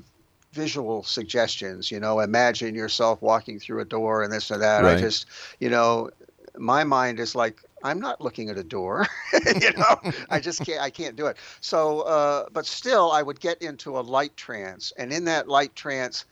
visual 0.52 1.02
suggestions, 1.02 1.90
you 1.90 2.00
know, 2.00 2.20
imagine 2.20 2.74
yourself 2.74 3.22
walking 3.22 3.58
through 3.58 3.80
a 3.80 3.84
door 3.84 4.22
and 4.22 4.32
this 4.32 4.50
or 4.50 4.58
that. 4.58 4.82
Right. 4.82 4.98
I 4.98 5.00
just, 5.00 5.26
you 5.58 5.70
know, 5.70 6.10
my 6.56 6.84
mind 6.84 7.20
is 7.20 7.34
like, 7.34 7.62
I'm 7.82 8.00
not 8.00 8.20
looking 8.20 8.50
at 8.50 8.58
a 8.58 8.64
door, 8.64 9.06
you 9.60 9.72
know. 9.72 10.12
I 10.28 10.40
just 10.40 10.60
can't. 10.66 10.80
I 10.80 10.90
can't 10.90 11.16
do 11.16 11.26
it. 11.26 11.36
So, 11.60 12.00
uh, 12.00 12.46
but 12.52 12.66
still, 12.66 13.10
I 13.10 13.22
would 13.22 13.40
get 13.40 13.62
into 13.62 13.98
a 13.98 14.02
light 14.02 14.36
trance, 14.36 14.92
and 14.98 15.12
in 15.12 15.24
that 15.24 15.48
light 15.48 15.74
trance, 15.74 16.26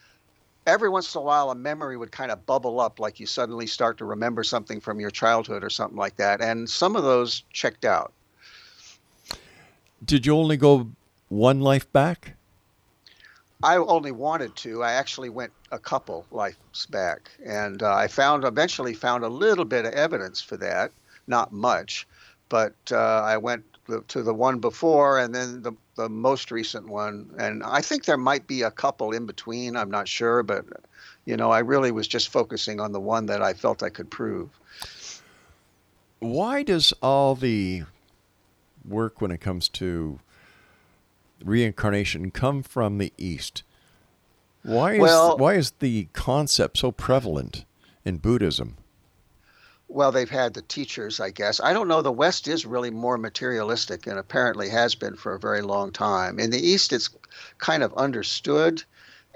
every 0.68 0.88
once 0.88 1.14
in 1.14 1.18
a 1.18 1.22
while 1.22 1.50
a 1.50 1.54
memory 1.54 1.96
would 1.96 2.12
kind 2.12 2.30
of 2.30 2.44
bubble 2.46 2.78
up 2.78 3.00
like 3.00 3.18
you 3.18 3.26
suddenly 3.26 3.66
start 3.66 3.98
to 3.98 4.04
remember 4.04 4.44
something 4.44 4.80
from 4.80 5.00
your 5.00 5.10
childhood 5.10 5.64
or 5.64 5.70
something 5.70 5.96
like 5.96 6.16
that 6.16 6.40
and 6.40 6.68
some 6.68 6.94
of 6.94 7.02
those 7.02 7.42
checked 7.52 7.84
out 7.84 8.12
Did 10.04 10.26
you 10.26 10.36
only 10.36 10.56
go 10.56 10.90
one 11.28 11.60
life 11.60 11.90
back? 11.92 12.34
i 13.62 13.76
only 13.76 14.12
wanted 14.12 14.54
to 14.54 14.82
i 14.82 14.92
actually 14.92 15.30
went 15.30 15.52
a 15.72 15.78
couple 15.78 16.24
lives 16.30 16.86
back 16.86 17.30
and 17.44 17.82
uh, 17.82 17.94
i 17.94 18.06
found 18.06 18.44
eventually 18.44 18.94
found 18.94 19.24
a 19.24 19.28
little 19.28 19.64
bit 19.64 19.84
of 19.84 19.92
evidence 19.94 20.40
for 20.40 20.56
that 20.56 20.92
not 21.26 21.52
much 21.52 22.06
but 22.48 22.74
uh, 22.92 23.22
i 23.22 23.36
went 23.36 23.64
to 24.08 24.22
the 24.22 24.34
one 24.34 24.58
before 24.58 25.18
and 25.18 25.34
then 25.34 25.62
the, 25.62 25.72
the 25.96 26.08
most 26.08 26.50
recent 26.50 26.86
one 26.88 27.30
and 27.38 27.62
i 27.64 27.80
think 27.80 28.04
there 28.04 28.18
might 28.18 28.46
be 28.46 28.62
a 28.62 28.70
couple 28.70 29.12
in 29.12 29.24
between 29.26 29.76
i'm 29.76 29.90
not 29.90 30.06
sure 30.06 30.42
but 30.42 30.64
you 31.24 31.36
know 31.36 31.50
i 31.50 31.58
really 31.58 31.90
was 31.90 32.06
just 32.06 32.28
focusing 32.28 32.80
on 32.80 32.92
the 32.92 33.00
one 33.00 33.26
that 33.26 33.42
i 33.42 33.52
felt 33.52 33.82
i 33.82 33.88
could 33.88 34.10
prove 34.10 34.50
Why 36.20 36.62
does 36.62 36.92
all 37.00 37.34
the 37.34 37.84
work 38.84 39.20
when 39.20 39.30
it 39.30 39.40
comes 39.40 39.68
to 39.70 40.18
reincarnation 41.44 42.30
come 42.30 42.62
from 42.62 42.98
the 42.98 43.12
East? 43.16 43.62
Why 44.62 44.94
is 44.94 45.00
Well- 45.00 45.38
why 45.38 45.54
is 45.54 45.72
the 45.78 46.08
concept 46.12 46.78
so 46.78 46.90
prevalent 46.90 47.64
in 48.04 48.18
Buddhism? 48.18 48.76
Well, 49.88 50.12
they've 50.12 50.28
had 50.28 50.54
the 50.54 50.62
teachers, 50.62 51.18
I 51.18 51.30
guess. 51.30 51.60
I 51.60 51.72
don't 51.72 51.88
know. 51.88 52.02
The 52.02 52.12
West 52.12 52.46
is 52.46 52.66
really 52.66 52.90
more 52.90 53.16
materialistic 53.16 54.06
and 54.06 54.18
apparently 54.18 54.68
has 54.68 54.94
been 54.94 55.16
for 55.16 55.34
a 55.34 55.40
very 55.40 55.62
long 55.62 55.92
time. 55.92 56.38
In 56.38 56.50
the 56.50 56.60
East, 56.60 56.92
it's 56.92 57.08
kind 57.56 57.82
of 57.82 57.94
understood. 57.94 58.82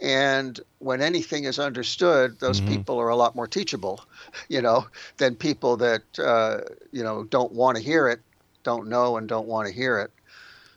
And 0.01 0.59
when 0.79 1.01
anything 1.01 1.45
is 1.45 1.59
understood, 1.59 2.39
those 2.39 2.61
people 2.61 3.01
are 3.01 3.09
a 3.09 3.17
lot 3.17 3.35
more 3.35 3.47
teachable, 3.47 4.05
you 4.49 4.61
know, 4.61 4.87
than 5.17 5.37
people 5.37 5.79
that, 5.79 6.03
uh, 6.19 6.59
you 6.91 7.03
know, 7.03 7.25
don't 7.25 7.53
want 7.53 7.79
to 7.79 7.83
hear 7.83 8.09
it, 8.09 8.21
don't 8.63 8.89
know, 8.89 9.17
and 9.17 9.29
don't 9.29 9.47
want 9.47 9.69
to 9.69 9.75
hear 9.75 10.01
it. 10.01 10.11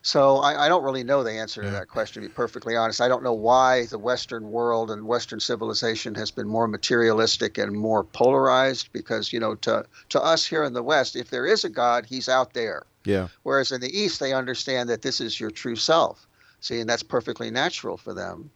So 0.05 0.37
I, 0.37 0.65
I 0.65 0.69
don't 0.69 0.83
really 0.83 1.03
know 1.03 1.23
the 1.23 1.31
answer 1.31 1.63
to 1.63 1.69
that 1.71 1.87
question, 1.87 2.21
to 2.21 2.29
be 2.29 2.31
perfectly 2.31 2.75
honest. 2.75 3.01
I 3.01 3.07
don't 3.07 3.23
know 3.23 3.33
why 3.33 3.87
the 3.87 3.97
Western 3.97 4.51
world 4.51 4.91
and 4.91 5.07
Western 5.07 5.39
civilization 5.39 6.13
has 6.13 6.29
been 6.29 6.47
more 6.47 6.67
materialistic 6.67 7.57
and 7.57 7.71
more 7.71 8.03
polarized 8.03 8.93
because, 8.93 9.33
you 9.33 9.39
know, 9.39 9.55
to, 9.55 9.83
to 10.09 10.21
us 10.21 10.45
here 10.45 10.63
in 10.63 10.73
the 10.73 10.83
West, 10.83 11.15
if 11.15 11.31
there 11.31 11.47
is 11.47 11.63
a 11.63 11.69
God, 11.69 12.05
he's 12.05 12.29
out 12.29 12.53
there. 12.53 12.83
Yeah. 13.03 13.29
Whereas 13.41 13.71
in 13.71 13.81
the 13.81 13.89
East, 13.97 14.19
they 14.19 14.31
understand 14.31 14.89
that 14.89 15.01
this 15.01 15.19
is 15.19 15.39
your 15.39 15.49
true 15.49 15.75
self. 15.75 16.27
See, 16.59 16.79
and 16.79 16.87
that's 16.87 17.01
perfectly 17.01 17.49
natural 17.49 17.97
for 17.97 18.13
them. 18.13 18.51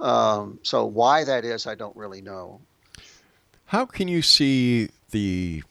Um, 0.00 0.58
so 0.62 0.84
why 0.84 1.24
that 1.24 1.46
is, 1.46 1.66
I 1.66 1.76
don't 1.76 1.96
really 1.96 2.20
know. 2.20 2.60
How 3.64 3.86
can 3.86 4.06
you 4.06 4.20
see 4.20 4.90
the 5.12 5.62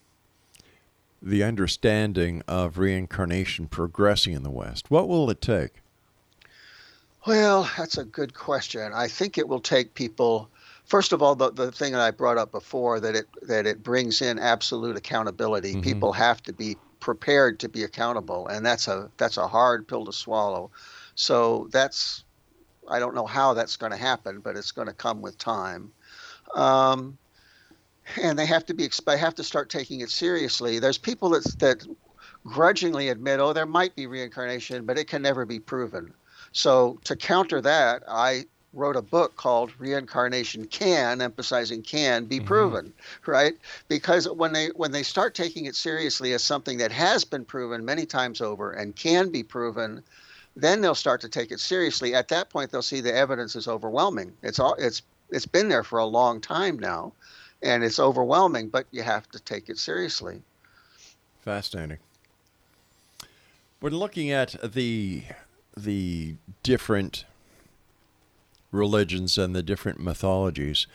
the 1.21 1.43
understanding 1.43 2.43
of 2.47 2.77
reincarnation 2.77 3.67
progressing 3.67 4.33
in 4.33 4.43
the 4.43 4.49
West? 4.49 4.89
What 4.89 5.07
will 5.07 5.29
it 5.29 5.41
take? 5.41 5.81
Well, 7.27 7.69
that's 7.77 7.97
a 7.97 8.05
good 8.05 8.33
question. 8.33 8.91
I 8.93 9.07
think 9.07 9.37
it 9.37 9.47
will 9.47 9.59
take 9.59 9.93
people. 9.93 10.49
First 10.85 11.11
of 11.13 11.21
all, 11.21 11.35
the, 11.35 11.51
the 11.51 11.71
thing 11.71 11.91
that 11.91 12.01
I 12.01 12.11
brought 12.11 12.37
up 12.37 12.51
before 12.51 12.99
that 13.01 13.15
it 13.15 13.27
that 13.43 13.67
it 13.67 13.83
brings 13.83 14.21
in 14.21 14.39
absolute 14.39 14.95
accountability. 14.95 15.81
People 15.81 16.13
have 16.13 16.41
to 16.43 16.53
be 16.53 16.77
prepared 16.99 17.59
to 17.59 17.69
be 17.69 17.83
accountable, 17.83 18.47
and 18.47 18.65
that's 18.65 18.87
a 18.87 19.11
that's 19.17 19.37
a 19.37 19.47
hard 19.47 19.87
pill 19.87 20.05
to 20.05 20.13
swallow. 20.13 20.71
So 21.15 21.67
that's 21.71 22.23
I 22.89 22.99
don't 22.99 23.13
know 23.13 23.25
how 23.25 23.53
that's 23.53 23.77
going 23.77 23.91
to 23.91 23.97
happen, 23.97 24.39
but 24.39 24.55
it's 24.55 24.71
going 24.71 24.87
to 24.87 24.93
come 24.93 25.21
with 25.21 25.37
time. 25.37 25.91
Um, 26.55 27.17
and 28.21 28.37
they 28.37 28.45
have 28.45 28.65
to 28.67 28.73
be 28.73 28.89
they 29.05 29.17
have 29.17 29.35
to 29.35 29.43
start 29.43 29.69
taking 29.69 30.01
it 30.01 30.09
seriously. 30.09 30.79
There's 30.79 30.97
people 30.97 31.29
that 31.29 31.43
that 31.59 31.85
grudgingly 32.45 33.09
admit, 33.09 33.39
oh, 33.39 33.53
there 33.53 33.65
might 33.65 33.95
be 33.95 34.07
reincarnation, 34.07 34.85
but 34.85 34.97
it 34.97 35.07
can 35.07 35.21
never 35.21 35.45
be 35.45 35.59
proven. 35.59 36.13
So 36.51 36.99
to 37.03 37.15
counter 37.15 37.61
that, 37.61 38.03
I 38.07 38.45
wrote 38.73 38.95
a 38.95 39.01
book 39.01 39.35
called 39.35 39.71
Reincarnation 39.79 40.65
Can, 40.65 41.21
emphasizing 41.21 41.81
can 41.81 42.25
be 42.25 42.37
mm-hmm. 42.37 42.47
proven, 42.47 42.93
right? 43.25 43.53
Because 43.87 44.29
when 44.29 44.53
they 44.53 44.67
when 44.69 44.91
they 44.91 45.03
start 45.03 45.35
taking 45.35 45.65
it 45.65 45.75
seriously 45.75 46.33
as 46.33 46.43
something 46.43 46.77
that 46.77 46.91
has 46.91 47.23
been 47.23 47.45
proven 47.45 47.83
many 47.83 48.05
times 48.05 48.41
over 48.41 48.71
and 48.71 48.95
can 48.95 49.29
be 49.29 49.43
proven, 49.43 50.03
then 50.55 50.81
they'll 50.81 50.95
start 50.95 51.21
to 51.21 51.29
take 51.29 51.51
it 51.51 51.59
seriously. 51.59 52.13
At 52.13 52.27
that 52.29 52.49
point, 52.49 52.71
they'll 52.71 52.81
see 52.81 53.01
the 53.01 53.13
evidence 53.13 53.55
is 53.55 53.67
overwhelming. 53.67 54.33
It's 54.43 54.59
all 54.59 54.75
it's 54.75 55.01
it's 55.31 55.45
been 55.45 55.69
there 55.69 55.83
for 55.83 55.99
a 55.99 56.05
long 56.05 56.41
time 56.41 56.77
now, 56.79 57.13
and 57.61 57.83
it's 57.83 57.99
overwhelming. 57.99 58.69
But 58.69 58.85
you 58.91 59.03
have 59.03 59.29
to 59.31 59.39
take 59.39 59.69
it 59.69 59.77
seriously. 59.77 60.41
Fascinating. 61.41 61.99
When 63.79 63.93
looking 63.93 64.31
at 64.31 64.55
the 64.73 65.23
the 65.75 66.35
different 66.63 67.25
religions 68.71 69.37
and 69.37 69.55
the 69.55 69.63
different 69.63 69.99
mythologies, 69.99 70.85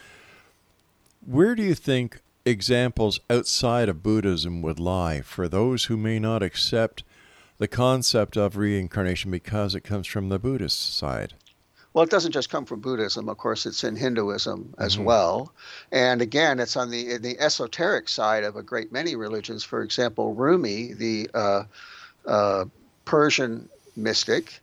where 1.24 1.54
do 1.54 1.62
you 1.62 1.74
think 1.74 2.20
examples 2.44 3.20
outside 3.30 3.88
of 3.88 4.02
Buddhism 4.02 4.60
would 4.62 4.78
lie 4.78 5.22
for 5.22 5.48
those 5.48 5.84
who 5.84 5.96
may 5.96 6.18
not 6.18 6.42
accept 6.42 7.02
the 7.58 7.68
concept 7.68 8.36
of 8.36 8.56
reincarnation 8.56 9.30
because 9.30 9.74
it 9.74 9.80
comes 9.80 10.06
from 10.06 10.28
the 10.28 10.38
Buddhist 10.38 10.94
side? 10.94 11.34
Well, 11.95 12.03
it 12.03 12.11
doesn't 12.11 12.32
just 12.32 12.51
come 12.51 12.64
from 12.64 12.80
Buddhism. 12.80 13.28
Of 13.28 13.38
course, 13.38 13.66
it's 13.66 13.84
in 13.84 13.95
Hinduism 13.95 14.74
as 14.78 14.99
well. 14.99 15.53
And 15.92 16.20
again, 16.20 16.59
it's 16.59 16.76
on 16.76 16.90
the 16.90 17.12
in 17.12 17.22
the 17.22 17.38
esoteric 17.38 18.09
side 18.09 18.42
of 18.42 18.57
a 18.57 18.62
great 18.64 18.90
many 18.90 19.14
religions. 19.14 19.62
For 19.62 19.80
example, 19.80 20.34
Rumi, 20.34 20.92
the 20.92 21.30
uh, 21.32 21.62
uh, 22.26 22.64
Persian 23.05 23.68
mystic 23.95 24.61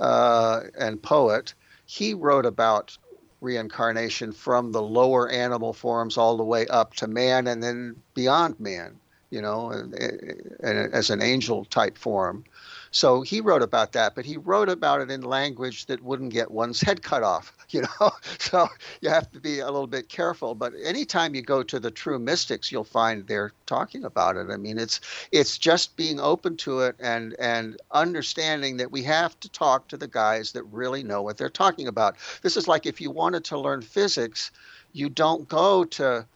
uh, 0.00 0.62
and 0.76 1.00
poet, 1.00 1.54
he 1.86 2.14
wrote 2.14 2.46
about 2.46 2.98
reincarnation 3.40 4.32
from 4.32 4.72
the 4.72 4.82
lower 4.82 5.28
animal 5.28 5.72
forms 5.72 6.18
all 6.18 6.36
the 6.36 6.44
way 6.44 6.66
up 6.66 6.94
to 6.94 7.06
man 7.06 7.46
and 7.46 7.62
then 7.62 7.94
beyond 8.14 8.58
man, 8.58 8.98
you 9.30 9.40
know, 9.40 9.70
and, 9.70 9.94
and 9.94 10.92
as 10.92 11.10
an 11.10 11.22
angel 11.22 11.64
type 11.66 11.96
form. 11.96 12.44
So 12.92 13.22
he 13.22 13.40
wrote 13.40 13.62
about 13.62 13.92
that, 13.92 14.14
but 14.14 14.26
he 14.26 14.36
wrote 14.36 14.68
about 14.68 15.00
it 15.00 15.10
in 15.10 15.22
language 15.22 15.86
that 15.86 16.02
wouldn't 16.02 16.32
get 16.32 16.50
one's 16.50 16.80
head 16.82 17.02
cut 17.02 17.22
off, 17.22 17.56
you 17.70 17.82
know. 17.82 18.10
So 18.38 18.68
you 19.00 19.08
have 19.08 19.30
to 19.32 19.40
be 19.40 19.60
a 19.60 19.64
little 19.64 19.86
bit 19.86 20.10
careful. 20.10 20.54
But 20.54 20.74
anytime 20.84 21.34
you 21.34 21.40
go 21.40 21.62
to 21.62 21.80
the 21.80 21.90
true 21.90 22.18
mystics, 22.18 22.70
you'll 22.70 22.84
find 22.84 23.26
they're 23.26 23.52
talking 23.66 24.04
about 24.04 24.36
it. 24.36 24.50
I 24.50 24.58
mean, 24.58 24.78
it's 24.78 25.00
it's 25.32 25.56
just 25.56 25.96
being 25.96 26.20
open 26.20 26.56
to 26.58 26.80
it 26.80 26.96
and 27.00 27.34
and 27.38 27.80
understanding 27.92 28.76
that 28.76 28.92
we 28.92 29.02
have 29.04 29.40
to 29.40 29.48
talk 29.48 29.88
to 29.88 29.96
the 29.96 30.08
guys 30.08 30.52
that 30.52 30.64
really 30.64 31.02
know 31.02 31.22
what 31.22 31.38
they're 31.38 31.48
talking 31.48 31.88
about. 31.88 32.16
This 32.42 32.58
is 32.58 32.68
like 32.68 32.84
if 32.84 33.00
you 33.00 33.10
wanted 33.10 33.44
to 33.44 33.58
learn 33.58 33.80
physics, 33.80 34.50
you 34.92 35.08
don't 35.08 35.48
go 35.48 35.84
to 35.84 36.26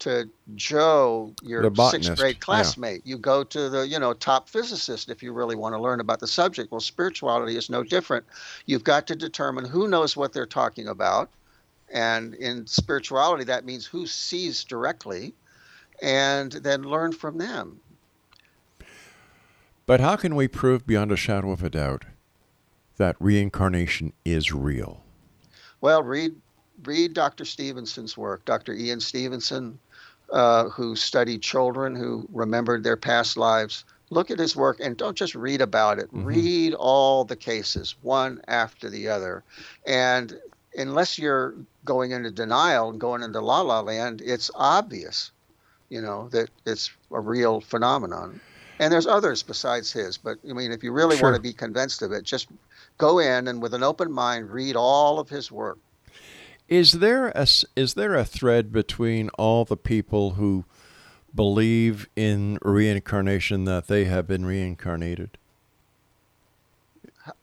to 0.00 0.28
Joe, 0.54 1.32
your 1.42 1.74
sixth 1.90 2.16
grade 2.16 2.36
yeah. 2.36 2.40
classmate. 2.40 3.02
You 3.04 3.18
go 3.18 3.44
to 3.44 3.68
the, 3.68 3.86
you 3.86 3.98
know, 3.98 4.12
top 4.12 4.48
physicist 4.48 5.10
if 5.10 5.22
you 5.22 5.32
really 5.32 5.56
want 5.56 5.74
to 5.74 5.80
learn 5.80 6.00
about 6.00 6.20
the 6.20 6.26
subject. 6.26 6.70
Well, 6.70 6.80
spirituality 6.80 7.56
is 7.56 7.70
no 7.70 7.82
different. 7.82 8.24
You've 8.66 8.84
got 8.84 9.06
to 9.08 9.16
determine 9.16 9.64
who 9.64 9.88
knows 9.88 10.16
what 10.16 10.32
they're 10.32 10.46
talking 10.46 10.88
about 10.88 11.30
And 11.88 12.34
in 12.34 12.66
spirituality, 12.66 13.44
that 13.44 13.64
means 13.64 13.86
who 13.86 14.06
sees 14.06 14.64
directly 14.64 15.34
and 16.02 16.52
then 16.52 16.82
learn 16.82 17.12
from 17.12 17.38
them. 17.38 17.80
But 19.86 20.00
how 20.00 20.16
can 20.16 20.34
we 20.34 20.48
prove 20.48 20.86
beyond 20.86 21.12
a 21.12 21.16
shadow 21.16 21.52
of 21.52 21.62
a 21.62 21.70
doubt 21.70 22.04
that 22.96 23.16
reincarnation 23.20 24.12
is 24.24 24.52
real? 24.52 25.04
Well, 25.80 26.02
read 26.02 26.34
read 26.84 27.14
Dr. 27.14 27.44
Stevenson's 27.44 28.16
work. 28.16 28.44
Dr. 28.44 28.72
Ian 28.74 29.00
Stevenson, 29.00 29.78
uh, 30.32 30.68
who 30.68 30.96
studied 30.96 31.42
children 31.42 31.94
who 31.94 32.26
remembered 32.32 32.84
their 32.84 32.96
past 32.96 33.36
lives. 33.36 33.84
Look 34.10 34.30
at 34.30 34.38
his 34.38 34.54
work 34.54 34.78
and 34.80 34.96
don't 34.96 35.16
just 35.16 35.34
read 35.34 35.60
about 35.60 35.98
it. 35.98 36.08
Read 36.12 36.74
all 36.74 37.24
the 37.24 37.34
cases, 37.36 37.96
one 38.02 38.40
after 38.46 38.88
the 38.88 39.08
other. 39.08 39.42
And 39.84 40.38
unless 40.76 41.18
you're 41.18 41.54
going 41.84 42.12
into 42.12 42.30
denial 42.30 42.90
and 42.90 43.00
going 43.00 43.22
into 43.22 43.40
la 43.40 43.62
la 43.62 43.80
land, 43.80 44.22
it's 44.24 44.50
obvious, 44.54 45.32
you 45.88 46.00
know, 46.00 46.28
that 46.28 46.50
it's 46.66 46.90
a 47.10 47.18
real 47.20 47.60
phenomenon. 47.60 48.40
And 48.78 48.92
there's 48.92 49.06
others 49.06 49.42
besides 49.42 49.90
his, 49.90 50.18
but 50.18 50.38
I 50.48 50.52
mean, 50.52 50.70
if 50.70 50.84
you 50.84 50.92
really 50.92 51.16
Sure. 51.16 51.30
want 51.30 51.36
to 51.36 51.42
be 51.42 51.52
convinced 51.52 52.02
of 52.02 52.12
it, 52.12 52.24
just 52.24 52.48
go 52.98 53.18
in 53.18 53.48
and 53.48 53.60
with 53.62 53.74
an 53.74 53.82
open 53.82 54.12
mind 54.12 54.50
read 54.50 54.76
all 54.76 55.18
of 55.18 55.28
his 55.28 55.50
work. 55.50 55.78
Is 56.68 56.92
there 56.94 57.28
a 57.28 57.46
is 57.76 57.94
there 57.94 58.14
a 58.14 58.24
thread 58.24 58.72
between 58.72 59.28
all 59.30 59.64
the 59.64 59.76
people 59.76 60.32
who 60.32 60.64
believe 61.34 62.08
in 62.16 62.58
reincarnation 62.62 63.64
that 63.66 63.86
they 63.86 64.04
have 64.06 64.26
been 64.26 64.44
reincarnated? 64.44 65.38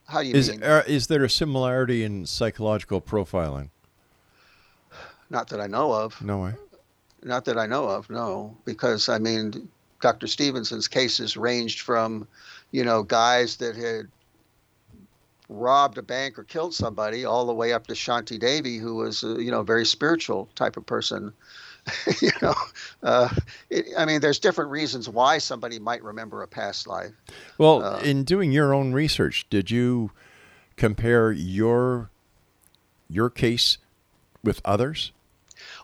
How 0.07 0.21
do 0.21 0.28
you 0.28 0.36
Is 0.36 0.49
mean? 0.49 0.63
uh, 0.63 0.84
is 0.88 1.07
there 1.07 1.24
a 1.24 1.30
similarity 1.30 2.03
in 2.03 2.26
psychological 2.26 3.01
profiling? 3.01 3.69
Not 5.30 5.47
that 5.49 5.59
I 5.59 5.67
know 5.67 5.93
of. 5.93 6.21
No 6.21 6.39
way. 6.43 6.53
Not 7.24 7.45
that 7.45 7.57
I 7.57 7.65
know 7.65 7.86
of, 7.86 8.09
no. 8.09 8.55
Because, 8.65 9.07
I 9.09 9.17
mean, 9.17 9.69
Dr. 10.01 10.28
Stevenson's 10.28 10.88
cases 10.88 11.38
ranged 11.38 11.82
from, 11.82 12.28
you 12.71 12.84
know, 12.84 13.03
guys 13.03 13.55
that 13.57 13.76
had 13.76 14.07
robbed 15.49 15.97
a 15.97 16.01
bank 16.01 16.37
or 16.37 16.43
killed 16.43 16.73
somebody 16.73 17.25
all 17.25 17.45
the 17.45 17.53
way 17.53 17.73
up 17.73 17.87
to 17.87 17.93
Shanti 17.93 18.39
Devi, 18.39 18.77
who 18.77 18.95
was, 18.95 19.23
uh, 19.23 19.37
you 19.37 19.51
know, 19.51 19.61
a 19.61 19.65
very 19.65 19.85
spiritual 19.85 20.49
type 20.55 20.77
of 20.77 20.85
person. 20.85 21.33
you 22.21 22.31
know, 22.41 22.53
uh, 23.03 23.29
it, 23.69 23.87
I 23.97 24.05
mean, 24.05 24.21
there's 24.21 24.39
different 24.39 24.71
reasons 24.71 25.09
why 25.09 25.37
somebody 25.37 25.79
might 25.79 26.01
remember 26.01 26.41
a 26.41 26.47
past 26.47 26.87
life. 26.87 27.11
Well, 27.57 27.83
Uh, 27.83 27.99
in 27.99 28.23
doing 28.23 28.51
your 28.51 28.73
own 28.73 28.93
research, 28.93 29.45
did 29.49 29.69
you 29.69 30.11
compare 30.77 31.31
your 31.31 32.09
your 33.09 33.29
case 33.29 33.77
with 34.43 34.61
others? 34.65 35.11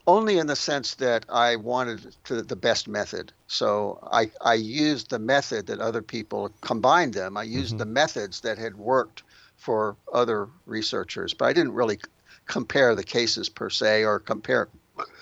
only 0.07 0.39
in 0.39 0.47
the 0.47 0.55
sense 0.55 0.95
that 0.95 1.25
I 1.29 1.55
wanted 1.55 2.15
to, 2.25 2.41
the 2.41 2.55
best 2.55 2.87
method. 2.87 3.31
So 3.47 3.99
I, 4.11 4.31
I 4.41 4.55
used 4.55 5.09
the 5.09 5.19
method 5.19 5.67
that 5.67 5.79
other 5.79 6.01
people 6.01 6.51
combined 6.61 7.13
them. 7.13 7.37
I 7.37 7.43
used 7.43 7.77
the 7.77 7.85
methods 7.85 8.41
that 8.41 8.57
had 8.57 8.75
worked 8.75 9.21
for 9.59 9.95
other 10.11 10.47
researchers, 10.65 11.33
but 11.33 11.45
I 11.45 11.53
didn't 11.53 11.73
really 11.73 11.99
compare 12.47 12.95
the 12.95 13.03
cases 13.03 13.49
per 13.49 13.69
se 13.69 14.05
or 14.05 14.19
compare, 14.19 14.69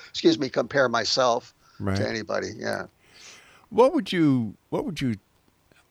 excuse 0.10 0.40
me, 0.40 0.48
compare 0.50 0.88
myself 0.88 1.54
Right. 1.80 1.98
to 1.98 2.08
anybody. 2.10 2.50
Yeah. 2.58 2.88
What 3.70 3.94
would 3.94 4.12
you 4.12 4.56
what 4.70 4.84
would 4.86 5.00
you 5.02 5.18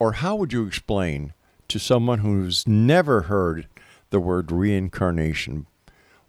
or 0.01 0.13
how 0.15 0.35
would 0.35 0.53
you 0.53 0.67
explain 0.67 1.33
to 1.69 1.79
someone 1.79 2.19
who's 2.19 2.67
never 2.67 3.23
heard 3.23 3.69
the 4.11 4.19
word 4.19 4.51
reincarnation 4.51 5.67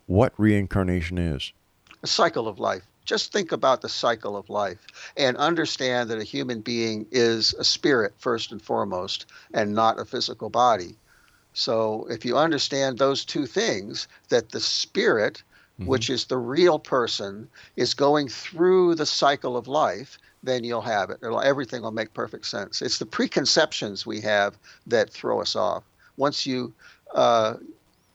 what 0.05 0.33
reincarnation 0.37 1.17
is? 1.17 1.53
a 2.03 2.07
cycle 2.07 2.47
of 2.47 2.59
life. 2.59 2.83
Just 3.05 3.31
think 3.33 3.51
about 3.51 3.81
the 3.81 3.89
cycle 3.89 4.37
of 4.37 4.47
life 4.49 4.77
and 5.15 5.35
understand 5.37 6.09
that 6.11 6.19
a 6.19 6.23
human 6.23 6.61
being 6.61 7.07
is 7.11 7.55
a 7.55 7.63
spirit 7.63 8.13
first 8.19 8.51
and 8.51 8.61
foremost 8.61 9.25
and 9.55 9.73
not 9.73 9.99
a 9.99 10.05
physical 10.05 10.51
body. 10.51 10.95
So 11.57 12.05
if 12.07 12.23
you 12.23 12.37
understand 12.37 12.99
those 12.99 13.25
two 13.25 13.47
things, 13.47 14.07
that 14.29 14.49
the 14.49 14.59
spirit, 14.59 15.41
which 15.87 16.07
is 16.07 16.25
the 16.25 16.37
real 16.37 16.77
person, 16.77 17.49
is 17.75 17.95
going 17.95 18.29
through 18.29 18.93
the 18.93 19.07
cycle 19.07 19.57
of 19.57 19.67
life, 19.67 20.19
then 20.43 20.63
you'll 20.63 20.81
have 20.81 21.09
it. 21.09 21.17
It'll, 21.23 21.41
everything 21.41 21.81
will 21.81 21.91
make 21.91 22.13
perfect 22.13 22.45
sense. 22.45 22.83
It's 22.83 22.99
the 22.99 23.07
preconceptions 23.07 24.05
we 24.05 24.21
have 24.21 24.55
that 24.85 25.09
throw 25.09 25.41
us 25.41 25.55
off. 25.55 25.83
Once 26.15 26.45
you 26.45 26.73
uh, 27.15 27.55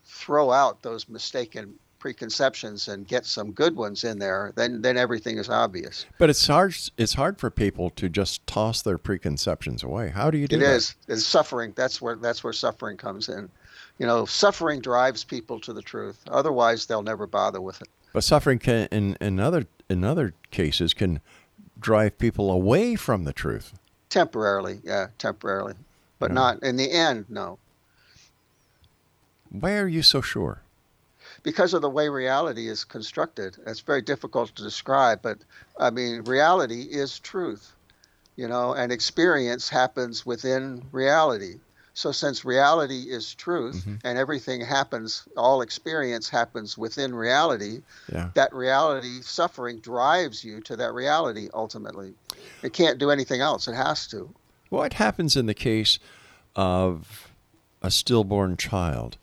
throw 0.04 0.52
out 0.52 0.82
those 0.82 1.08
mistaken 1.08 1.74
preconceptions 2.02 2.88
and 2.88 3.06
get 3.06 3.24
some 3.24 3.52
good 3.52 3.76
ones 3.76 4.02
in 4.02 4.18
there, 4.18 4.52
then 4.56 4.82
then 4.82 4.96
everything 4.96 5.38
is 5.38 5.48
obvious. 5.48 6.04
But 6.18 6.30
it's 6.30 6.44
hard 6.48 6.74
it's 6.98 7.14
hard 7.14 7.38
for 7.38 7.48
people 7.48 7.90
to 7.90 8.08
just 8.08 8.44
toss 8.46 8.82
their 8.82 8.98
preconceptions 8.98 9.84
away. 9.84 10.08
How 10.10 10.28
do 10.28 10.36
you 10.36 10.48
do 10.48 10.56
It 10.56 10.58
that? 10.58 10.74
is. 10.74 10.96
It's 11.06 11.24
suffering. 11.24 11.72
That's 11.76 12.02
where 12.02 12.16
that's 12.16 12.42
where 12.42 12.52
suffering 12.52 12.96
comes 12.96 13.28
in. 13.28 13.48
You 13.98 14.06
know, 14.06 14.24
suffering 14.26 14.80
drives 14.80 15.22
people 15.22 15.60
to 15.60 15.72
the 15.72 15.80
truth. 15.82 16.18
Otherwise, 16.28 16.86
they'll 16.86 17.02
never 17.04 17.28
bother 17.28 17.60
with 17.60 17.80
it. 17.80 17.88
But 18.12 18.24
suffering 18.24 18.58
can 18.58 18.88
in, 18.90 19.16
in 19.20 19.38
other 19.38 19.66
in 19.88 20.02
other 20.02 20.34
cases 20.50 20.92
can 20.94 21.20
drive 21.80 22.18
people 22.18 22.50
away 22.50 22.96
from 22.96 23.22
the 23.22 23.32
truth. 23.32 23.74
Temporarily, 24.10 24.80
yeah, 24.82 25.06
temporarily, 25.18 25.74
but 26.18 26.30
Yeah. 26.30 26.34
not 26.34 26.62
in 26.64 26.76
the 26.76 26.90
end. 26.90 27.26
No, 27.28 27.58
Why 29.50 29.74
are 29.76 29.86
you 29.88 30.02
so 30.02 30.20
sure? 30.20 30.62
Because 31.42 31.74
of 31.74 31.82
the 31.82 31.90
way 31.90 32.08
reality 32.08 32.68
is 32.68 32.84
constructed. 32.84 33.56
It's 33.66 33.80
very 33.80 34.02
difficult 34.02 34.54
to 34.54 34.62
describe, 34.62 35.22
but 35.22 35.38
I 35.78 35.90
mean, 35.90 36.22
reality 36.22 36.82
is 36.82 37.18
truth. 37.18 37.72
You 38.36 38.48
know, 38.48 38.72
and 38.72 38.90
experience 38.90 39.68
happens 39.68 40.24
within 40.24 40.82
reality. 40.90 41.56
So 41.94 42.12
since 42.12 42.44
reality 42.46 43.02
is 43.10 43.34
truth 43.34 43.76
mm-hmm. 43.76 43.96
and 44.04 44.16
everything 44.16 44.62
happens, 44.62 45.24
all 45.36 45.60
experience 45.60 46.30
happens 46.30 46.78
within 46.78 47.14
reality, 47.14 47.82
Yeah. 48.10 48.30
that 48.32 48.54
reality 48.54 49.20
suffering 49.20 49.80
drives 49.80 50.42
you 50.42 50.62
to 50.62 50.76
that 50.76 50.94
reality 50.94 51.50
ultimately. 51.52 52.14
It 52.62 52.72
can't 52.72 52.98
do 52.98 53.10
anything 53.10 53.42
else. 53.42 53.68
It 53.68 53.74
has 53.74 54.06
to. 54.08 54.34
What 54.70 54.94
happens 54.94 55.36
in 55.36 55.44
the 55.44 55.54
case 55.54 55.98
of 56.56 57.28
a 57.82 57.90
stillborn 57.90 58.56
child? 58.56 59.18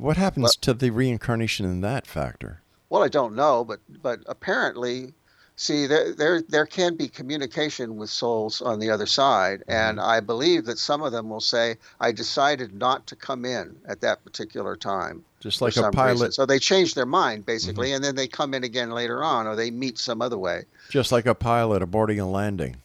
What 0.00 0.16
happens 0.16 0.44
Well- 0.44 0.52
to 0.62 0.74
the 0.74 0.90
reincarnation 0.90 1.66
in 1.66 1.80
that 1.82 2.06
factor? 2.06 2.62
Well, 2.88 3.04
I 3.04 3.08
don't 3.08 3.36
know, 3.36 3.64
but 3.64 3.78
but 4.02 4.20
apparently, 4.26 5.14
see, 5.54 5.86
there 5.86 6.12
there 6.12 6.42
there 6.42 6.66
can 6.66 6.96
be 6.96 7.06
communication 7.06 7.96
with 7.96 8.10
souls 8.10 8.60
on 8.60 8.80
the 8.80 8.90
other 8.90 9.06
side, 9.06 9.60
mm-hmm. 9.60 9.70
and 9.72 10.00
I 10.00 10.18
believe 10.18 10.64
that 10.64 10.78
some 10.78 11.00
of 11.02 11.12
them 11.12 11.28
will 11.28 11.40
say, 11.40 11.76
"I 12.00 12.10
decided 12.10 12.74
not 12.74 13.06
to 13.06 13.14
come 13.14 13.44
in 13.44 13.76
at 13.86 14.00
that 14.00 14.24
particular 14.24 14.74
time." 14.74 15.24
Just 15.38 15.62
like 15.62 15.76
a 15.76 15.90
pilot, 15.92 16.12
reason. 16.14 16.32
So 16.32 16.46
they 16.46 16.58
change 16.58 16.94
their 16.94 17.06
mind 17.06 17.46
basically, 17.46 17.88
mm-hmm. 17.88 17.96
and 17.96 18.04
then 18.04 18.16
they 18.16 18.26
come 18.26 18.54
in 18.54 18.64
again 18.64 18.90
later 18.90 19.22
on, 19.22 19.46
or 19.46 19.54
they 19.54 19.70
meet 19.70 19.96
some 19.98 20.20
other 20.20 20.36
way. 20.38 20.64
just 20.88 21.12
like 21.12 21.26
a 21.26 21.34
pilot 21.34 21.82
aborting 21.82 22.20
a 22.20 22.24
landing, 22.24 22.76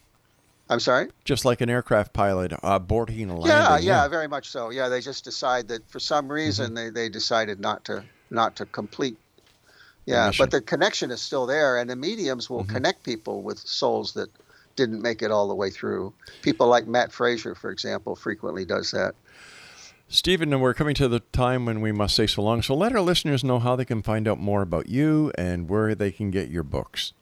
I'm 0.70 0.80
sorry. 0.80 1.10
just 1.26 1.46
like 1.46 1.62
an 1.62 1.70
aircraft 1.70 2.12
pilot 2.14 2.52
aborting 2.64 3.30
a 3.30 3.34
landing. 3.34 3.48
Yeah, 3.48 3.78
yeah, 3.78 4.08
very 4.08 4.28
much 4.28 4.50
so. 4.50 4.72
Yeah, 4.72 4.90
they 4.90 5.00
just 5.02 5.24
decide 5.24 5.68
that 5.68 5.88
for 5.90 6.00
some 6.00 6.32
reason 6.32 6.68
Mm-hmm. 6.74 6.76
they, 6.76 6.90
they 6.90 7.10
decided 7.10 7.60
not 7.60 7.86
to 7.86 8.04
not 8.32 8.56
to 8.58 8.66
complete. 8.66 9.18
Yeah, 10.08 10.28
mission. 10.28 10.44
but 10.44 10.52
the 10.52 10.62
connection 10.62 11.12
is 11.12 11.22
still 11.22 11.46
there, 11.46 11.78
and 11.78 11.90
the 11.90 11.96
mediums 11.96 12.50
will 12.50 12.64
Mm-hmm. 12.64 12.74
connect 12.76 13.04
people 13.04 13.42
with 13.44 13.60
souls 13.60 14.14
that 14.14 14.30
didn't 14.76 15.02
make 15.02 15.22
it 15.22 15.32
all 15.32 15.48
the 15.48 15.56
way 15.56 15.70
through. 15.70 16.14
People 16.42 16.68
like 16.68 16.86
Matt 16.88 17.12
Fraser, 17.12 17.56
for 17.56 17.70
example, 17.72 18.16
frequently 18.16 18.66
does 18.66 18.92
that. 18.92 19.14
Stephen, 20.08 20.52
and 20.54 20.62
we're 20.62 20.74
coming 20.74 20.94
to 20.96 21.08
the 21.08 21.20
time 21.32 21.66
when 21.66 21.82
we 21.82 21.92
must 21.92 22.16
say 22.16 22.28
so 22.28 22.42
long. 22.44 22.62
So 22.62 22.76
let 22.76 22.94
our 22.94 23.02
listeners 23.02 23.44
know 23.44 23.58
how 23.60 23.76
they 23.76 23.86
can 23.86 24.04
find 24.04 24.28
out 24.28 24.40
more 24.40 24.62
about 24.62 24.88
you 24.88 25.32
and 25.38 25.68
where 25.70 25.96
they 25.96 26.12
can 26.12 26.30
get 26.30 26.50
your 26.50 26.62
books. 26.64 27.14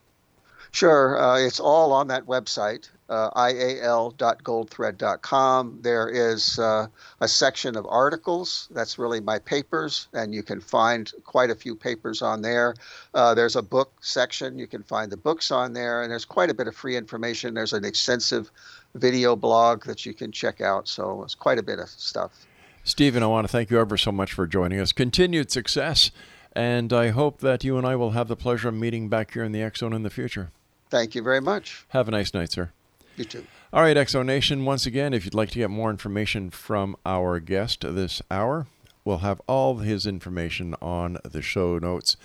Sure, 0.70 1.18
uh, 1.18 1.38
it's 1.38 1.60
all 1.60 1.92
on 1.92 2.08
that 2.08 2.26
website, 2.26 2.90
uh, 3.08 3.30
ial.goldthread.com. 3.30 5.78
There 5.82 6.08
is 6.08 6.58
uh, 6.58 6.88
a 7.20 7.28
section 7.28 7.76
of 7.76 7.86
articles. 7.86 8.66
That's 8.70 8.98
really 8.98 9.20
my 9.20 9.38
papers, 9.38 10.08
and 10.12 10.34
you 10.34 10.42
can 10.42 10.60
find 10.60 11.10
quite 11.24 11.50
a 11.50 11.54
few 11.54 11.74
papers 11.74 12.20
on 12.22 12.42
there. 12.42 12.74
Uh, 13.12 13.34
there's 13.34 13.56
a 13.56 13.62
book 13.62 13.92
section. 14.00 14.58
You 14.58 14.66
can 14.66 14.82
find 14.82 15.12
the 15.12 15.16
books 15.16 15.50
on 15.50 15.74
there, 15.74 16.02
and 16.02 16.10
there's 16.10 16.24
quite 16.24 16.50
a 16.50 16.54
bit 16.54 16.66
of 16.66 16.74
free 16.74 16.96
information. 16.96 17.54
There's 17.54 17.72
an 17.72 17.84
extensive 17.84 18.50
video 18.94 19.36
blog 19.36 19.84
that 19.84 20.04
you 20.06 20.14
can 20.14 20.32
check 20.32 20.60
out. 20.60 20.88
So 20.88 21.22
it's 21.24 21.34
quite 21.34 21.58
a 21.58 21.62
bit 21.62 21.78
of 21.78 21.88
stuff. 21.88 22.46
Stephen, 22.84 23.22
I 23.22 23.26
want 23.26 23.46
to 23.46 23.52
thank 23.52 23.70
you 23.70 23.80
ever 23.80 23.96
so 23.96 24.12
much 24.12 24.32
for 24.32 24.46
joining 24.46 24.78
us. 24.78 24.92
Continued 24.92 25.50
success, 25.50 26.10
and 26.52 26.92
I 26.92 27.08
hope 27.08 27.40
that 27.40 27.64
you 27.64 27.78
and 27.78 27.86
I 27.86 27.96
will 27.96 28.10
have 28.10 28.28
the 28.28 28.36
pleasure 28.36 28.68
of 28.68 28.74
meeting 28.74 29.08
back 29.08 29.32
here 29.32 29.42
in 29.42 29.52
the 29.52 29.62
X 29.62 29.80
Zone 29.80 29.94
in 29.94 30.02
the 30.02 30.10
future. 30.10 30.50
Thank 30.90 31.14
you 31.14 31.22
very 31.22 31.40
much. 31.40 31.86
Have 31.88 32.08
a 32.08 32.10
nice 32.10 32.34
night, 32.34 32.52
sir. 32.52 32.72
You 33.16 33.24
too. 33.24 33.44
All 33.72 33.82
right, 33.82 33.96
Exo 33.96 34.24
Nation, 34.24 34.64
once 34.64 34.86
again, 34.86 35.12
if 35.14 35.24
you'd 35.24 35.34
like 35.34 35.50
to 35.50 35.58
get 35.58 35.70
more 35.70 35.90
information 35.90 36.50
from 36.50 36.96
our 37.04 37.40
guest 37.40 37.80
this 37.82 38.22
hour, 38.30 38.68
we'll 39.04 39.18
have 39.18 39.40
all 39.46 39.78
his 39.78 40.06
information 40.06 40.74
on 40.80 41.18
the 41.24 41.42
show 41.42 41.78
notes 41.78 42.16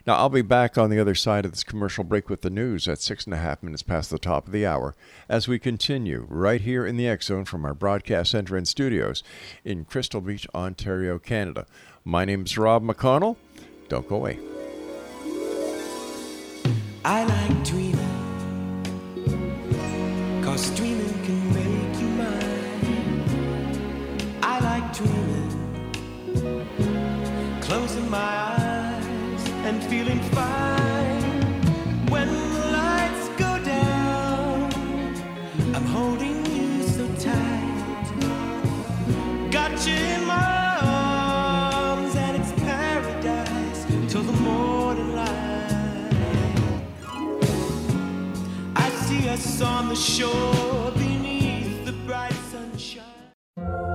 Now, 0.07 0.17
I'll 0.17 0.29
be 0.29 0.43
back 0.43 0.77
on 0.77 0.91
the 0.91 0.99
other 0.99 1.15
side 1.15 1.45
of 1.45 1.53
this 1.53 1.65
commercial 1.65 2.05
break 2.05 2.29
with 2.29 2.43
the 2.43 2.51
news 2.51 2.89
at 2.89 3.01
six 3.01 3.25
and 3.25 3.35
a 3.35 3.39
half 3.39 3.63
minutes 3.63 3.83
past 3.83 4.11
the 4.11 4.19
top 4.19 4.47
of 4.47 4.53
the 4.53 4.67
hour 4.67 4.95
as 5.29 5.49
we 5.49 5.59
continue 5.59 6.27
right 6.29 6.61
here 6.61 6.87
in 6.87 6.97
the 6.97 7.09
X 7.09 7.27
Zone 7.27 7.45
from 7.45 7.65
our 7.65 7.75
broadcast 7.75 8.33
center 8.33 8.57
and 8.57 8.67
studios 8.67 9.23
in 9.65 9.85
Crystal 9.85 10.21
Beach, 10.21 10.47
Ontario, 10.55 11.19
Canada. 11.19 11.67
My 12.05 12.25
name 12.25 12.45
is 12.45 12.59
Rob 12.59 12.83
McConnell. 12.83 13.37
Don't 13.89 14.09
go 14.09 14.17
away. 14.17 14.39
I 17.05 17.25
like 17.25 17.62
feeling 30.03 30.21
fine. 30.31 31.23
When 32.11 32.27
the 32.27 32.67
lights 32.73 33.29
go 33.39 33.63
down, 33.63 34.73
I'm 35.75 35.85
holding 35.85 36.45
you 36.47 36.83
so 36.83 37.07
tight. 37.21 38.07
Got 39.53 39.87
you 39.87 39.95
in 39.95 40.25
my 40.27 40.79
arms, 40.83 42.17
and 42.17 42.37
it's 42.37 42.53
paradise 42.63 43.87
till 44.09 44.23
the 44.23 44.33
morning 44.33 45.15
light. 45.15 45.31
I 48.75 48.91
see 49.07 49.29
us 49.29 49.61
on 49.63 49.89
the 49.89 49.95
shore 49.95 50.91
beneath 50.93 51.85
the 51.85 51.93
bright 52.07 52.35
sunshine. 52.51 53.05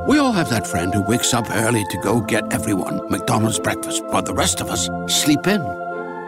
We 0.08 0.20
all 0.20 0.32
have 0.32 0.49
that 0.51 0.66
friend 0.68 0.93
who 0.93 1.01
wakes 1.01 1.34
up 1.34 1.47
early 1.51 1.84
to 1.84 1.97
go 2.01 2.22
get 2.22 2.53
everyone 2.53 3.10
McDonald's 3.10 3.60
breakfast, 3.60 4.05
while 4.05 4.24
the 4.24 4.34
rest 4.34 4.62
of 4.62 4.70
us 4.70 4.89
sleep 5.14 5.47
in. 5.47 5.86